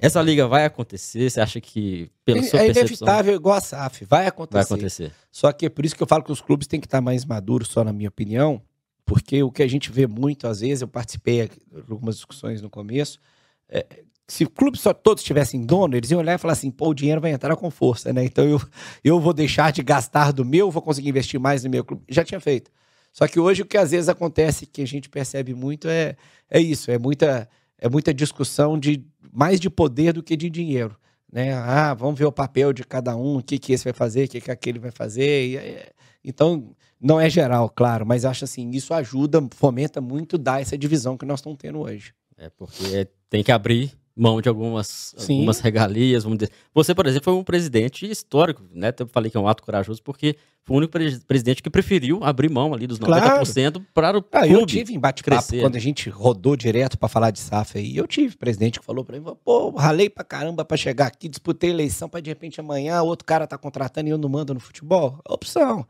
Essa 0.00 0.22
liga 0.22 0.46
vai 0.46 0.64
acontecer? 0.64 1.28
Você 1.28 1.40
acha 1.40 1.60
que, 1.60 2.08
pela 2.24 2.40
sua 2.44 2.60
é 2.60 2.66
percepção, 2.66 2.86
inevitável 3.06 3.34
igual 3.34 3.56
a 3.56 3.60
SAF, 3.60 4.04
vai 4.04 4.28
acontecer. 4.28 4.54
vai 4.54 4.62
acontecer? 4.62 5.12
Só 5.32 5.50
que 5.50 5.66
é 5.66 5.68
por 5.68 5.84
isso 5.84 5.96
que 5.96 6.02
eu 6.02 6.06
falo 6.06 6.22
que 6.22 6.30
os 6.30 6.40
clubes 6.40 6.68
têm 6.68 6.78
que 6.78 6.86
estar 6.86 7.00
mais 7.00 7.24
maduros, 7.24 7.66
só 7.68 7.82
na 7.82 7.92
minha 7.92 8.08
opinião, 8.08 8.62
porque 9.08 9.42
o 9.42 9.50
que 9.50 9.62
a 9.62 9.66
gente 9.66 9.90
vê 9.90 10.06
muito, 10.06 10.46
às 10.46 10.60
vezes, 10.60 10.82
eu 10.82 10.86
participei 10.86 11.48
de 11.48 11.90
algumas 11.90 12.16
discussões 12.16 12.60
no 12.60 12.68
começo, 12.68 13.18
é, 13.66 14.04
se 14.28 14.44
o 14.44 14.50
clube 14.50 14.76
só 14.76 14.92
todos 14.92 15.22
tivessem 15.22 15.64
dono, 15.64 15.96
eles 15.96 16.10
iam 16.10 16.20
olhar 16.20 16.34
e 16.34 16.38
falar 16.38 16.52
assim, 16.52 16.70
pô, 16.70 16.90
o 16.90 16.94
dinheiro 16.94 17.18
vai 17.18 17.30
entrar 17.30 17.56
com 17.56 17.70
força, 17.70 18.12
né? 18.12 18.22
Então 18.22 18.46
eu, 18.46 18.60
eu 19.02 19.18
vou 19.18 19.32
deixar 19.32 19.72
de 19.72 19.82
gastar 19.82 20.30
do 20.30 20.44
meu, 20.44 20.70
vou 20.70 20.82
conseguir 20.82 21.08
investir 21.08 21.40
mais 21.40 21.64
no 21.64 21.70
meu 21.70 21.82
clube. 21.82 22.04
Já 22.06 22.22
tinha 22.22 22.38
feito. 22.38 22.70
Só 23.10 23.26
que 23.26 23.40
hoje 23.40 23.62
o 23.62 23.64
que 23.64 23.78
às 23.78 23.92
vezes 23.92 24.10
acontece, 24.10 24.66
que 24.66 24.82
a 24.82 24.86
gente 24.86 25.08
percebe 25.08 25.54
muito, 25.54 25.88
é, 25.88 26.14
é 26.50 26.60
isso, 26.60 26.90
é 26.90 26.98
muita, 26.98 27.48
é 27.78 27.88
muita 27.88 28.12
discussão 28.12 28.78
de 28.78 29.02
mais 29.32 29.58
de 29.58 29.70
poder 29.70 30.12
do 30.12 30.22
que 30.22 30.36
de 30.36 30.50
dinheiro. 30.50 30.94
Né? 31.32 31.54
Ah, 31.54 31.94
vamos 31.94 32.18
ver 32.18 32.26
o 32.26 32.32
papel 32.32 32.74
de 32.74 32.84
cada 32.84 33.16
um, 33.16 33.38
o 33.38 33.42
que, 33.42 33.58
que 33.58 33.72
esse 33.72 33.84
vai 33.84 33.94
fazer, 33.94 34.26
o 34.26 34.28
que, 34.28 34.42
que 34.42 34.50
aquele 34.50 34.78
vai 34.78 34.90
fazer. 34.90 35.46
E, 35.46 35.56
é, 35.56 35.92
então, 36.22 36.76
não 37.00 37.20
é 37.20 37.28
geral, 37.30 37.68
claro, 37.70 38.04
mas 38.06 38.24
acho 38.24 38.44
assim, 38.44 38.70
isso 38.70 38.92
ajuda, 38.94 39.46
fomenta 39.54 40.00
muito 40.00 40.36
dar 40.38 40.60
essa 40.60 40.76
divisão 40.76 41.16
que 41.16 41.24
nós 41.26 41.40
estamos 41.40 41.58
tendo 41.58 41.78
hoje. 41.80 42.12
É 42.36 42.48
porque 42.50 43.08
tem 43.28 43.42
que 43.42 43.50
abrir 43.52 43.92
mão 44.16 44.40
de 44.40 44.48
algumas, 44.48 45.14
Sim. 45.16 45.34
algumas 45.34 45.60
regalias. 45.60 46.24
Vamos 46.24 46.38
dizer. 46.38 46.50
Você, 46.74 46.92
por 46.94 47.06
exemplo, 47.06 47.24
foi 47.24 47.34
um 47.34 47.44
presidente 47.44 48.08
histórico, 48.10 48.64
né? 48.72 48.92
Eu 48.98 49.06
falei 49.06 49.30
que 49.30 49.36
é 49.36 49.40
um 49.40 49.46
ato 49.46 49.62
corajoso 49.62 50.02
porque 50.02 50.36
foi 50.64 50.74
o 50.74 50.78
único 50.78 50.92
pre- 50.92 51.18
presidente 51.20 51.62
que 51.62 51.70
preferiu 51.70 52.18
abrir 52.24 52.50
mão 52.50 52.74
ali 52.74 52.86
dos 52.86 52.98
Claro. 52.98 53.24
90% 53.44 53.80
para 53.94 54.18
o 54.18 54.24
Ah, 54.32 54.40
clube. 54.40 54.52
eu 54.54 54.66
tive 54.66 54.92
em 54.92 54.98
bate-papo, 54.98 55.56
quando 55.60 55.76
a 55.76 55.80
gente 55.80 56.10
rodou 56.10 56.56
direto 56.56 56.98
para 56.98 57.08
falar 57.08 57.30
de 57.30 57.38
SAF 57.38 57.78
aí, 57.78 57.96
eu 57.96 58.06
tive 58.08 58.36
presidente 58.36 58.80
que 58.80 58.84
falou 58.84 59.04
para 59.04 59.18
mim, 59.20 59.26
pô, 59.44 59.70
ralei 59.70 60.10
pra 60.10 60.24
caramba 60.24 60.64
para 60.64 60.76
chegar 60.76 61.06
aqui, 61.06 61.28
disputei 61.28 61.70
eleição 61.70 62.08
para 62.08 62.20
de 62.20 62.28
repente 62.30 62.58
amanhã 62.60 63.00
outro 63.02 63.24
cara 63.24 63.46
tá 63.46 63.56
contratando 63.56 64.08
e 64.08 64.10
eu 64.10 64.18
não 64.18 64.28
mando 64.28 64.52
no 64.52 64.60
futebol. 64.60 65.20
É 65.28 65.32
opção. 65.32 65.86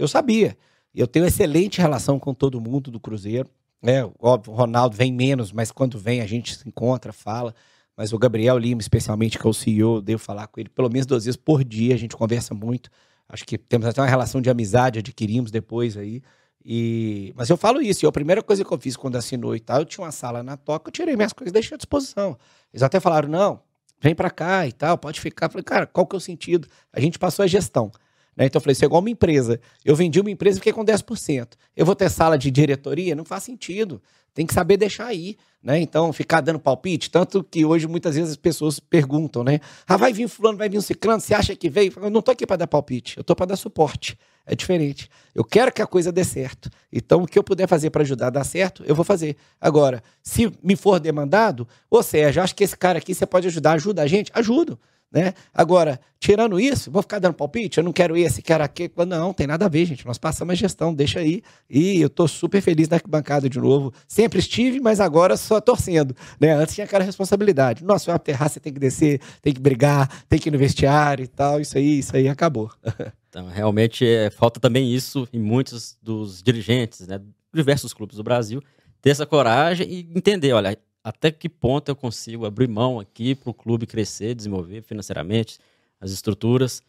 Eu 0.00 0.08
sabia. 0.08 0.56
Eu 0.94 1.06
tenho 1.06 1.26
excelente 1.26 1.78
relação 1.78 2.18
com 2.18 2.32
todo 2.32 2.60
mundo 2.60 2.90
do 2.90 2.98
Cruzeiro. 2.98 3.48
É, 3.82 4.02
óbvio, 4.18 4.52
o 4.52 4.56
Ronaldo 4.56 4.96
vem 4.96 5.12
menos, 5.12 5.52
mas 5.52 5.70
quando 5.70 5.98
vem 5.98 6.22
a 6.22 6.26
gente 6.26 6.56
se 6.56 6.66
encontra, 6.66 7.12
fala. 7.12 7.54
Mas 7.94 8.12
o 8.12 8.18
Gabriel 8.18 8.56
Lima, 8.56 8.80
especialmente, 8.80 9.38
que 9.38 9.46
é 9.46 9.50
o 9.50 9.52
CEO, 9.52 10.00
devo 10.00 10.22
falar 10.22 10.46
com 10.46 10.58
ele 10.58 10.70
pelo 10.70 10.88
menos 10.88 11.04
duas 11.04 11.26
vezes 11.26 11.36
por 11.36 11.62
dia, 11.62 11.94
a 11.94 11.98
gente 11.98 12.16
conversa 12.16 12.54
muito. 12.54 12.88
Acho 13.28 13.44
que 13.44 13.58
temos 13.58 13.86
até 13.86 14.00
uma 14.00 14.08
relação 14.08 14.40
de 14.40 14.48
amizade, 14.48 14.98
adquirimos 14.98 15.50
depois 15.50 15.98
aí. 15.98 16.22
E... 16.64 17.32
Mas 17.36 17.50
eu 17.50 17.58
falo 17.58 17.82
isso, 17.82 18.04
e 18.04 18.08
a 18.08 18.12
primeira 18.12 18.42
coisa 18.42 18.64
que 18.64 18.72
eu 18.72 18.78
fiz 18.78 18.96
quando 18.96 19.16
assinou 19.16 19.54
e 19.54 19.60
tal, 19.60 19.80
eu 19.80 19.84
tinha 19.84 20.02
uma 20.04 20.12
sala 20.12 20.42
na 20.42 20.56
toca, 20.56 20.88
eu 20.88 20.92
tirei 20.92 21.14
minhas 21.14 21.34
coisas 21.34 21.50
e 21.50 21.52
deixei 21.52 21.74
à 21.74 21.78
disposição. 21.78 22.38
Eles 22.72 22.82
até 22.82 22.98
falaram, 23.00 23.28
não, 23.28 23.60
vem 24.00 24.14
pra 24.14 24.30
cá 24.30 24.66
e 24.66 24.72
tal, 24.72 24.96
pode 24.96 25.20
ficar. 25.20 25.46
Eu 25.46 25.50
falei, 25.50 25.64
cara, 25.64 25.86
qual 25.86 26.06
que 26.06 26.16
é 26.16 26.18
o 26.18 26.20
sentido? 26.20 26.66
A 26.90 27.00
gente 27.00 27.18
passou 27.18 27.42
a 27.42 27.46
gestão. 27.46 27.92
Né? 28.36 28.46
Então 28.46 28.58
eu 28.58 28.62
falei, 28.62 28.72
isso 28.72 28.84
é 28.84 28.86
igual 28.86 29.00
uma 29.00 29.10
empresa. 29.10 29.60
Eu 29.84 29.94
vendi 29.94 30.20
uma 30.20 30.30
empresa 30.30 30.58
e 30.58 30.60
fiquei 30.60 30.72
com 30.72 30.84
10%. 30.84 31.48
Eu 31.76 31.86
vou 31.86 31.94
ter 31.94 32.10
sala 32.10 32.36
de 32.38 32.50
diretoria? 32.50 33.14
Não 33.14 33.24
faz 33.24 33.42
sentido. 33.42 34.00
Tem 34.32 34.46
que 34.46 34.54
saber 34.54 34.76
deixar 34.76 35.06
aí. 35.06 35.36
Né? 35.62 35.78
Então, 35.80 36.10
ficar 36.12 36.40
dando 36.40 36.58
palpite, 36.58 37.10
tanto 37.10 37.44
que 37.44 37.66
hoje 37.66 37.86
muitas 37.86 38.14
vezes 38.14 38.30
as 38.30 38.36
pessoas 38.36 38.80
perguntam, 38.80 39.44
né? 39.44 39.60
Ah, 39.86 39.98
vai 39.98 40.10
vir 40.10 40.26
fulano, 40.26 40.56
vai 40.56 40.70
vir 40.70 40.78
um 40.78 40.80
ciclano, 40.80 41.20
você 41.20 41.34
acha 41.34 41.54
que 41.54 41.68
veio? 41.68 41.92
Eu 41.96 42.08
não 42.08 42.22
tô 42.22 42.30
aqui 42.30 42.46
para 42.46 42.56
dar 42.56 42.66
palpite, 42.66 43.18
eu 43.18 43.24
tô 43.24 43.36
para 43.36 43.44
dar 43.44 43.56
suporte. 43.56 44.16
É 44.46 44.54
diferente. 44.54 45.08
Eu 45.34 45.44
quero 45.44 45.70
que 45.70 45.82
a 45.82 45.86
coisa 45.86 46.10
dê 46.10 46.24
certo. 46.24 46.70
Então, 46.90 47.22
o 47.22 47.26
que 47.26 47.38
eu 47.38 47.44
puder 47.44 47.68
fazer 47.68 47.90
para 47.90 48.02
ajudar 48.02 48.28
a 48.28 48.30
dar 48.30 48.44
certo, 48.44 48.82
eu 48.86 48.94
vou 48.94 49.04
fazer. 49.04 49.36
Agora, 49.60 50.02
se 50.22 50.50
me 50.62 50.74
for 50.76 50.98
demandado, 50.98 51.68
ô 51.90 52.02
Sérgio, 52.02 52.42
acho 52.42 52.54
que 52.54 52.64
esse 52.64 52.76
cara 52.76 52.98
aqui 52.98 53.14
você 53.14 53.26
pode 53.26 53.46
ajudar, 53.46 53.72
ajuda 53.72 54.02
a 54.02 54.06
gente? 54.06 54.32
Ajudo. 54.34 54.78
Né? 55.12 55.34
Agora, 55.52 55.98
tirando 56.20 56.60
isso, 56.60 56.90
vou 56.90 57.02
ficar 57.02 57.18
dando 57.18 57.34
palpite, 57.34 57.78
eu 57.78 57.84
não 57.84 57.92
quero 57.92 58.16
esse, 58.16 58.40
quero 58.40 58.62
aquele. 58.62 58.92
Não, 59.06 59.32
tem 59.32 59.46
nada 59.46 59.66
a 59.66 59.68
ver, 59.68 59.84
gente. 59.84 60.06
Nós 60.06 60.18
passamos 60.18 60.52
a 60.52 60.54
gestão, 60.54 60.94
deixa 60.94 61.18
aí. 61.18 61.42
E 61.68 62.00
eu 62.00 62.08
tô 62.08 62.28
super 62.28 62.60
feliz 62.62 62.88
na 62.88 62.96
arquibancada 62.96 63.48
de 63.48 63.58
novo. 63.58 63.92
Sempre 64.06 64.38
estive, 64.38 64.78
mas 64.78 65.00
agora 65.00 65.36
só 65.36 65.60
torcendo. 65.60 66.14
Né? 66.38 66.52
Antes 66.52 66.74
tinha 66.76 66.84
aquela 66.84 67.02
responsabilidade. 67.02 67.82
Nossa, 67.82 68.14
aterrar, 68.14 68.48
você 68.48 68.60
tem 68.60 68.72
que 68.72 68.78
descer, 68.78 69.20
tem 69.42 69.52
que 69.52 69.60
brigar, 69.60 70.24
tem 70.28 70.38
que 70.38 70.48
ir 70.48 70.52
no 70.52 70.58
vestiário 70.58 71.24
e 71.24 71.28
tal. 71.28 71.60
Isso 71.60 71.76
aí, 71.76 71.98
isso 71.98 72.14
aí 72.16 72.28
acabou. 72.28 72.70
Então, 73.30 73.46
realmente, 73.46 74.04
é, 74.04 74.28
falta 74.28 74.58
também 74.58 74.92
isso 74.92 75.28
em 75.32 75.38
muitos 75.38 75.96
dos 76.02 76.42
dirigentes, 76.42 77.06
né? 77.06 77.20
Diversos 77.54 77.94
clubes 77.94 78.16
do 78.16 78.24
Brasil, 78.24 78.60
ter 79.00 79.10
essa 79.10 79.24
coragem 79.24 79.88
e 79.88 80.00
entender, 80.16 80.52
olha, 80.52 80.76
até 81.02 81.30
que 81.30 81.48
ponto 81.48 81.88
eu 81.88 81.96
consigo 81.96 82.44
abrir 82.44 82.68
mão 82.68 83.00
aqui 83.00 83.34
para 83.34 83.50
o 83.50 83.54
clube 83.54 83.86
crescer, 83.86 84.34
desenvolver 84.34 84.82
financeiramente 84.82 85.58
as 86.00 86.10
estruturas. 86.10 86.82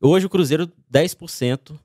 Hoje 0.00 0.26
o 0.26 0.30
Cruzeiro, 0.30 0.70
10% 0.92 1.76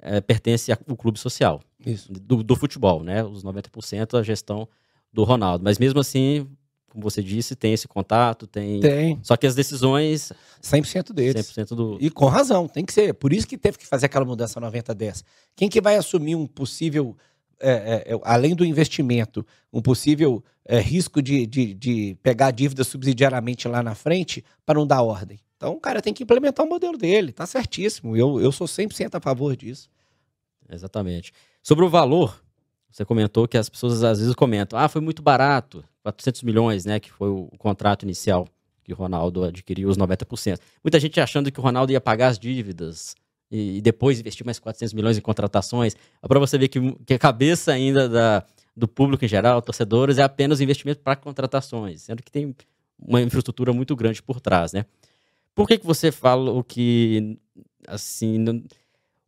é, 0.00 0.20
pertence 0.20 0.70
ao 0.72 0.96
clube 0.96 1.18
social 1.18 1.60
Isso. 1.84 2.12
do, 2.12 2.42
do 2.42 2.56
futebol, 2.56 3.02
né? 3.02 3.24
Os 3.24 3.42
90% 3.42 4.18
a 4.18 4.22
gestão 4.22 4.68
do 5.12 5.24
Ronaldo. 5.24 5.64
Mas 5.64 5.78
mesmo 5.78 6.00
assim, 6.00 6.46
como 6.92 7.02
você 7.02 7.22
disse, 7.22 7.56
tem 7.56 7.72
esse 7.72 7.88
contato, 7.88 8.46
tem. 8.46 8.80
Tem. 8.80 9.18
Só 9.22 9.34
que 9.36 9.46
as 9.46 9.54
decisões, 9.54 10.30
100% 10.62 11.14
deles. 11.14 11.46
100% 11.46 11.68
do. 11.74 11.96
E 11.98 12.10
com 12.10 12.26
razão, 12.26 12.68
tem 12.68 12.84
que 12.84 12.92
ser. 12.92 13.14
Por 13.14 13.32
isso 13.32 13.46
que 13.46 13.56
teve 13.56 13.78
que 13.78 13.86
fazer 13.86 14.06
aquela 14.06 14.26
mudança 14.26 14.60
90-10. 14.60 15.24
Quem 15.56 15.70
que 15.70 15.80
vai 15.80 15.96
assumir 15.96 16.34
um 16.34 16.46
possível 16.46 17.16
é, 17.70 18.12
é, 18.12 18.20
além 18.24 18.54
do 18.54 18.64
investimento, 18.64 19.46
um 19.72 19.80
possível 19.80 20.42
é, 20.64 20.78
risco 20.78 21.22
de, 21.22 21.46
de, 21.46 21.74
de 21.74 22.16
pegar 22.22 22.50
dívida 22.50 22.84
subsidiariamente 22.84 23.68
lá 23.68 23.82
na 23.82 23.94
frente 23.94 24.44
para 24.64 24.78
não 24.78 24.86
dar 24.86 25.02
ordem. 25.02 25.38
Então 25.56 25.74
o 25.74 25.80
cara 25.80 26.02
tem 26.02 26.12
que 26.12 26.22
implementar 26.22 26.66
o 26.66 26.68
modelo 26.68 26.98
dele, 26.98 27.32
tá 27.32 27.46
certíssimo. 27.46 28.16
Eu, 28.16 28.40
eu 28.40 28.50
sou 28.50 28.66
100% 28.66 29.14
a 29.14 29.20
favor 29.20 29.56
disso. 29.56 29.88
Exatamente. 30.68 31.32
Sobre 31.62 31.84
o 31.84 31.88
valor, 31.88 32.42
você 32.90 33.04
comentou 33.04 33.46
que 33.46 33.56
as 33.56 33.68
pessoas 33.68 34.02
às 34.02 34.18
vezes 34.18 34.34
comentam: 34.34 34.78
ah, 34.78 34.88
foi 34.88 35.00
muito 35.00 35.22
barato, 35.22 35.84
400 36.02 36.42
milhões, 36.42 36.84
né, 36.84 36.98
que 36.98 37.10
foi 37.12 37.28
o 37.28 37.46
contrato 37.58 38.02
inicial 38.02 38.48
que 38.84 38.92
o 38.92 38.96
Ronaldo 38.96 39.44
adquiriu 39.44 39.88
os 39.88 39.96
90%. 39.96 40.58
Muita 40.82 40.98
gente 40.98 41.20
achando 41.20 41.50
que 41.52 41.60
o 41.60 41.62
Ronaldo 41.62 41.92
ia 41.92 42.00
pagar 42.00 42.28
as 42.28 42.38
dívidas 42.38 43.14
e, 43.52 43.80
depois 43.82 44.18
investir 44.18 44.44
mais 44.44 44.58
400 44.58 44.94
milhões 44.94 45.18
em 45.18 45.20
contratações. 45.20 45.94
É 46.22 46.26
para 46.26 46.40
você 46.40 46.56
ver 46.56 46.68
que, 46.68 46.80
que 47.04 47.14
a 47.14 47.18
cabeça 47.18 47.72
ainda 47.72 48.08
da, 48.08 48.44
do 48.74 48.88
público 48.88 49.24
em 49.24 49.28
geral, 49.28 49.60
torcedores, 49.60 50.18
é 50.18 50.22
apenas 50.22 50.60
investimento 50.60 51.00
para 51.00 51.14
contratações, 51.14 52.02
sendo 52.02 52.22
que 52.22 52.30
tem 52.30 52.56
uma 52.98 53.20
infraestrutura 53.20 53.72
muito 53.72 53.94
grande 53.94 54.22
por 54.22 54.40
trás, 54.40 54.72
né? 54.72 54.86
Por 55.54 55.68
que, 55.68 55.78
que 55.78 55.86
você 55.86 56.10
fala 56.10 56.50
o 56.50 56.64
que, 56.64 57.38
assim, 57.86 58.64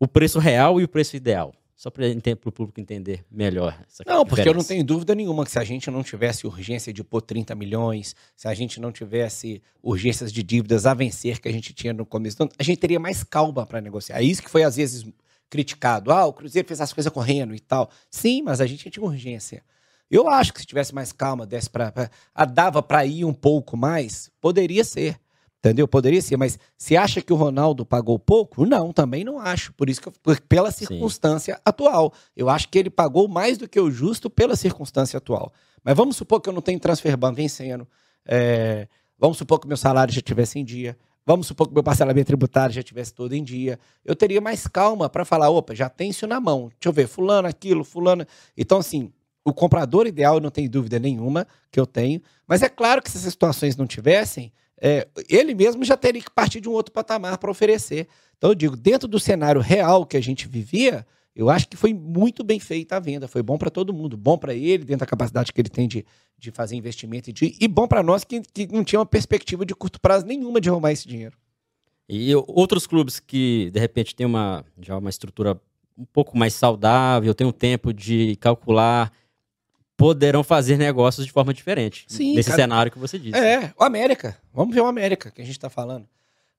o 0.01 0.09
preço 0.09 0.39
real 0.39 0.81
e 0.81 0.85
o 0.85 0.89
preço 0.89 1.17
ideal? 1.17 1.53
Só 1.85 1.90
para 1.90 2.07
o 2.47 2.51
público 2.51 2.81
entender 2.81 3.27
melhor. 3.31 3.79
não, 4.07 4.25
porque 4.25 4.49
eu 4.49 4.55
não 4.55 4.64
tenho 4.64 4.83
dúvida 4.83 5.14
nenhuma 5.14 5.44
que 5.44 5.51
se 5.51 5.59
a 5.59 5.64
gente 5.64 5.90
não 5.90 6.03
tivesse 6.03 6.47
urgência 6.47 6.90
de 6.94 7.05
pôr 7.05 7.20
30 7.20 7.55
milhões, 7.55 8.16
se 8.35 8.49
a 8.49 8.55
gente 8.55 8.81
não 8.81 8.90
tivesse 8.90 9.61
urgências 9.83 10.33
de 10.33 10.42
dívidas 10.42 10.87
a 10.87 10.94
vencer 10.94 11.42
que 11.42 11.47
a 11.47 11.53
gente 11.53 11.75
tinha 11.75 11.92
no 11.92 12.07
começo, 12.07 12.38
a 12.59 12.62
gente 12.62 12.79
teria 12.79 12.99
mais 12.99 13.23
calma 13.23 13.66
para 13.66 13.83
negociar. 13.83 14.16
É 14.16 14.23
isso 14.23 14.42
que 14.42 14.49
foi 14.49 14.62
às 14.62 14.77
vezes 14.77 15.05
criticado. 15.51 16.11
Ah, 16.11 16.25
o 16.25 16.33
Cruzeiro 16.33 16.66
fez 16.66 16.81
as 16.81 16.90
coisas 16.90 17.12
correndo 17.12 17.55
e 17.55 17.61
tal. 17.61 17.90
Sim, 18.11 18.40
mas 18.40 18.62
a 18.62 18.66
gente 18.66 18.88
tinha 18.88 19.05
urgência. 19.05 19.62
Eu 20.11 20.27
acho 20.27 20.55
que 20.55 20.61
se 20.61 20.66
tivesse 20.66 20.94
mais 20.94 21.12
calma, 21.12 21.44
desse 21.44 21.68
pra, 21.68 21.92
pra, 21.92 22.09
dava 22.47 22.83
para 22.83 23.05
ir 23.05 23.27
um 23.27 23.35
pouco 23.35 23.77
mais, 23.77 24.31
poderia 24.40 24.85
ser. 24.85 25.20
Entendeu? 25.64 25.88
Poderia 25.88 26.20
ser, 26.20 26.37
mas 26.37 26.59
se 26.77 26.94
acha 26.94 27.22
que 27.22 27.33
o 27.33 27.37
Ronaldo 27.37 27.87
pagou 27.87 28.18
pouco? 28.18 28.66
Não, 28.66 28.92
também 28.92 29.24
não 29.24 29.38
acho. 29.38 29.72
Por 29.72 29.88
isso 29.88 29.98
que 29.98 30.09
eu, 30.09 30.12
pela 30.46 30.70
circunstância 30.70 31.55
Sim. 31.55 31.61
atual. 31.64 32.12
Eu 32.37 32.50
acho 32.50 32.68
que 32.68 32.79
ele 32.79 32.90
pagou 32.90 33.27
mais 33.29 33.57
do 33.57 33.66
que 33.66 33.81
o 33.81 33.90
justo 33.90 34.29
pela 34.29 34.57
circunstância 34.57 35.16
atual. 35.16 35.50
Mas 35.83 35.96
vamos 35.96 36.16
supor 36.16 36.42
que 36.42 36.50
eu 36.50 36.53
não 36.53 36.61
tenho 36.61 36.79
transfer 36.79 37.16
ban 37.16 37.33
vencendo. 37.33 37.88
É, 38.27 38.87
vamos 39.18 39.38
supor 39.38 39.59
que 39.59 39.66
meu 39.66 39.79
salário 39.79 40.12
já 40.12 40.18
estivesse 40.18 40.59
em 40.59 40.64
dia. 40.66 40.98
Vamos 41.24 41.46
supor 41.46 41.66
que 41.66 41.72
meu 41.72 41.83
parcelamento 41.83 42.27
tributário 42.27 42.74
já 42.74 42.83
estivesse 42.83 43.14
todo 43.14 43.33
em 43.33 43.42
dia. 43.42 43.79
Eu 44.05 44.14
teria 44.14 44.42
mais 44.42 44.66
calma 44.66 45.09
para 45.09 45.24
falar, 45.24 45.48
opa, 45.48 45.74
já 45.74 45.88
tem 45.88 46.11
isso 46.11 46.27
na 46.27 46.38
mão. 46.38 46.68
Deixa 46.79 46.88
eu 46.90 46.92
ver, 46.92 47.09
fulano, 47.09 47.48
aquilo, 47.48 47.85
fulano. 47.85 48.27
Então, 48.55 48.77
assim, 48.77 49.11
o 49.42 49.50
comprador 49.50 50.07
ideal, 50.07 50.40
não 50.40 50.50
tem 50.50 50.68
dúvida 50.68 50.98
nenhuma 50.98 51.46
que 51.70 51.81
eu 51.81 51.87
tenho. 51.87 52.20
Mas 52.46 52.61
é 52.61 52.68
claro 52.68 53.00
que 53.00 53.11
se 53.11 53.16
essas 53.16 53.33
situações 53.33 53.79
não 53.79 53.87
tivessem, 53.87 54.53
é, 54.81 55.07
ele 55.29 55.55
mesmo 55.55 55.85
já 55.85 55.97
teria 55.97 56.23
que 56.23 56.31
partir 56.31 56.61
de 56.61 56.69
um 56.69 56.73
outro 56.73 56.93
patamar 56.93 57.39
para 57.39 57.51
oferecer. 57.51 58.09
Então, 58.37 58.51
eu 58.51 58.55
digo, 58.55 58.77
dentro 58.77 59.09
do 59.09 59.19
cenário 59.19 59.61
real 59.61 60.05
que 60.05 60.17
a 60.17 60.21
gente 60.21 60.49
vivia, 60.49 61.07
eu 61.35 61.49
acho 61.49 61.69
que 61.69 61.77
foi 61.77 61.93
muito 61.93 62.45
bem 62.45 62.61
feita 62.61 62.97
a 62.97 63.01
venda. 63.01 63.27
Foi 63.27 63.43
bom 63.43 63.59
para 63.59 63.71
todo 63.71 63.93
mundo. 63.93 64.17
Bom 64.17 64.37
para 64.39 64.55
ele, 64.55 64.85
dentro 64.85 65.01
da 65.01 65.07
capacidade 65.07 65.53
que 65.53 65.61
ele 65.61 65.69
tem 65.69 65.89
de, 65.89 66.05
de 66.39 66.51
fazer 66.51 66.77
investimento, 66.77 67.31
e, 67.31 67.33
de, 67.33 67.57
e 67.61 67.69
bom 67.69 67.89
para 67.89 68.03
nós 68.03 68.25
que, 68.25 68.41
que 68.41 68.67
não 68.67 68.85
tinha 68.85 68.99
uma 69.01 69.07
perspectiva 69.07 69.65
de 69.65 69.75
curto 69.75 70.01
prazo 70.01 70.27
nenhuma 70.27 70.61
de 70.61 70.69
arrumar 70.69 70.93
esse 70.93 71.09
dinheiro. 71.09 71.37
E 72.09 72.35
outros 72.35 72.87
clubes 72.87 73.19
que, 73.19 73.71
de 73.73 73.81
repente, 73.81 74.15
têm 74.15 74.27
uma, 74.27 74.65
já 74.81 74.97
uma 74.97 75.09
estrutura 75.09 75.59
um 75.97 76.05
pouco 76.05 76.37
mais 76.37 76.53
saudável, 76.55 77.35
tem 77.35 77.47
um 77.47 77.53
tempo 77.53 77.93
de 77.93 78.37
calcular 78.37 79.13
poderão 79.96 80.42
fazer 80.42 80.76
negócios 80.76 81.26
de 81.26 81.33
forma 81.33 81.54
diferente. 81.54 82.04
Sim, 82.09 82.35
nesse 82.35 82.50
cara. 82.50 82.62
cenário 82.62 82.92
que 82.92 82.98
você 82.98 83.18
disse. 83.18 83.38
É, 83.38 83.72
o 83.78 83.85
América. 83.85 84.37
Vamos 84.52 84.74
ver 84.74 84.80
o 84.80 84.87
América 84.87 85.30
que 85.30 85.40
a 85.40 85.44
gente 85.44 85.57
está 85.57 85.70
falando. 85.70 86.07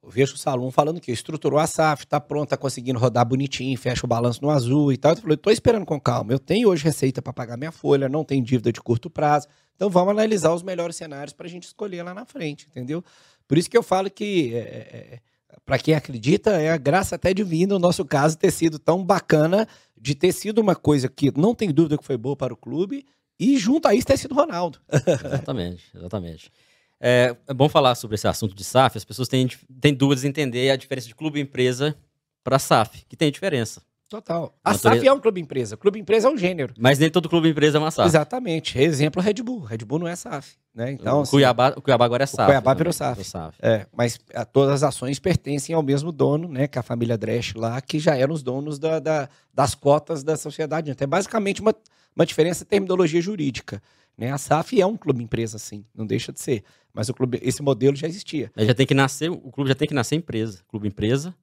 Eu 0.01 0.11
vejo 0.11 0.35
o 0.35 0.37
Salum 0.37 0.69
falando 0.69 1.01
que 1.01 1.11
estruturou 1.11 1.57
a 1.57 1.65
SAF, 1.65 2.03
está 2.03 2.19
pronto, 2.19 2.43
está 2.43 2.57
conseguindo 2.57 2.99
rodar 2.99 3.25
bonitinho, 3.25 3.75
fecha 3.75 4.05
o 4.05 4.07
balanço 4.07 4.39
no 4.39 4.51
azul 4.51 4.93
e 4.93 4.97
tal. 4.97 5.13
Eu 5.13 5.17
falei, 5.17 5.33
estou 5.33 5.51
esperando 5.51 5.83
com 5.83 5.99
calma. 5.99 6.31
Eu 6.31 6.37
tenho 6.37 6.69
hoje 6.69 6.83
receita 6.83 7.23
para 7.23 7.33
pagar 7.33 7.57
minha 7.57 7.71
folha, 7.71 8.07
não 8.07 8.23
tenho 8.23 8.43
dívida 8.43 8.71
de 8.71 8.79
curto 8.79 9.09
prazo. 9.09 9.47
Então 9.75 9.89
vamos 9.89 10.11
analisar 10.11 10.53
os 10.53 10.61
melhores 10.61 10.95
cenários 10.95 11.33
para 11.33 11.47
a 11.47 11.49
gente 11.49 11.63
escolher 11.63 12.03
lá 12.03 12.13
na 12.13 12.23
frente, 12.23 12.67
entendeu? 12.69 13.03
Por 13.47 13.57
isso 13.57 13.69
que 13.69 13.75
eu 13.75 13.81
falo 13.81 14.09
que, 14.09 14.53
é, 14.53 14.59
é, 14.59 15.13
é 15.15 15.19
para 15.65 15.79
quem 15.79 15.95
acredita, 15.95 16.51
é 16.51 16.69
a 16.69 16.77
graça 16.77 17.15
até 17.15 17.33
divina 17.33 17.75
o 17.75 17.79
nosso 17.79 18.05
caso 18.05 18.37
ter 18.37 18.51
sido 18.51 18.77
tão 18.77 19.03
bacana 19.03 19.67
de 19.99 20.13
ter 20.13 20.31
sido 20.31 20.59
uma 20.59 20.75
coisa 20.75 21.09
que 21.09 21.35
não 21.35 21.55
tem 21.55 21.71
dúvida 21.71 21.97
que 21.97 22.05
foi 22.05 22.15
boa 22.15 22.35
para 22.35 22.53
o 22.53 22.57
clube 22.57 23.03
e 23.39 23.57
junto 23.57 23.87
a 23.87 23.93
isso 23.93 24.07
ter 24.07 24.17
sido 24.17 24.35
Ronaldo. 24.35 24.79
exatamente, 25.25 25.83
exatamente. 25.93 26.51
É, 26.99 27.35
é, 27.47 27.53
bom 27.53 27.67
falar 27.67 27.95
sobre 27.95 28.15
esse 28.15 28.27
assunto 28.27 28.55
de 28.55 28.63
SAF. 28.63 28.97
As 28.97 29.05
pessoas 29.05 29.27
têm, 29.27 29.47
têm 29.79 29.93
dúvidas 29.93 30.23
em 30.23 30.29
entender 30.29 30.69
a 30.71 30.75
diferença 30.75 31.07
de 31.07 31.15
clube 31.15 31.39
e 31.39 31.41
empresa 31.41 31.95
para 32.43 32.57
SAF, 32.59 33.05
que 33.07 33.15
tem 33.15 33.31
diferença. 33.31 33.81
Total. 34.07 34.55
A 34.63 34.71
Natureza... 34.71 34.95
SAF 34.95 35.07
é 35.07 35.13
um 35.13 35.19
clube 35.19 35.41
empresa. 35.41 35.75
Clube 35.75 35.99
empresa 35.99 36.27
é 36.27 36.31
um 36.31 36.37
gênero. 36.37 36.73
Mas 36.77 36.99
nem 36.99 37.09
todo 37.09 37.27
clube 37.27 37.49
empresa 37.49 37.77
é 37.77 37.81
uma 37.81 37.89
SAF. 37.89 38.07
Exatamente. 38.07 38.79
Exemplo 38.79 39.21
Red 39.21 39.35
Bull. 39.35 39.61
Red 39.61 39.79
Bull 39.79 39.99
não 39.99 40.07
é 40.07 40.15
SAF. 40.15 40.55
Né? 40.73 40.91
Então, 40.91 41.19
o, 41.19 41.21
assim, 41.21 41.31
Cuiabá, 41.31 41.73
o 41.75 41.81
Cuiabá 41.81 42.05
agora 42.05 42.23
é 42.23 42.27
SAF. 42.27 42.43
O 42.43 42.45
Cuiabá 42.45 42.73
virou 42.75 42.93
SAF. 42.93 43.23
SAF. 43.23 43.57
É, 43.61 43.87
mas 43.91 44.19
a, 44.33 44.45
todas 44.45 44.75
as 44.75 44.83
ações 44.83 45.19
pertencem 45.19 45.73
ao 45.73 45.81
mesmo 45.81 46.11
dono, 46.11 46.47
né? 46.47 46.67
Que 46.67 46.77
é 46.77 46.81
a 46.81 46.83
família 46.83 47.17
Dresch 47.17 47.55
lá, 47.55 47.81
que 47.81 47.97
já 47.97 48.15
eram 48.15 48.33
os 48.33 48.43
donos 48.43 48.77
da, 48.77 48.99
da, 48.99 49.27
das 49.51 49.73
cotas 49.73 50.23
da 50.23 50.37
sociedade. 50.37 50.91
Então 50.91 51.03
é 51.03 51.07
basicamente 51.07 51.61
uma, 51.61 51.73
uma 52.15 52.25
diferença 52.25 52.63
de 52.63 52.69
terminologia 52.69 53.21
jurídica. 53.21 53.81
Né? 54.17 54.31
A 54.31 54.37
SAF 54.37 54.79
é 54.79 54.85
um 54.85 54.95
clube 54.95 55.23
empresa, 55.23 55.57
sim, 55.57 55.85
não 55.93 56.05
deixa 56.05 56.31
de 56.31 56.39
ser. 56.39 56.63
Mas 56.93 57.09
o 57.09 57.13
clube, 57.13 57.39
esse 57.41 57.61
modelo 57.61 57.95
já 57.95 58.07
existia. 58.07 58.51
já 58.55 58.73
tem 58.73 58.87
que 58.87 58.93
nascer, 58.93 59.29
o 59.29 59.51
clube 59.51 59.67
já 59.67 59.75
tem 59.75 59.87
que 59.87 59.93
nascer 59.93 60.15
empresa. 60.15 60.63
Clube 60.67 60.87
empresa. 60.87 61.35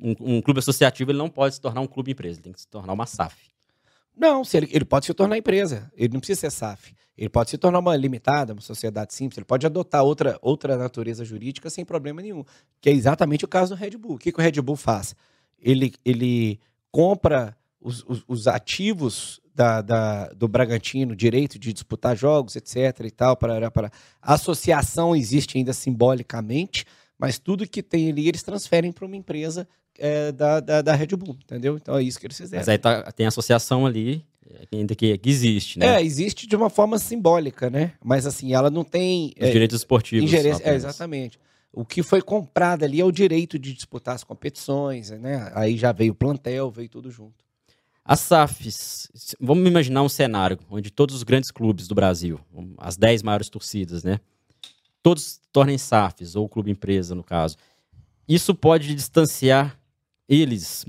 Um, 0.00 0.36
um 0.36 0.42
clube 0.42 0.58
associativo 0.58 1.10
ele 1.10 1.18
não 1.18 1.28
pode 1.28 1.54
se 1.54 1.60
tornar 1.60 1.80
um 1.80 1.86
clube 1.86 2.12
empresa, 2.12 2.38
ele 2.38 2.44
tem 2.44 2.52
que 2.52 2.60
se 2.60 2.66
tornar 2.66 2.92
uma 2.92 3.06
SAF. 3.06 3.54
Não, 4.16 4.44
se 4.44 4.56
ele, 4.56 4.68
ele 4.72 4.84
pode 4.84 5.06
se 5.06 5.14
tornar 5.14 5.36
empresa. 5.36 5.90
Ele 5.96 6.12
não 6.12 6.20
precisa 6.20 6.40
ser 6.40 6.50
SAF. 6.50 6.94
Ele 7.16 7.28
pode 7.28 7.50
se 7.50 7.58
tornar 7.58 7.78
uma 7.78 7.96
limitada, 7.96 8.52
uma 8.52 8.62
sociedade 8.62 9.12
simples. 9.12 9.38
Ele 9.38 9.44
pode 9.44 9.66
adotar 9.66 10.02
outra, 10.02 10.38
outra 10.40 10.76
natureza 10.76 11.24
jurídica 11.24 11.68
sem 11.68 11.84
problema 11.84 12.22
nenhum. 12.22 12.44
Que 12.80 12.90
é 12.90 12.92
exatamente 12.92 13.44
o 13.44 13.48
caso 13.48 13.74
do 13.74 13.78
Red 13.78 13.96
Bull. 13.96 14.14
O 14.14 14.18
que, 14.18 14.32
que 14.32 14.38
o 14.38 14.42
Red 14.42 14.60
Bull 14.62 14.76
faz? 14.76 15.14
Ele, 15.58 15.92
ele 16.04 16.60
compra 16.90 17.56
os, 17.80 18.04
os, 18.06 18.24
os 18.26 18.46
ativos 18.46 19.40
da, 19.54 19.80
da, 19.80 20.28
do 20.28 20.48
Bragantino, 20.48 21.14
direito 21.14 21.58
de 21.58 21.72
disputar 21.72 22.16
jogos, 22.16 22.56
etc. 22.56 23.00
e 23.04 23.10
tal. 23.10 23.36
Para, 23.36 23.70
para. 23.70 23.90
A 24.20 24.34
associação 24.34 25.14
existe 25.14 25.56
ainda 25.56 25.72
simbolicamente, 25.72 26.84
mas 27.18 27.38
tudo 27.38 27.68
que 27.68 27.82
tem 27.82 28.10
ali 28.10 28.28
eles 28.28 28.42
transferem 28.42 28.92
para 28.92 29.06
uma 29.06 29.16
empresa 29.16 29.68
é, 29.98 30.32
da, 30.32 30.60
da, 30.60 30.82
da, 30.82 30.94
Red 30.94 31.08
Bull, 31.16 31.36
entendeu? 31.42 31.76
Então 31.76 31.96
é 31.96 32.02
isso 32.02 32.18
que 32.18 32.26
eles 32.26 32.36
fizeram. 32.36 32.60
Mas 32.60 32.68
aí 32.68 32.78
tá, 32.78 33.12
tem 33.12 33.26
associação 33.26 33.86
ali, 33.86 34.24
ainda 34.72 34.94
que, 34.94 35.16
que, 35.16 35.30
existe, 35.30 35.78
né? 35.78 36.00
É, 36.00 36.02
existe 36.02 36.46
de 36.46 36.56
uma 36.56 36.68
forma 36.68 36.98
simbólica, 36.98 37.70
né? 37.70 37.92
Mas 38.02 38.26
assim, 38.26 38.52
ela 38.52 38.70
não 38.70 38.82
tem. 38.82 39.32
Os 39.40 39.48
é, 39.48 39.52
direitos 39.52 39.76
esportivos. 39.76 40.24
Ingerência, 40.24 40.62
é, 40.64 40.74
exatamente. 40.74 41.38
O 41.72 41.84
que 41.84 42.02
foi 42.02 42.22
comprado 42.22 42.84
ali 42.84 43.00
é 43.00 43.04
o 43.04 43.10
direito 43.10 43.58
de 43.58 43.72
disputar 43.72 44.14
as 44.14 44.22
competições, 44.22 45.10
né? 45.10 45.50
Aí 45.54 45.76
já 45.76 45.90
veio 45.92 46.12
o 46.12 46.14
plantel, 46.14 46.70
veio 46.70 46.88
tudo 46.88 47.10
junto. 47.10 47.43
As 48.04 48.20
SAFs, 48.20 49.08
vamos 49.40 49.66
imaginar 49.66 50.02
um 50.02 50.08
cenário 50.10 50.58
onde 50.70 50.90
todos 50.90 51.16
os 51.16 51.22
grandes 51.22 51.50
clubes 51.50 51.88
do 51.88 51.94
Brasil, 51.94 52.38
as 52.76 52.98
10 52.98 53.22
maiores 53.22 53.48
torcidas, 53.48 54.04
né? 54.04 54.20
Todos 55.02 55.40
tornem 55.50 55.78
SAFs, 55.78 56.36
ou 56.36 56.48
clube 56.48 56.70
empresa, 56.70 57.14
no 57.14 57.24
caso. 57.24 57.56
Isso 58.28 58.54
pode 58.54 58.94
distanciar 58.94 59.78
eles, 60.28 60.84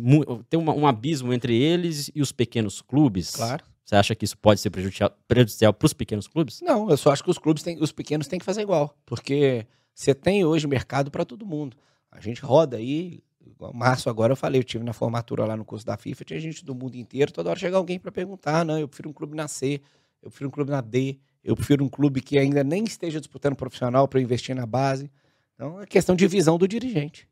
tem 0.50 0.60
um 0.60 0.88
abismo 0.88 1.34
entre 1.34 1.56
eles 1.56 2.10
e 2.14 2.22
os 2.22 2.32
pequenos 2.32 2.82
clubes? 2.82 3.32
Claro. 3.32 3.64
Você 3.84 3.96
acha 3.96 4.16
que 4.16 4.26
isso 4.26 4.38
pode 4.38 4.60
ser 4.60 4.70
prejudicial 4.70 5.74
para 5.74 5.86
os 5.86 5.94
pequenos 5.94 6.28
clubes? 6.28 6.60
Não, 6.62 6.90
eu 6.90 6.98
só 6.98 7.12
acho 7.12 7.24
que 7.24 7.30
os 7.30 7.38
clubes 7.38 7.62
têm, 7.62 7.78
os 7.82 7.92
pequenos 7.92 8.28
têm 8.28 8.40
que 8.40 8.46
fazer 8.46 8.62
igual, 8.62 8.98
porque 9.06 9.66
você 9.94 10.14
tem 10.14 10.44
hoje 10.44 10.68
mercado 10.68 11.12
para 11.12 11.24
todo 11.24 11.46
mundo. 11.46 11.78
A 12.12 12.20
gente 12.20 12.42
roda 12.42 12.78
aí, 12.78 13.22
março 13.74 14.10
agora 14.10 14.34
eu 14.34 14.38
falei, 14.38 14.60
eu 14.60 14.64
tive 14.64 14.84
na 14.84 14.94
formatura 14.94 15.46
lá 15.46 15.56
no 15.56 15.66
curso 15.66 15.86
da 15.86 15.98
FIFA, 15.98 16.26
tinha 16.26 16.40
gente 16.40 16.64
do 16.64 16.76
mundo 16.76 16.96
inteiro, 16.96 17.32
toda 17.32 17.50
hora 17.50 17.60
chega 17.60 17.78
alguém 17.78 18.00
para 18.00 18.12
perguntar, 18.12 18.62
ah, 18.62 18.64
não, 18.66 18.80
eu 18.80 18.88
prefiro 18.88 19.10
um 19.10 19.14
clube 19.14 19.36
na 19.36 19.48
C, 19.48 19.82
eu 20.22 20.30
prefiro 20.30 20.48
um 20.50 20.52
clube 20.52 20.72
na 20.72 20.82
D, 20.82 21.18
eu 21.44 21.56
prefiro 21.56 21.84
um 21.84 21.90
clube 21.90 22.22
que 22.22 22.38
ainda 22.38 22.64
nem 22.64 22.84
esteja 22.84 23.20
disputando 23.20 23.56
profissional 23.56 24.08
para 24.08 24.20
investir 24.20 24.56
na 24.56 24.66
base. 24.66 25.12
Então 25.54 25.82
é 25.82 25.86
questão 25.86 26.16
de 26.16 26.28
visão 26.28 26.58
do 26.58 26.68
dirigente 26.68 27.28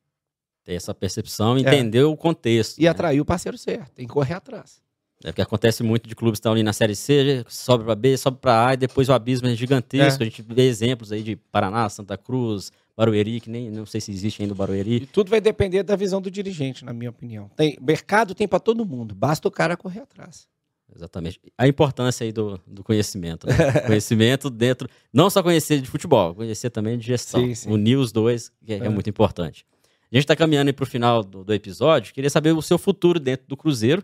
ter 0.64 0.74
essa 0.74 0.94
percepção, 0.94 1.58
entender 1.58 2.00
é. 2.00 2.06
o 2.06 2.16
contexto. 2.16 2.80
E 2.80 2.84
né? 2.84 2.90
atrair 2.90 3.20
o 3.20 3.26
parceiro 3.26 3.58
certo, 3.58 3.92
tem 3.92 4.08
que 4.08 4.14
correr 4.14 4.34
atrás. 4.34 4.82
É 5.24 5.28
porque 5.28 5.42
acontece 5.42 5.84
muito 5.84 6.08
de 6.08 6.16
clubes 6.16 6.38
que 6.38 6.42
estão 6.42 6.52
ali 6.52 6.64
na 6.64 6.74
Série 6.74 6.96
C, 6.96 7.46
sobe 7.48 7.86
para 7.86 7.96
B, 7.96 8.18
sobe 8.18 8.38
para 8.42 8.68
A, 8.68 8.74
e 8.74 8.78
depois 8.78 9.08
o 9.08 9.14
abismo 9.14 9.48
é 9.48 9.56
gigantesco. 9.56 10.22
É. 10.22 10.26
A 10.26 10.30
gente 10.30 10.42
vê 10.42 10.64
exemplos 10.64 11.14
aí 11.14 11.24
de 11.24 11.36
Paraná, 11.36 11.88
Santa 11.88 12.18
Cruz, 12.18 12.72
Barueri, 12.96 13.40
que 13.40 13.50
nem 13.50 13.72
não 13.72 13.86
sei 13.86 14.00
se 14.00 14.12
existe 14.12 14.42
ainda 14.42 14.54
o 14.54 14.58
Barueri. 14.58 14.96
E 14.96 15.06
tudo 15.06 15.30
vai 15.30 15.42
depender 15.42 15.84
da 15.84 15.96
visão 15.96 16.22
do 16.22 16.30
dirigente, 16.30 16.86
na 16.86 16.94
minha 16.94 17.10
opinião. 17.10 17.50
Tem, 17.56 17.78
mercado 17.82 18.36
tem 18.36 18.48
para 18.48 18.60
todo 18.60 18.86
mundo, 18.86 19.16
basta 19.16 19.48
o 19.48 19.52
cara 19.52 19.76
correr 19.76 20.02
atrás. 20.02 20.48
Exatamente. 20.96 21.40
A 21.58 21.68
importância 21.68 22.24
aí 22.24 22.32
do, 22.32 22.60
do 22.68 22.84
conhecimento. 22.84 23.48
Né? 23.48 23.54
conhecimento 23.88 24.50
dentro. 24.50 24.88
Não 25.12 25.30
só 25.30 25.42
conhecer 25.42 25.82
de 25.82 25.90
futebol, 25.90 26.36
conhecer 26.36 26.70
também 26.70 26.98
de 26.98 27.08
gestão. 27.08 27.42
Sim, 27.42 27.56
sim. 27.56 27.72
Unir 27.72 27.98
os 27.98 28.12
dois, 28.12 28.52
que 28.64 28.74
é, 28.74 28.78
é. 28.78 28.86
é 28.86 28.90
muito 28.90 29.10
importante. 29.10 29.66
A 30.12 30.16
gente 30.16 30.26
está 30.26 30.36
caminhando 30.36 30.72
para 30.72 30.84
o 30.84 30.86
final 30.86 31.24
do, 31.24 31.44
do, 31.44 31.54
episódio. 31.54 32.14
Queria 32.14 32.30
saber 32.30 32.52
o 32.52 32.62
seu 32.62 32.78
futuro 32.78 33.20
dentro 33.20 33.48
do 33.48 33.58
Cruzeiro. 33.58 34.04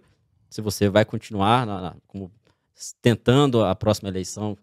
Se 0.49 0.61
você 0.61 0.89
vai 0.89 1.05
continuar 1.05 1.68
na, 1.68 1.82
na, 1.82 1.95
como, 2.07 2.32
tentando 2.99 3.63
a 3.63 3.76
próxima 3.76 4.09
eleição 4.09 4.57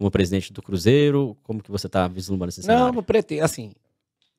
como 0.00 0.10
presidente 0.10 0.50
do 0.50 0.62
Cruzeiro, 0.62 1.36
como 1.42 1.62
que 1.62 1.70
você 1.70 1.86
está 1.86 2.08
vislumbrando 2.08 2.48
esse 2.48 2.62
cenário? 2.62 2.86
Não, 2.86 2.92
não 2.94 3.02
pretendo. 3.02 3.44
Assim, 3.44 3.74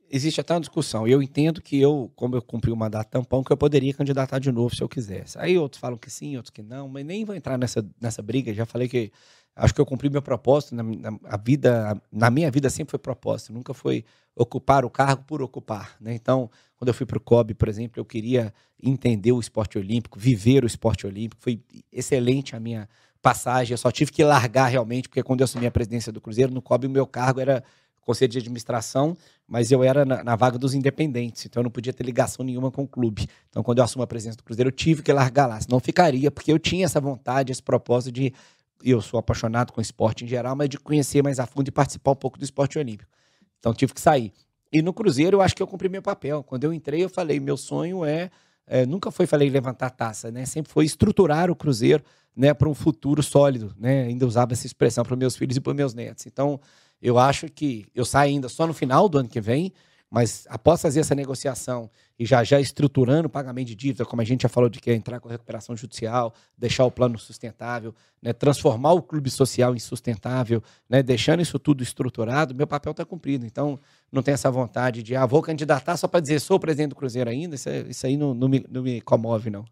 existe 0.10 0.42
até 0.42 0.56
uma 0.56 0.60
discussão. 0.60 1.08
Eu 1.08 1.22
entendo 1.22 1.62
que 1.62 1.80
eu, 1.80 2.12
como 2.16 2.36
eu 2.36 2.42
cumpri 2.42 2.72
o 2.72 2.76
mandato 2.76 3.12
tampão, 3.12 3.44
que 3.44 3.54
eu 3.54 3.58
poderia 3.58 3.94
candidatar 3.94 4.40
de 4.40 4.52
novo 4.52 4.76
se 4.76 4.82
eu 4.82 4.90
quisesse. 4.90 5.38
Aí 5.38 5.60
outros 5.60 5.80
falam 5.80 6.00
que 6.00 6.10
sim, 6.10 6.36
outros 6.36 6.50
que 6.50 6.64
não, 6.64 6.90
mas 6.90 7.06
nem 7.06 7.24
vou 7.24 7.36
entrar 7.36 7.60
nessa, 7.60 7.88
nessa 8.02 8.24
briga. 8.24 8.52
Já 8.56 8.66
falei 8.66 8.90
que 8.90 9.12
acho 9.56 9.72
que 9.72 9.80
eu 9.80 9.86
cumpri 9.86 10.10
meu 10.10 10.24
propósito. 10.24 10.74
Na, 10.74 10.82
na 10.82 11.20
a 11.26 11.38
vida, 11.38 11.96
na 12.12 12.32
minha 12.32 12.50
vida 12.50 12.68
sempre 12.68 12.90
foi 12.90 13.00
propósito, 13.00 13.54
nunca 13.54 13.72
foi 13.72 14.04
ocupar 14.36 14.84
o 14.84 14.90
cargo 14.90 15.24
por 15.28 15.44
ocupar. 15.44 15.96
Né? 16.02 16.16
Então, 16.16 16.50
quando 16.76 16.88
eu 16.88 16.94
fui 16.96 17.06
para 17.06 17.20
o 17.20 17.22
COB, 17.22 17.54
por 17.54 17.70
exemplo, 17.70 18.02
eu 18.02 18.06
queria 18.06 18.52
entender 18.82 19.32
o 19.32 19.40
esporte 19.40 19.78
olímpico, 19.78 20.18
viver 20.18 20.64
o 20.64 20.68
esporte 20.68 21.06
olímpico. 21.06 21.40
Foi 21.40 21.62
excelente 21.92 22.56
a 22.56 22.60
minha 22.60 22.90
passagem. 23.22 23.74
Eu 23.74 23.78
só 23.78 23.92
tive 23.92 24.12
que 24.12 24.24
largar 24.24 24.68
realmente, 24.68 25.08
porque 25.08 25.24
quando 25.24 25.42
eu 25.42 25.46
assumi 25.46 25.66
a 25.68 25.72
presidência 25.72 26.12
do 26.12 26.20
Cruzeiro, 26.20 26.54
no 26.54 26.62
COB 26.62 26.88
o 26.88 26.90
meu 26.90 27.06
cargo 27.06 27.40
era 27.40 27.64
conselho 28.02 28.32
de 28.32 28.40
administração, 28.40 29.16
mas 29.48 29.72
eu 29.72 29.84
era 29.84 30.04
na, 30.04 30.24
na, 30.24 30.36
vaga 30.36 30.58
dos 30.58 30.74
independentes, 30.74 31.46
então 31.46 31.62
eu 31.62 31.64
não 31.66 31.72
podia 31.72 31.94
ter 31.94 32.04
ligação 32.04 32.44
nenhuma 32.44 32.72
com 32.72 32.84
o 32.84 32.88
clube. 32.88 33.28
Então, 33.50 33.62
quando 33.62 33.78
eu 33.78 33.84
assumi 33.84 34.04
a 34.04 34.08
presença 34.08 34.38
do 34.38 34.44
Cruzeiro, 34.44 34.70
eu 34.70 34.72
tive 34.72 35.04
que 35.04 35.14
largar 35.14 35.46
lá, 35.46 35.62
senão 35.62 35.80
ficaria, 35.80 36.32
porque 36.32 36.52
eu 36.52 36.60
tinha 36.60 36.86
essa 36.86 37.00
vontade, 37.00 37.52
esse 37.52 37.62
propósito 37.62 38.12
de. 38.12 38.34
Eu 38.84 39.00
sou 39.00 39.20
apaixonado 39.20 39.72
com 39.72 39.80
esporte 39.80 40.26
em 40.26 40.28
geral, 40.28 40.56
mas 40.56 40.68
de 40.68 40.80
conhecer 40.80 41.22
mais 41.24 41.40
a 41.40 41.46
fundo 41.46 41.68
e 41.68 41.72
participar 41.72 42.12
um 42.12 42.16
pouco 42.16 42.40
do 42.40 42.44
esporte 42.44 42.80
olímpico. 42.80 43.10
Então, 43.60 43.76
tive 43.76 43.94
que 43.94 44.02
sair. 44.02 44.34
E 44.74 44.82
no 44.82 44.92
Cruzeiro, 44.92 45.38
eu 45.38 45.42
acho 45.42 45.56
que 45.56 45.62
eu 45.62 45.68
cumpri 45.68 45.88
meu 45.88 46.02
papel. 46.02 46.42
Quando 46.42 46.64
eu 46.64 46.74
entrei, 46.74 47.04
eu 47.04 47.10
falei: 47.10 47.40
meu 47.40 47.58
sonho 47.58 48.04
é. 48.04 48.32
é 48.66 48.86
nunca 48.88 49.12
foi, 49.12 49.28
falei, 49.28 49.50
levantar 49.52 49.92
taça, 49.92 50.32
né? 50.32 50.46
Sempre 50.46 50.72
foi 50.72 50.86
estruturar 50.86 51.52
o 51.52 51.56
Cruzeiro 51.56 52.04
né, 52.36 52.54
para 52.54 52.70
um 52.70 52.74
futuro 52.74 53.22
sólido. 53.22 53.74
Né? 53.78 54.04
Ainda 54.04 54.26
usava 54.26 54.54
essa 54.54 54.66
expressão 54.66 55.04
para 55.04 55.16
meus 55.16 55.36
filhos 55.36 55.58
e 55.58 55.62
para 55.62 55.74
meus 55.74 55.94
netos. 55.94 56.26
Então, 56.26 56.60
eu 57.02 57.18
acho 57.18 57.48
que 57.48 57.86
eu 57.96 58.06
saio 58.06 58.32
ainda 58.32 58.48
só 58.48 58.68
no 58.68 58.74
final 58.74 59.10
do 59.10 59.18
ano 59.18 59.30
que 59.30 59.42
vem, 59.42 59.74
mas 60.10 60.46
após 60.50 60.82
fazer 60.82 61.00
essa 61.00 61.16
negociação 61.16 61.90
e 62.20 62.26
já 62.26 62.44
já 62.44 62.60
estruturando 62.60 63.28
o 63.28 63.30
pagamento 63.30 63.68
de 63.68 63.76
dívida, 63.76 64.06
como 64.06 64.22
a 64.22 64.26
gente 64.26 64.42
já 64.42 64.50
falou 64.50 64.70
de 64.70 64.78
que 64.82 64.92
é 64.92 64.94
entrar 64.94 65.22
com 65.22 65.30
a 65.30 65.32
recuperação 65.32 65.76
judicial, 65.76 66.34
deixar 66.58 66.84
o 66.84 66.92
plano 66.92 67.18
sustentável, 67.18 67.96
né, 68.22 68.34
transformar 68.34 68.92
o 68.92 69.02
clube 69.02 69.30
social 69.30 69.74
em 69.74 69.80
sustentável, 69.80 70.62
né, 70.90 71.02
deixando 71.02 71.42
isso 71.42 71.58
tudo 71.58 71.82
estruturado, 71.82 72.54
meu 72.54 72.68
papel 72.68 72.92
está 72.92 73.06
cumprido. 73.06 73.46
Então, 73.46 73.80
não 74.12 74.22
tem 74.22 74.34
essa 74.34 74.52
vontade 74.52 75.02
de, 75.02 75.16
ah, 75.16 75.26
vou 75.26 75.42
candidatar 75.42 75.96
só 75.96 76.10
para 76.10 76.20
dizer 76.20 76.42
sou 76.42 76.60
presidente 76.60 76.90
do 76.90 76.96
Cruzeiro 76.96 77.30
ainda, 77.30 77.56
isso, 77.56 77.70
é, 77.70 77.80
isso 77.88 78.06
aí 78.06 78.18
não, 78.18 78.34
não, 78.34 78.50
me, 78.50 78.66
não 78.70 78.84
me 78.84 79.00
comove, 79.00 79.50
não. 79.50 79.64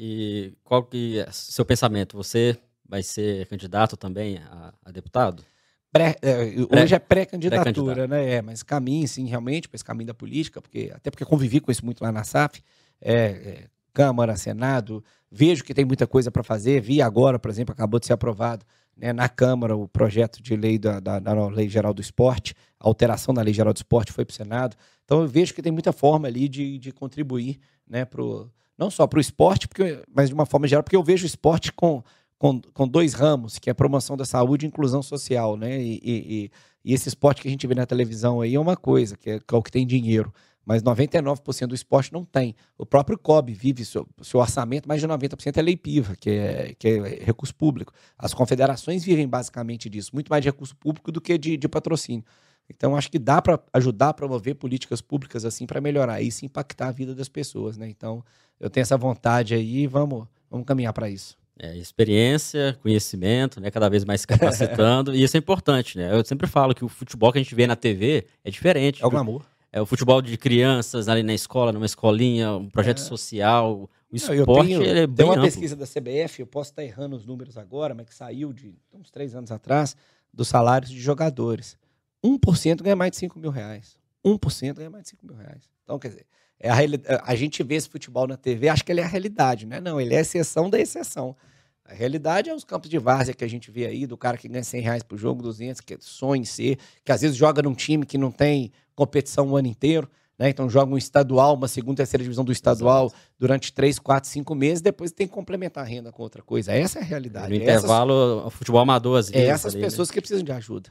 E 0.00 0.52
qual 0.62 0.84
que 0.84 1.18
é 1.18 1.28
seu 1.32 1.64
pensamento? 1.64 2.16
Você 2.16 2.56
vai 2.88 3.02
ser 3.02 3.48
candidato 3.48 3.96
também 3.96 4.38
a, 4.38 4.72
a 4.84 4.92
deputado? 4.92 5.44
Pré, 5.90 6.14
é, 6.22 6.52
pré, 6.66 6.82
hoje 6.82 6.94
é 6.94 6.98
pré-candidatura, 7.00 8.06
pré 8.06 8.06
né? 8.06 8.34
É, 8.34 8.42
mas 8.42 8.62
caminho, 8.62 9.08
sim, 9.08 9.26
realmente, 9.26 9.68
para 9.68 9.74
esse 9.74 9.84
caminho 9.84 10.06
da 10.06 10.14
política, 10.14 10.62
porque 10.62 10.92
até 10.94 11.10
porque 11.10 11.24
convivi 11.24 11.58
com 11.58 11.72
isso 11.72 11.84
muito 11.84 12.00
lá 12.04 12.12
na 12.12 12.22
SAF, 12.22 12.62
é, 13.00 13.14
é, 13.14 13.64
Câmara, 13.92 14.36
Senado, 14.36 15.02
vejo 15.28 15.64
que 15.64 15.74
tem 15.74 15.84
muita 15.84 16.06
coisa 16.06 16.30
para 16.30 16.44
fazer. 16.44 16.80
Vi 16.80 17.02
agora, 17.02 17.36
por 17.36 17.50
exemplo, 17.50 17.72
acabou 17.72 17.98
de 17.98 18.06
ser 18.06 18.12
aprovado 18.12 18.64
né, 18.96 19.12
na 19.12 19.28
Câmara 19.28 19.76
o 19.76 19.88
projeto 19.88 20.40
de 20.40 20.54
lei 20.54 20.78
da, 20.78 21.00
da, 21.00 21.18
da, 21.18 21.48
Lei 21.48 21.68
Geral 21.68 21.92
do 21.92 22.00
Esporte, 22.00 22.54
a 22.78 22.86
alteração 22.86 23.34
da 23.34 23.42
Lei 23.42 23.52
Geral 23.52 23.72
do 23.72 23.78
Esporte 23.78 24.12
foi 24.12 24.24
para 24.24 24.32
o 24.32 24.36
Senado. 24.36 24.76
Então 25.04 25.22
eu 25.22 25.26
vejo 25.26 25.52
que 25.52 25.62
tem 25.62 25.72
muita 25.72 25.92
forma 25.92 26.28
ali 26.28 26.48
de, 26.48 26.78
de 26.78 26.92
contribuir, 26.92 27.58
né, 27.84 28.04
pro, 28.04 28.48
não 28.78 28.90
só 28.90 29.06
para 29.06 29.18
o 29.18 29.20
esporte, 29.20 29.66
porque, 29.66 30.02
mas 30.14 30.28
de 30.28 30.34
uma 30.34 30.46
forma 30.46 30.68
geral, 30.68 30.82
porque 30.82 30.96
eu 30.96 31.02
vejo 31.02 31.24
o 31.24 31.26
esporte 31.26 31.72
com 31.72 32.02
com, 32.38 32.60
com 32.72 32.86
dois 32.86 33.14
ramos, 33.14 33.58
que 33.58 33.68
é 33.68 33.72
a 33.72 33.74
promoção 33.74 34.16
da 34.16 34.24
saúde 34.24 34.64
e 34.64 34.68
inclusão 34.68 35.02
social, 35.02 35.56
né? 35.56 35.80
E, 35.82 36.00
e, 36.02 36.50
e, 36.84 36.94
esse 36.94 37.08
esporte 37.08 37.42
que 37.42 37.48
a 37.48 37.50
gente 37.50 37.66
vê 37.66 37.74
na 37.74 37.84
televisão 37.84 38.40
aí 38.40 38.54
é 38.54 38.60
uma 38.60 38.76
coisa, 38.76 39.16
que 39.16 39.30
é, 39.30 39.40
que 39.40 39.54
é 39.54 39.58
o 39.58 39.62
que 39.62 39.72
tem 39.72 39.86
dinheiro. 39.86 40.32
Mas 40.64 40.82
99% 40.82 41.66
do 41.66 41.74
esporte 41.74 42.12
não 42.12 42.24
tem. 42.24 42.54
O 42.76 42.84
próprio 42.84 43.18
COB 43.18 43.54
vive 43.54 43.84
seu, 43.84 44.06
seu 44.22 44.38
orçamento, 44.38 44.86
mais 44.86 45.00
de 45.00 45.08
90% 45.08 45.56
é 45.56 45.62
lei 45.62 45.76
PIVA, 45.76 46.14
que 46.14 46.30
é, 46.30 46.74
que 46.78 46.88
é 46.88 47.24
recurso 47.24 47.54
público. 47.54 47.92
As 48.18 48.34
confederações 48.34 49.02
vivem 49.02 49.26
basicamente 49.26 49.88
disso, 49.88 50.10
muito 50.12 50.28
mais 50.28 50.42
de 50.42 50.50
recurso 50.50 50.76
público 50.76 51.10
do 51.10 51.20
que 51.20 51.36
de, 51.38 51.56
de 51.56 51.68
patrocínio. 51.68 52.24
Então, 52.68 52.96
acho 52.96 53.10
que 53.10 53.18
dá 53.18 53.40
para 53.40 53.58
ajudar 53.72 54.10
a 54.10 54.14
promover 54.14 54.54
políticas 54.54 55.00
públicas 55.00 55.44
assim 55.44 55.66
para 55.66 55.80
melhorar 55.80 56.20
isso 56.20 56.44
e 56.44 56.46
impactar 56.46 56.88
a 56.88 56.92
vida 56.92 57.14
das 57.14 57.28
pessoas. 57.28 57.76
Né? 57.76 57.88
Então, 57.88 58.22
eu 58.60 58.68
tenho 58.68 58.82
essa 58.82 58.96
vontade 58.96 59.54
aí 59.54 59.78
e 59.78 59.86
vamos, 59.86 60.26
vamos 60.50 60.66
caminhar 60.66 60.92
para 60.92 61.08
isso. 61.08 61.36
É, 61.60 61.76
experiência, 61.76 62.78
conhecimento, 62.80 63.60
né? 63.60 63.68
Cada 63.68 63.88
vez 63.88 64.04
mais 64.04 64.20
se 64.20 64.26
capacitando. 64.28 65.12
e 65.16 65.24
isso 65.24 65.36
é 65.36 65.38
importante, 65.38 65.98
né? 65.98 66.14
Eu 66.14 66.24
sempre 66.24 66.46
falo 66.46 66.72
que 66.72 66.84
o 66.84 66.88
futebol 66.88 67.32
que 67.32 67.38
a 67.38 67.42
gente 67.42 67.52
vê 67.52 67.66
na 67.66 67.74
TV 67.74 68.26
é 68.44 68.50
diferente. 68.50 69.02
É 69.02 69.06
o 69.06 69.10
glamour. 69.10 69.42
É 69.72 69.80
o 69.82 69.86
futebol 69.86 70.22
de 70.22 70.36
crianças 70.36 71.08
ali 71.08 71.22
na 71.22 71.34
escola, 71.34 71.72
numa 71.72 71.84
escolinha, 71.84 72.52
um 72.52 72.70
projeto 72.70 72.98
é. 72.98 73.04
social. 73.04 73.90
O 74.10 74.16
esporte 74.16 74.46
Não, 74.46 74.64
tenho, 74.64 74.82
é 74.84 75.06
bem 75.06 75.16
Tem 75.16 75.26
uma 75.26 75.34
amplo. 75.34 75.44
pesquisa 75.44 75.74
da 75.74 75.84
CBF, 75.84 76.40
eu 76.40 76.46
posso 76.46 76.70
estar 76.70 76.84
errando 76.84 77.16
os 77.16 77.26
números 77.26 77.58
agora, 77.58 77.92
mas 77.92 78.06
que 78.06 78.14
saiu 78.14 78.52
de 78.52 78.72
uns 78.92 79.10
três 79.10 79.34
anos 79.34 79.50
atrás, 79.50 79.96
dos 80.32 80.48
salários 80.48 80.90
de 80.90 81.00
jogadores. 81.00 81.76
1% 82.24 82.82
ganha 82.82 82.96
mais 82.96 83.10
de 83.10 83.16
5 83.18 83.38
mil 83.38 83.50
reais. 83.50 83.96
1% 84.24 84.74
ganha 84.74 84.90
mais 84.90 85.04
de 85.04 85.10
5 85.10 85.26
mil 85.26 85.36
reais. 85.36 85.62
Então, 85.84 85.98
quer 85.98 86.08
dizer, 86.08 86.26
é 86.60 86.70
a, 86.70 86.76
a 87.24 87.34
gente 87.34 87.62
vê 87.62 87.76
esse 87.76 87.88
futebol 87.88 88.26
na 88.26 88.36
TV, 88.36 88.68
acha 88.68 88.82
que 88.82 88.90
ele 88.90 89.00
é 89.00 89.04
a 89.04 89.08
realidade, 89.08 89.66
né? 89.66 89.80
Não, 89.80 90.00
ele 90.00 90.14
é 90.14 90.18
a 90.18 90.20
exceção 90.20 90.68
da 90.68 90.78
exceção. 90.78 91.36
A 91.84 91.94
realidade 91.94 92.50
é 92.50 92.54
os 92.54 92.64
campos 92.64 92.90
de 92.90 92.98
várzea 92.98 93.32
que 93.32 93.44
a 93.44 93.48
gente 93.48 93.70
vê 93.70 93.86
aí, 93.86 94.06
do 94.06 94.16
cara 94.16 94.36
que 94.36 94.46
ganha 94.46 94.62
100 94.62 94.80
reais 94.82 95.02
por 95.02 95.16
jogo, 95.16 95.42
200, 95.42 95.80
que 95.80 95.96
sonha 96.00 96.42
em 96.42 96.44
ser, 96.44 96.78
que 97.02 97.10
às 97.10 97.22
vezes 97.22 97.36
joga 97.36 97.62
num 97.62 97.74
time 97.74 98.04
que 98.04 98.18
não 98.18 98.30
tem 98.30 98.70
competição 98.94 99.48
o 99.48 99.56
ano 99.56 99.68
inteiro, 99.68 100.08
né? 100.38 100.50
Então 100.50 100.68
joga 100.68 100.92
um 100.92 100.98
estadual, 100.98 101.54
uma 101.54 101.66
segunda, 101.66 101.96
terceira 101.96 102.22
divisão 102.22 102.44
do 102.44 102.52
estadual 102.52 103.06
Exato. 103.06 103.20
durante 103.38 103.72
3, 103.72 103.98
4, 103.98 104.28
5 104.28 104.54
meses, 104.54 104.82
depois 104.82 105.12
tem 105.12 105.26
que 105.26 105.32
complementar 105.32 105.84
a 105.84 105.86
renda 105.86 106.12
com 106.12 106.22
outra 106.22 106.42
coisa. 106.42 106.72
Essa 106.72 106.98
é 106.98 107.02
a 107.02 107.04
realidade. 107.04 107.48
No 107.48 107.56
intervalo, 107.56 108.46
o 108.46 108.50
futebol 108.50 108.80
amador, 108.80 109.18
às 109.18 109.30
vezes. 109.30 109.48
É 109.48 109.50
essas 109.50 109.72
ali, 109.72 109.82
né? 109.82 109.88
pessoas 109.88 110.08
né? 110.08 110.14
que 110.14 110.20
precisam 110.20 110.44
de 110.44 110.52
ajuda. 110.52 110.90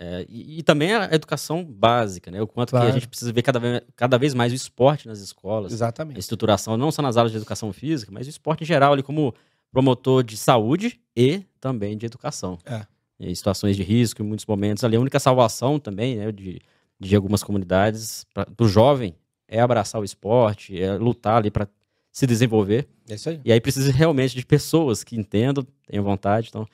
É, 0.00 0.24
e, 0.28 0.60
e, 0.60 0.62
também 0.62 0.94
a 0.94 1.12
educação 1.12 1.64
básica, 1.64 2.30
né? 2.30 2.40
O 2.40 2.46
quanto 2.46 2.70
claro. 2.70 2.86
que 2.86 2.90
a 2.92 2.94
gente 2.94 3.08
precisa 3.08 3.32
ver 3.32 3.42
cada 3.42 3.58
vez, 3.58 3.82
cada 3.96 4.16
vez 4.16 4.32
mais 4.32 4.52
o 4.52 4.54
esporte 4.54 5.08
nas 5.08 5.18
escolas. 5.18 5.72
Exatamente. 5.72 6.16
A 6.16 6.20
estruturação, 6.20 6.76
não 6.76 6.92
só 6.92 7.02
nas 7.02 7.16
aulas 7.16 7.32
de 7.32 7.38
educação 7.38 7.72
física, 7.72 8.12
mas 8.12 8.28
o 8.28 8.30
esporte 8.30 8.62
em 8.62 8.66
geral, 8.66 8.92
ali 8.92 9.02
como 9.02 9.34
promotor 9.72 10.22
de 10.22 10.36
saúde 10.36 11.00
e 11.16 11.42
também 11.60 11.98
de 11.98 12.06
educação. 12.06 12.58
É. 12.64 12.86
Em 13.18 13.34
situações 13.34 13.76
de 13.76 13.82
risco, 13.82 14.22
em 14.22 14.24
muitos 14.24 14.46
momentos 14.46 14.84
ali, 14.84 14.94
a 14.94 15.00
única 15.00 15.18
salvação 15.18 15.80
também, 15.80 16.16
né, 16.16 16.30
de, 16.30 16.60
de 17.00 17.16
algumas 17.16 17.42
comunidades, 17.42 18.24
pra, 18.32 18.44
do 18.44 18.68
jovem, 18.68 19.16
é 19.48 19.60
abraçar 19.60 20.00
o 20.00 20.04
esporte, 20.04 20.80
é 20.80 20.92
lutar 20.94 21.38
ali 21.38 21.50
para 21.50 21.66
se 22.12 22.24
desenvolver. 22.24 22.86
É 23.08 23.14
isso 23.16 23.30
aí. 23.30 23.40
E 23.44 23.52
aí 23.52 23.60
precisa 23.60 23.90
realmente 23.90 24.36
de 24.36 24.46
pessoas 24.46 25.02
que 25.02 25.16
entendam, 25.16 25.66
tenham 25.88 26.04
vontade. 26.04 26.50
Então, 26.50 26.64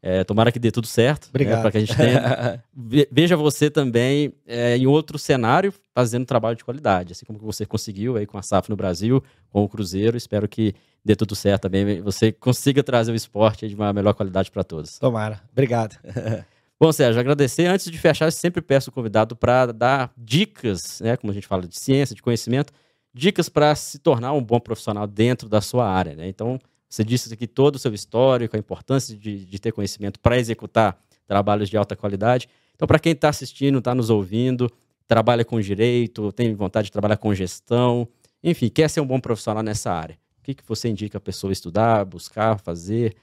é, 0.00 0.22
tomara 0.22 0.52
que 0.52 0.58
dê 0.58 0.70
tudo 0.70 0.86
certo. 0.86 1.24
Né, 1.24 1.30
Obrigado. 1.30 1.56
Né, 1.56 1.62
para 1.62 1.70
que 1.72 1.76
a 1.78 1.80
gente 1.80 1.96
tenha. 1.96 2.62
Veja 3.10 3.36
você 3.36 3.70
também 3.70 4.32
é, 4.46 4.76
em 4.76 4.86
outro 4.86 5.18
cenário 5.18 5.72
fazendo 5.94 6.24
trabalho 6.24 6.56
de 6.56 6.64
qualidade, 6.64 7.12
assim 7.12 7.26
como 7.26 7.38
você 7.38 7.66
conseguiu 7.66 8.16
aí 8.16 8.26
com 8.26 8.38
a 8.38 8.42
SAF 8.42 8.70
no 8.70 8.76
Brasil, 8.76 9.22
com 9.50 9.64
o 9.64 9.68
Cruzeiro. 9.68 10.16
Espero 10.16 10.46
que 10.48 10.74
dê 11.04 11.16
tudo 11.16 11.34
certo 11.34 11.62
também. 11.62 12.00
Você 12.00 12.30
consiga 12.30 12.82
trazer 12.82 13.10
o 13.10 13.16
esporte 13.16 13.68
de 13.68 13.74
uma 13.74 13.92
melhor 13.92 14.14
qualidade 14.14 14.50
para 14.50 14.62
todos. 14.62 14.98
Tomara. 14.98 15.40
Obrigado. 15.52 15.96
Bom, 16.80 16.92
Sérgio, 16.92 17.18
agradecer. 17.18 17.66
Antes 17.66 17.90
de 17.90 17.98
fechar, 17.98 18.26
eu 18.26 18.32
sempre 18.32 18.62
peço 18.62 18.90
o 18.90 18.92
convidado 18.92 19.34
para 19.34 19.66
dar 19.72 20.12
dicas, 20.16 21.00
né? 21.00 21.16
Como 21.16 21.32
a 21.32 21.34
gente 21.34 21.46
fala 21.46 21.66
de 21.66 21.76
ciência, 21.76 22.14
de 22.14 22.22
conhecimento, 22.22 22.72
dicas 23.12 23.48
para 23.48 23.74
se 23.74 23.98
tornar 23.98 24.32
um 24.32 24.40
bom 24.40 24.60
profissional 24.60 25.04
dentro 25.04 25.48
da 25.48 25.60
sua 25.60 25.90
área, 25.90 26.14
né? 26.14 26.28
Então, 26.28 26.60
você 26.88 27.04
disse 27.04 27.32
aqui 27.32 27.46
todo 27.46 27.76
o 27.76 27.78
seu 27.78 27.92
histórico, 27.92 28.56
a 28.56 28.58
importância 28.58 29.16
de, 29.16 29.44
de 29.44 29.58
ter 29.58 29.72
conhecimento 29.72 30.18
para 30.18 30.38
executar 30.38 30.98
trabalhos 31.26 31.68
de 31.68 31.76
alta 31.76 31.94
qualidade. 31.94 32.48
Então, 32.74 32.88
para 32.88 32.98
quem 32.98 33.12
está 33.12 33.28
assistindo, 33.28 33.78
está 33.78 33.94
nos 33.94 34.08
ouvindo, 34.08 34.70
trabalha 35.06 35.44
com 35.44 35.60
direito, 35.60 36.32
tem 36.32 36.54
vontade 36.54 36.86
de 36.86 36.92
trabalhar 36.92 37.16
com 37.16 37.34
gestão, 37.34 38.08
enfim, 38.42 38.68
quer 38.68 38.88
ser 38.88 39.00
um 39.00 39.06
bom 39.06 39.20
profissional 39.20 39.62
nessa 39.62 39.92
área. 39.92 40.18
O 40.40 40.42
que, 40.42 40.54
que 40.54 40.62
você 40.66 40.88
indica 40.88 41.18
a 41.18 41.20
pessoa 41.20 41.52
estudar, 41.52 42.04
buscar, 42.04 42.58
fazer, 42.58 43.14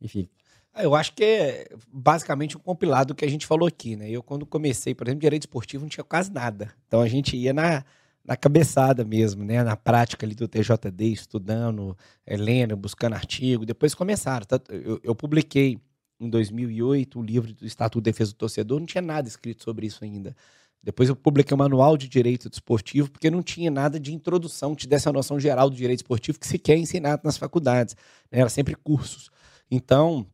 enfim? 0.00 0.28
Ah, 0.74 0.82
eu 0.82 0.94
acho 0.94 1.14
que 1.14 1.22
é 1.22 1.68
basicamente 1.90 2.56
um 2.56 2.60
compilado 2.60 3.14
que 3.14 3.24
a 3.24 3.28
gente 3.28 3.46
falou 3.46 3.66
aqui, 3.66 3.94
né? 3.94 4.10
Eu, 4.10 4.22
quando 4.22 4.44
comecei, 4.44 4.94
por 4.94 5.06
exemplo, 5.06 5.20
direito 5.20 5.44
esportivo, 5.44 5.84
não 5.84 5.88
tinha 5.88 6.02
quase 6.02 6.32
nada. 6.32 6.74
Então, 6.88 7.00
a 7.00 7.08
gente 7.08 7.36
ia 7.36 7.52
na, 7.52 7.84
na 8.24 8.36
cabeçada 8.36 9.04
mesmo, 9.04 9.44
né? 9.44 9.62
Na 9.62 9.76
prática 9.76 10.24
ali 10.24 10.34
do 10.34 10.48
TJD, 10.48 11.12
estudando, 11.12 11.96
é, 12.26 12.36
lendo, 12.36 12.76
buscando 12.76 13.14
artigo. 13.14 13.66
Depois 13.66 13.94
começaram. 13.94 14.46
Tá? 14.46 14.58
Eu, 14.68 14.98
eu, 15.02 15.14
publiquei 15.14 15.78
em 16.18 16.30
2008 16.30 17.18
o 17.18 17.22
livro 17.22 17.52
do 17.52 17.66
Estatuto 17.66 18.00
de 18.00 18.10
Defesa 18.10 18.32
do 18.32 18.36
Torcedor, 18.36 18.80
não 18.80 18.86
tinha 18.86 19.02
nada 19.02 19.28
escrito 19.28 19.62
sobre 19.62 19.86
isso 19.86 20.02
ainda. 20.02 20.34
Depois 20.82 21.08
eu 21.08 21.16
publiquei 21.16 21.54
o 21.54 21.58
Manual 21.58 21.96
de 21.96 22.08
Direito 22.08 22.48
Desportivo, 22.48 23.10
porque 23.10 23.30
não 23.30 23.42
tinha 23.42 23.70
nada 23.70 23.98
de 23.98 24.12
introdução, 24.12 24.74
te 24.74 24.86
dessa 24.86 25.10
noção 25.10 25.40
geral 25.40 25.70
do 25.70 25.76
direito 25.76 26.00
esportivo 26.00 26.38
que 26.38 26.46
se 26.46 26.58
quer 26.58 26.76
ensinar 26.76 27.20
nas 27.24 27.38
faculdades. 27.38 27.96
Né? 28.30 28.40
Era 28.40 28.50
sempre 28.50 28.74
cursos. 28.74 29.30
Então, 29.70 30.26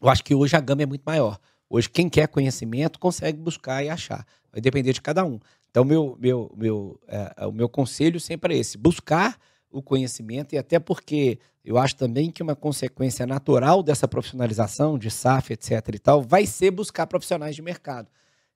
eu 0.00 0.08
acho 0.08 0.22
que 0.22 0.34
hoje 0.34 0.54
a 0.56 0.60
gama 0.60 0.82
é 0.82 0.86
muito 0.86 1.02
maior. 1.04 1.38
Hoje, 1.70 1.88
quem 1.88 2.10
quer 2.10 2.28
conhecimento 2.28 2.98
consegue 2.98 3.38
buscar 3.38 3.82
e 3.82 3.88
achar. 3.88 4.26
Vai 4.52 4.60
depender 4.60 4.92
de 4.92 5.00
cada 5.00 5.24
um. 5.24 5.40
Então, 5.74 5.84
meu, 5.84 6.16
meu, 6.20 6.54
meu, 6.56 7.00
é, 7.08 7.46
o 7.48 7.50
meu 7.50 7.68
conselho 7.68 8.20
sempre 8.20 8.54
é 8.54 8.58
esse: 8.58 8.78
buscar 8.78 9.36
o 9.72 9.82
conhecimento, 9.82 10.54
e 10.54 10.58
até 10.58 10.78
porque 10.78 11.36
eu 11.64 11.76
acho 11.76 11.96
também 11.96 12.30
que 12.30 12.44
uma 12.44 12.54
consequência 12.54 13.26
natural 13.26 13.82
dessa 13.82 14.06
profissionalização, 14.06 14.96
de 14.96 15.10
SAF, 15.10 15.52
etc. 15.52 15.72
e 15.92 15.98
tal, 15.98 16.22
vai 16.22 16.46
ser 16.46 16.70
buscar 16.70 17.08
profissionais 17.08 17.56
de 17.56 17.62
mercado. 17.62 18.06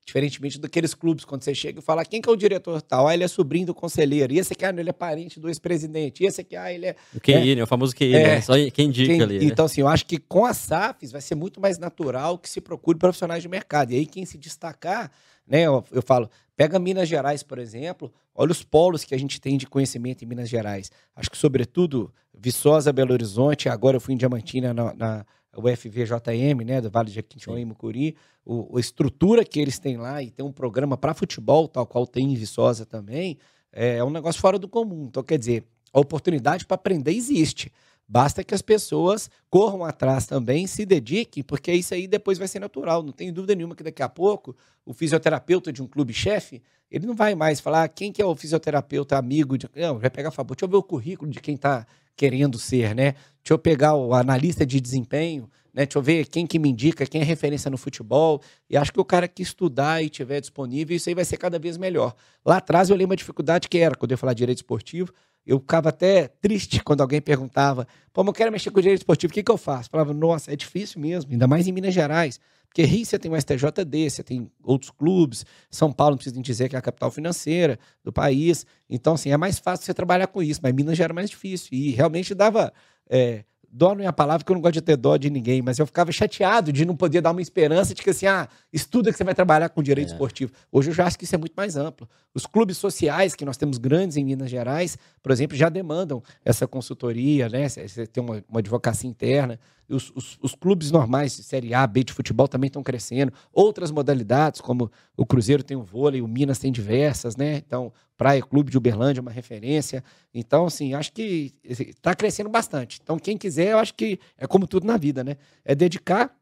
Diferentemente 0.05 0.57
daqueles 0.57 0.93
clubes, 0.93 1.25
quando 1.25 1.43
você 1.43 1.53
chega 1.53 1.79
e 1.79 1.83
fala 1.83 2.05
quem 2.05 2.21
que 2.21 2.29
é 2.29 2.31
o 2.31 2.37
diretor 2.37 2.81
tal, 2.81 3.05
ah, 3.05 3.13
ele 3.13 3.25
é 3.25 3.27
sobrinho 3.27 3.65
do 3.65 3.75
conselheiro, 3.75 4.31
e 4.31 4.39
esse 4.39 4.53
aqui, 4.53 4.63
ah, 4.63 4.69
ele 4.69 4.89
é 4.89 4.93
parente 4.93 5.41
do 5.41 5.49
ex-presidente, 5.49 6.23
e 6.23 6.25
esse 6.25 6.39
aqui, 6.39 6.55
ah, 6.55 6.71
ele 6.71 6.85
é... 6.85 6.95
O 7.13 7.19
QI, 7.19 7.51
é, 7.51 7.55
né? 7.55 7.63
O 7.63 7.67
famoso 7.67 7.93
QI, 7.93 8.15
é, 8.15 8.23
né? 8.27 8.41
Só 8.41 8.53
quem 8.71 8.87
indica 8.87 9.11
quem, 9.11 9.21
ali. 9.21 9.39
Né? 9.39 9.45
Então, 9.45 9.65
assim, 9.65 9.81
eu 9.81 9.89
acho 9.89 10.05
que 10.05 10.17
com 10.17 10.45
a 10.45 10.53
SAFs 10.53 11.11
vai 11.11 11.19
ser 11.19 11.35
muito 11.35 11.59
mais 11.59 11.77
natural 11.77 12.39
que 12.39 12.49
se 12.49 12.61
procure 12.61 12.97
profissionais 12.97 13.43
de 13.43 13.49
mercado. 13.49 13.91
E 13.91 13.97
aí, 13.97 14.05
quem 14.05 14.25
se 14.25 14.37
destacar, 14.37 15.11
né, 15.49 15.63
eu, 15.63 15.83
eu 15.91 16.01
falo, 16.01 16.29
pega 16.55 16.77
Minas 16.77 17.09
Gerais, 17.09 17.41
por 17.41 17.57
exemplo, 17.57 18.13
olha 18.35 18.51
os 18.51 18.63
polos 18.63 19.03
que 19.03 19.15
a 19.15 19.17
gente 19.17 19.41
tem 19.41 19.57
de 19.57 19.65
conhecimento 19.65 20.23
em 20.23 20.27
Minas 20.27 20.47
Gerais. 20.47 20.91
Acho 21.15 21.29
que, 21.31 21.37
sobretudo, 21.37 22.13
Viçosa, 22.33 22.93
Belo 22.93 23.11
Horizonte, 23.11 23.67
agora 23.67 23.97
eu 23.97 24.01
fui 24.01 24.13
em 24.13 24.17
Diamantina 24.17 24.73
na, 24.73 24.93
na 24.93 25.25
o 25.55 25.63
FVJM, 25.67 26.63
né, 26.63 26.79
do 26.79 26.89
Vale 26.89 27.09
de 27.09 27.15
Jequitinhonha 27.15 27.61
e 27.61 27.65
Mucuri, 27.65 28.15
o, 28.45 28.77
a 28.77 28.79
estrutura 28.79 29.43
que 29.43 29.59
eles 29.59 29.79
têm 29.79 29.97
lá 29.97 30.21
e 30.21 30.29
tem 30.29 30.45
um 30.45 30.51
programa 30.51 30.95
para 30.95 31.13
futebol, 31.13 31.67
tal 31.67 31.85
qual 31.85 32.05
tem 32.05 32.31
em 32.31 32.35
Viçosa 32.35 32.85
também, 32.85 33.37
é, 33.71 33.97
é 33.97 34.03
um 34.03 34.09
negócio 34.09 34.39
fora 34.39 34.57
do 34.57 34.67
comum. 34.67 35.05
Então, 35.09 35.23
quer 35.23 35.37
dizer, 35.37 35.63
a 35.91 35.99
oportunidade 35.99 36.65
para 36.65 36.75
aprender 36.75 37.11
existe. 37.11 37.71
Basta 38.11 38.43
que 38.43 38.55
as 38.55 38.63
pessoas 38.63 39.29
corram 39.51 39.85
atrás 39.85 40.25
também, 40.25 40.65
se 40.65 40.83
dediquem, 40.83 41.43
porque 41.43 41.71
isso 41.71 41.93
aí 41.93 42.07
depois 42.07 42.39
vai 42.39 42.47
ser 42.47 42.59
natural. 42.59 43.03
Não 43.03 43.11
tenho 43.11 43.31
dúvida 43.31 43.53
nenhuma 43.53 43.75
que 43.75 43.83
daqui 43.83 44.01
a 44.01 44.09
pouco 44.09 44.55
o 44.83 44.93
fisioterapeuta 44.93 45.71
de 45.71 45.79
um 45.83 45.85
clube-chefe, 45.85 46.59
ele 46.89 47.05
não 47.05 47.13
vai 47.13 47.35
mais 47.35 47.59
falar 47.59 47.87
quem 47.89 48.11
que 48.11 48.19
é 48.19 48.25
o 48.25 48.35
fisioterapeuta 48.35 49.15
amigo. 49.15 49.59
De... 49.59 49.69
Não, 49.75 49.99
vai 49.99 50.09
pegar, 50.09 50.31
deixa 50.31 50.65
eu 50.65 50.67
ver 50.67 50.77
o 50.77 50.81
currículo 50.81 51.29
de 51.29 51.39
quem 51.39 51.53
está 51.53 51.85
querendo 52.15 52.57
ser, 52.57 52.95
né? 52.95 53.13
Deixa 53.43 53.53
eu 53.53 53.59
pegar 53.59 53.93
o 53.93 54.11
analista 54.15 54.65
de 54.65 54.81
desempenho, 54.81 55.43
né? 55.71 55.85
Deixa 55.85 55.99
eu 55.99 56.01
ver 56.01 56.25
quem 56.25 56.47
que 56.47 56.57
me 56.57 56.67
indica, 56.67 57.05
quem 57.05 57.21
é 57.21 57.23
referência 57.23 57.69
no 57.69 57.77
futebol. 57.77 58.41
E 58.67 58.75
acho 58.75 58.91
que 58.91 58.99
o 58.99 59.05
cara 59.05 59.27
que 59.27 59.43
estudar 59.43 60.03
e 60.03 60.09
tiver 60.09 60.41
disponível, 60.41 60.97
isso 60.97 61.07
aí 61.09 61.13
vai 61.13 61.25
ser 61.25 61.37
cada 61.37 61.59
vez 61.59 61.77
melhor. 61.77 62.15
Lá 62.43 62.57
atrás 62.57 62.89
eu 62.89 62.95
lembro 62.95 63.13
a 63.13 63.17
dificuldade 63.17 63.69
que 63.69 63.77
era 63.77 63.93
quando 63.93 64.13
eu 64.13 64.17
falar 64.17 64.33
direito 64.33 64.57
esportivo. 64.57 65.13
Eu 65.49 65.59
ficava 65.59 65.89
até 65.89 66.27
triste 66.27 66.83
quando 66.83 67.01
alguém 67.01 67.19
perguntava: 67.19 67.87
pô, 68.13 68.21
eu 68.21 68.31
quero 68.31 68.51
mexer 68.51 68.69
com 68.69 68.77
o 68.77 68.81
direito 68.83 68.99
esportivo, 68.99 69.31
o 69.31 69.33
que, 69.33 69.41
que 69.41 69.51
eu 69.51 69.57
faço? 69.57 69.87
Eu 69.87 69.91
falava, 69.91 70.13
nossa, 70.13 70.53
é 70.53 70.55
difícil 70.55 71.01
mesmo, 71.01 71.31
ainda 71.31 71.47
mais 71.47 71.67
em 71.67 71.71
Minas 71.71 71.91
Gerais. 71.91 72.39
Porque 72.67 72.83
Rio 72.83 73.03
você 73.03 73.17
tem 73.17 73.31
o 73.31 73.35
STJD, 73.35 74.11
você 74.11 74.21
tem 74.21 74.51
outros 74.63 74.91
clubes, 74.91 75.43
São 75.71 75.91
Paulo 75.91 76.11
não 76.11 76.17
precisa 76.17 76.35
nem 76.35 76.43
dizer 76.43 76.69
que 76.69 76.75
é 76.75 76.79
a 76.79 76.81
capital 76.83 77.09
financeira 77.09 77.79
do 78.03 78.13
país. 78.13 78.63
Então, 78.87 79.15
assim, 79.15 79.31
é 79.31 79.37
mais 79.37 79.57
fácil 79.57 79.87
você 79.87 79.91
trabalhar 79.91 80.27
com 80.27 80.43
isso, 80.43 80.59
mas 80.61 80.71
Minas 80.71 80.95
já 80.95 81.05
era 81.05 81.13
mais 81.15 81.31
difícil. 81.31 81.69
E 81.71 81.89
realmente 81.89 82.35
dava. 82.35 82.71
É, 83.09 83.43
dó 83.71 83.93
não 83.95 84.03
é 84.03 84.07
a 84.07 84.13
palavra 84.13 84.43
que 84.43 84.51
eu 84.51 84.55
não 84.55 84.61
gosto 84.61 84.73
de 84.73 84.81
ter 84.81 84.95
dó 84.95 85.17
de 85.17 85.29
ninguém, 85.29 85.61
mas 85.61 85.79
eu 85.79 85.85
ficava 85.85 86.11
chateado 86.11 86.71
de 86.71 86.85
não 86.85 86.95
poder 86.95 87.21
dar 87.21 87.31
uma 87.31 87.41
esperança 87.41 87.93
de 87.93 88.01
que 88.01 88.09
assim, 88.09 88.25
ah, 88.25 88.47
estuda 88.71 89.11
que 89.11 89.17
você 89.17 89.23
vai 89.23 89.35
trabalhar 89.35 89.69
com 89.69 89.81
direito 89.83 90.09
é. 90.09 90.11
esportivo. 90.11 90.51
Hoje 90.71 90.89
eu 90.89 90.93
já 90.93 91.05
acho 91.05 91.17
que 91.17 91.23
isso 91.23 91.35
é 91.35 91.37
muito 91.37 91.53
mais 91.55 91.75
amplo. 91.75 92.07
Os 92.33 92.45
clubes 92.45 92.77
sociais, 92.77 93.35
que 93.35 93.45
nós 93.45 93.57
temos 93.57 93.77
grandes 93.77 94.17
em 94.17 94.23
Minas 94.23 94.49
Gerais, 94.49 94.97
por 95.21 95.31
exemplo, 95.31 95.55
já 95.55 95.69
demandam 95.69 96.23
essa 96.43 96.67
consultoria, 96.67 97.49
né? 97.49 97.67
Você 97.67 98.07
tem 98.07 98.23
uma, 98.23 98.43
uma 98.49 98.59
advocacia 98.59 99.09
interna. 99.09 99.59
Os, 99.89 100.11
os, 100.15 100.37
os, 100.41 100.53
clubes 100.53 100.91
normais 100.91 101.35
de 101.35 101.43
Série 101.43 101.73
A, 101.73 101.87
B 101.87 102.03
de 102.03 102.13
futebol 102.13 102.47
também 102.47 102.67
estão 102.67 102.83
crescendo. 102.83 103.33
Outras 103.51 103.91
modalidades, 103.91 104.61
como 104.61 104.91
o 105.17 105.25
Cruzeiro 105.25 105.63
tem 105.63 105.75
o 105.75 105.81
vôlei, 105.81 106.21
o 106.21 106.27
Minas 106.27 106.59
tem 106.59 106.71
diversas, 106.71 107.35
né? 107.35 107.55
Então, 107.57 107.91
Praia 108.15 108.41
Clube 108.41 108.69
de 108.69 108.77
Uberlândia 108.77 109.19
é 109.19 109.23
uma 109.23 109.31
referência. 109.31 110.03
Então, 110.33 110.67
assim, 110.67 110.93
acho 110.93 111.11
que 111.11 111.53
está 111.63 112.13
crescendo 112.13 112.49
bastante. 112.49 112.99
Então, 113.01 113.17
quem 113.17 113.37
quiser, 113.37 113.71
eu 113.71 113.79
acho 113.79 113.93
que 113.95 114.19
é 114.37 114.45
como 114.45 114.67
tudo 114.67 114.85
na 114.85 114.95
vida, 114.95 115.23
né? 115.23 115.37
É 115.65 115.73
dedicar, 115.73 116.35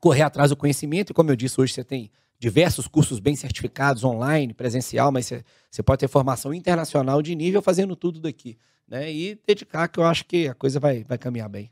correr 0.00 0.22
atrás 0.22 0.50
do 0.50 0.56
conhecimento. 0.56 1.10
E 1.10 1.14
como 1.14 1.30
eu 1.30 1.36
disse, 1.36 1.60
hoje 1.60 1.72
você 1.72 1.82
tem 1.82 2.10
diversos 2.38 2.86
cursos 2.86 3.18
bem 3.20 3.34
certificados, 3.34 4.04
online, 4.04 4.52
presencial, 4.52 5.10
mas 5.10 5.32
você 5.70 5.82
pode 5.82 6.00
ter 6.00 6.08
formação 6.08 6.52
internacional 6.52 7.22
de 7.22 7.34
nível 7.34 7.62
fazendo 7.62 7.96
tudo 7.96 8.20
daqui. 8.20 8.58
Né? 8.86 9.12
E 9.12 9.38
dedicar, 9.46 9.88
que 9.88 9.98
eu 9.98 10.04
acho 10.04 10.26
que 10.26 10.48
a 10.48 10.54
coisa 10.54 10.78
vai, 10.78 11.04
vai 11.04 11.16
caminhar 11.16 11.48
bem. 11.48 11.70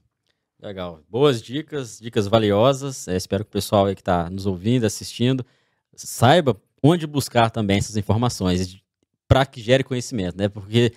Legal. 0.63 1.03
Boas 1.11 1.43
dicas, 1.43 1.99
dicas 1.99 2.29
valiosas. 2.29 3.09
É, 3.09 3.17
espero 3.17 3.45
que 3.45 3.49
o 3.49 3.53
pessoal 3.53 3.87
que 3.87 4.01
está 4.01 4.31
nos 4.31 4.47
ouvindo, 4.47 4.85
assistindo, 4.85 5.45
saiba 5.93 6.57
onde 6.81 7.05
buscar 7.05 7.51
também 7.51 7.79
essas 7.79 7.97
informações 7.97 8.81
para 9.27 9.45
que 9.45 9.61
gere 9.61 9.83
conhecimento, 9.83 10.39
né? 10.39 10.49
Porque 10.49 10.93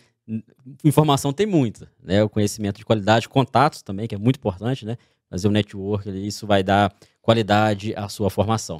informação 0.83 1.33
tem 1.33 1.47
muita, 1.47 1.89
né? 2.03 2.23
O 2.23 2.29
conhecimento 2.29 2.77
de 2.77 2.85
qualidade, 2.85 3.27
contatos 3.27 3.81
também, 3.81 4.07
que 4.07 4.13
é 4.13 4.19
muito 4.19 4.35
importante, 4.35 4.85
né? 4.85 4.97
Fazer 5.31 5.47
o 5.47 5.51
network, 5.51 6.07
isso 6.11 6.45
vai 6.45 6.61
dar 6.61 6.93
qualidade 7.19 7.91
à 7.95 8.07
sua 8.07 8.29
formação. 8.29 8.79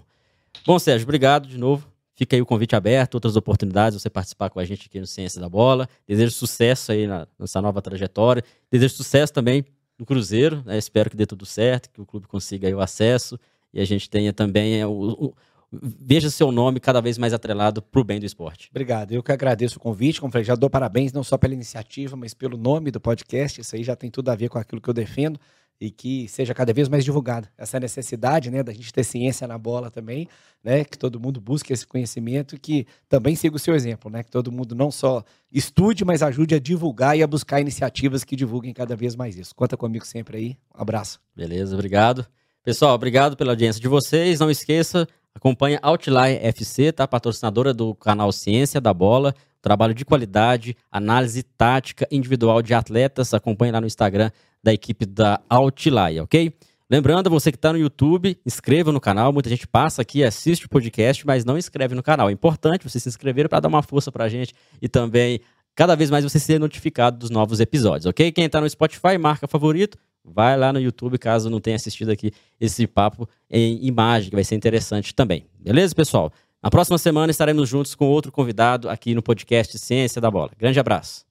Bom, 0.67 0.77
Sérgio, 0.77 1.05
obrigado 1.05 1.47
de 1.47 1.57
novo. 1.57 1.91
Fica 2.13 2.35
aí 2.35 2.41
o 2.43 2.45
convite 2.45 2.75
aberto, 2.75 3.15
outras 3.15 3.35
oportunidades, 3.35 3.99
você 3.99 4.09
participar 4.09 4.51
com 4.51 4.59
a 4.59 4.63
gente 4.63 4.85
aqui 4.85 4.99
no 4.99 5.07
Ciência 5.07 5.41
da 5.41 5.49
Bola. 5.49 5.89
Desejo 6.07 6.31
sucesso 6.31 6.91
aí 6.91 7.07
na, 7.07 7.27
nessa 7.39 7.59
nova 7.59 7.81
trajetória. 7.81 8.43
Desejo 8.69 8.93
sucesso 8.93 9.33
também 9.33 9.65
no 9.97 10.05
Cruzeiro. 10.05 10.63
Né? 10.65 10.77
Espero 10.77 11.09
que 11.09 11.15
dê 11.15 11.25
tudo 11.25 11.45
certo, 11.45 11.89
que 11.89 12.01
o 12.01 12.05
clube 12.05 12.27
consiga 12.27 12.73
o 12.75 12.79
acesso 12.79 13.39
e 13.73 13.81
a 13.81 13.85
gente 13.85 14.09
tenha 14.09 14.31
também 14.31 14.79
é, 14.79 14.87
o, 14.87 14.91
o, 14.91 15.33
veja 15.71 16.29
seu 16.29 16.51
nome 16.51 16.79
cada 16.79 17.01
vez 17.01 17.17
mais 17.17 17.33
atrelado 17.33 17.81
para 17.81 17.99
o 17.99 18.03
bem 18.03 18.19
do 18.19 18.25
esporte. 18.25 18.69
Obrigado. 18.71 19.11
Eu 19.11 19.21
que 19.21 19.31
agradeço 19.31 19.77
o 19.77 19.81
convite. 19.81 20.21
Como 20.21 20.31
falei, 20.31 20.45
já 20.45 20.55
dou 20.55 20.69
parabéns 20.69 21.11
não 21.11 21.23
só 21.23 21.37
pela 21.37 21.53
iniciativa, 21.53 22.15
mas 22.15 22.33
pelo 22.33 22.57
nome 22.57 22.89
do 22.89 22.99
podcast. 22.99 23.59
Isso 23.59 23.75
aí 23.75 23.83
já 23.83 23.95
tem 23.95 24.09
tudo 24.09 24.29
a 24.29 24.35
ver 24.35 24.49
com 24.49 24.57
aquilo 24.57 24.81
que 24.81 24.89
eu 24.89 24.93
defendo 24.93 25.39
e 25.79 25.91
que 25.91 26.27
seja 26.27 26.53
cada 26.53 26.73
vez 26.73 26.87
mais 26.87 27.03
divulgado. 27.03 27.47
Essa 27.57 27.79
necessidade, 27.79 28.49
né, 28.49 28.63
da 28.63 28.71
gente 28.71 28.93
ter 28.93 29.03
ciência 29.03 29.47
na 29.47 29.57
bola 29.57 29.91
também, 29.91 30.27
né, 30.63 30.83
que 30.83 30.97
todo 30.97 31.19
mundo 31.19 31.41
busque 31.41 31.73
esse 31.73 31.85
conhecimento 31.85 32.59
que 32.59 32.87
também 33.09 33.35
siga 33.35 33.55
o 33.55 33.59
seu 33.59 33.75
exemplo, 33.75 34.09
né, 34.09 34.23
que 34.23 34.31
todo 34.31 34.51
mundo 34.51 34.73
não 34.73 34.89
só 34.89 35.23
estude, 35.51 36.05
mas 36.05 36.23
ajude 36.23 36.55
a 36.55 36.59
divulgar 36.59 37.17
e 37.17 37.23
a 37.23 37.27
buscar 37.27 37.59
iniciativas 37.59 38.23
que 38.23 38.35
divulguem 38.35 38.73
cada 38.73 38.95
vez 38.95 39.15
mais 39.15 39.37
isso. 39.37 39.53
Conta 39.53 39.75
comigo 39.75 40.05
sempre 40.05 40.37
aí. 40.37 40.57
Um 40.75 40.81
abraço. 40.81 41.19
Beleza, 41.35 41.73
obrigado. 41.73 42.25
Pessoal, 42.63 42.95
obrigado 42.95 43.37
pela 43.37 43.51
audiência 43.51 43.81
de 43.81 43.87
vocês. 43.87 44.39
Não 44.39 44.49
esqueça, 44.49 45.07
acompanha 45.35 45.79
Outline 45.83 46.39
FC, 46.41 46.91
tá? 46.91 47.07
Patrocinadora 47.07 47.73
do 47.73 47.93
canal 47.93 48.31
Ciência 48.31 48.81
da 48.81 48.93
Bola. 48.93 49.35
Trabalho 49.61 49.93
de 49.93 50.05
qualidade, 50.05 50.75
análise 50.91 51.41
tática 51.41 52.07
individual 52.11 52.61
de 52.61 52.73
atletas. 52.73 53.33
Acompanhe 53.33 53.71
lá 53.71 53.81
no 53.81 53.87
Instagram 53.87 54.31
da 54.65 54.73
equipe 54.73 55.05
da 55.05 55.39
Outline, 55.47 56.21
ok? 56.21 56.51
Lembrando, 56.89 57.29
você 57.29 57.51
que 57.51 57.57
está 57.57 57.71
no 57.71 57.77
YouTube, 57.77 58.35
inscreva 58.43 58.91
no 58.91 58.99
canal. 58.99 59.31
Muita 59.31 59.47
gente 59.47 59.67
passa 59.67 60.01
aqui, 60.01 60.23
assiste 60.23 60.65
o 60.65 60.69
podcast, 60.69 61.25
mas 61.25 61.45
não 61.45 61.55
inscreve 61.55 61.93
no 61.93 62.01
canal. 62.01 62.29
É 62.29 62.31
importante 62.31 62.89
você 62.89 62.99
se 62.99 63.07
inscrever 63.07 63.47
para 63.47 63.59
dar 63.59 63.67
uma 63.67 63.83
força 63.83 64.11
para 64.11 64.23
a 64.23 64.29
gente 64.29 64.55
e 64.81 64.89
também 64.89 65.39
cada 65.75 65.95
vez 65.95 66.09
mais 66.09 66.23
você 66.23 66.39
ser 66.39 66.59
notificado 66.59 67.19
dos 67.19 67.29
novos 67.29 67.59
episódios, 67.59 68.07
ok? 68.07 68.31
Quem 68.31 68.45
está 68.45 68.59
no 68.59 68.67
Spotify, 68.67 69.19
marca 69.19 69.47
favorito, 69.47 69.99
vai 70.23 70.57
lá 70.57 70.73
no 70.73 70.79
YouTube 70.79 71.19
caso 71.19 71.47
não 71.47 71.59
tenha 71.59 71.75
assistido 71.75 72.09
aqui 72.09 72.31
esse 72.59 72.87
papo 72.87 73.29
em 73.49 73.85
imagem, 73.85 74.31
que 74.31 74.35
vai 74.35 74.43
ser 74.43 74.55
interessante 74.55 75.13
também. 75.13 75.45
Beleza, 75.59 75.93
pessoal? 75.93 76.31
Na 76.63 76.71
próxima 76.71 76.97
semana 76.97 77.29
estaremos 77.29 77.69
juntos 77.69 77.93
com 77.93 78.07
outro 78.07 78.31
convidado 78.31 78.89
aqui 78.89 79.13
no 79.13 79.21
podcast 79.21 79.77
Ciência 79.77 80.19
da 80.19 80.31
Bola. 80.31 80.49
Grande 80.57 80.79
abraço. 80.79 81.24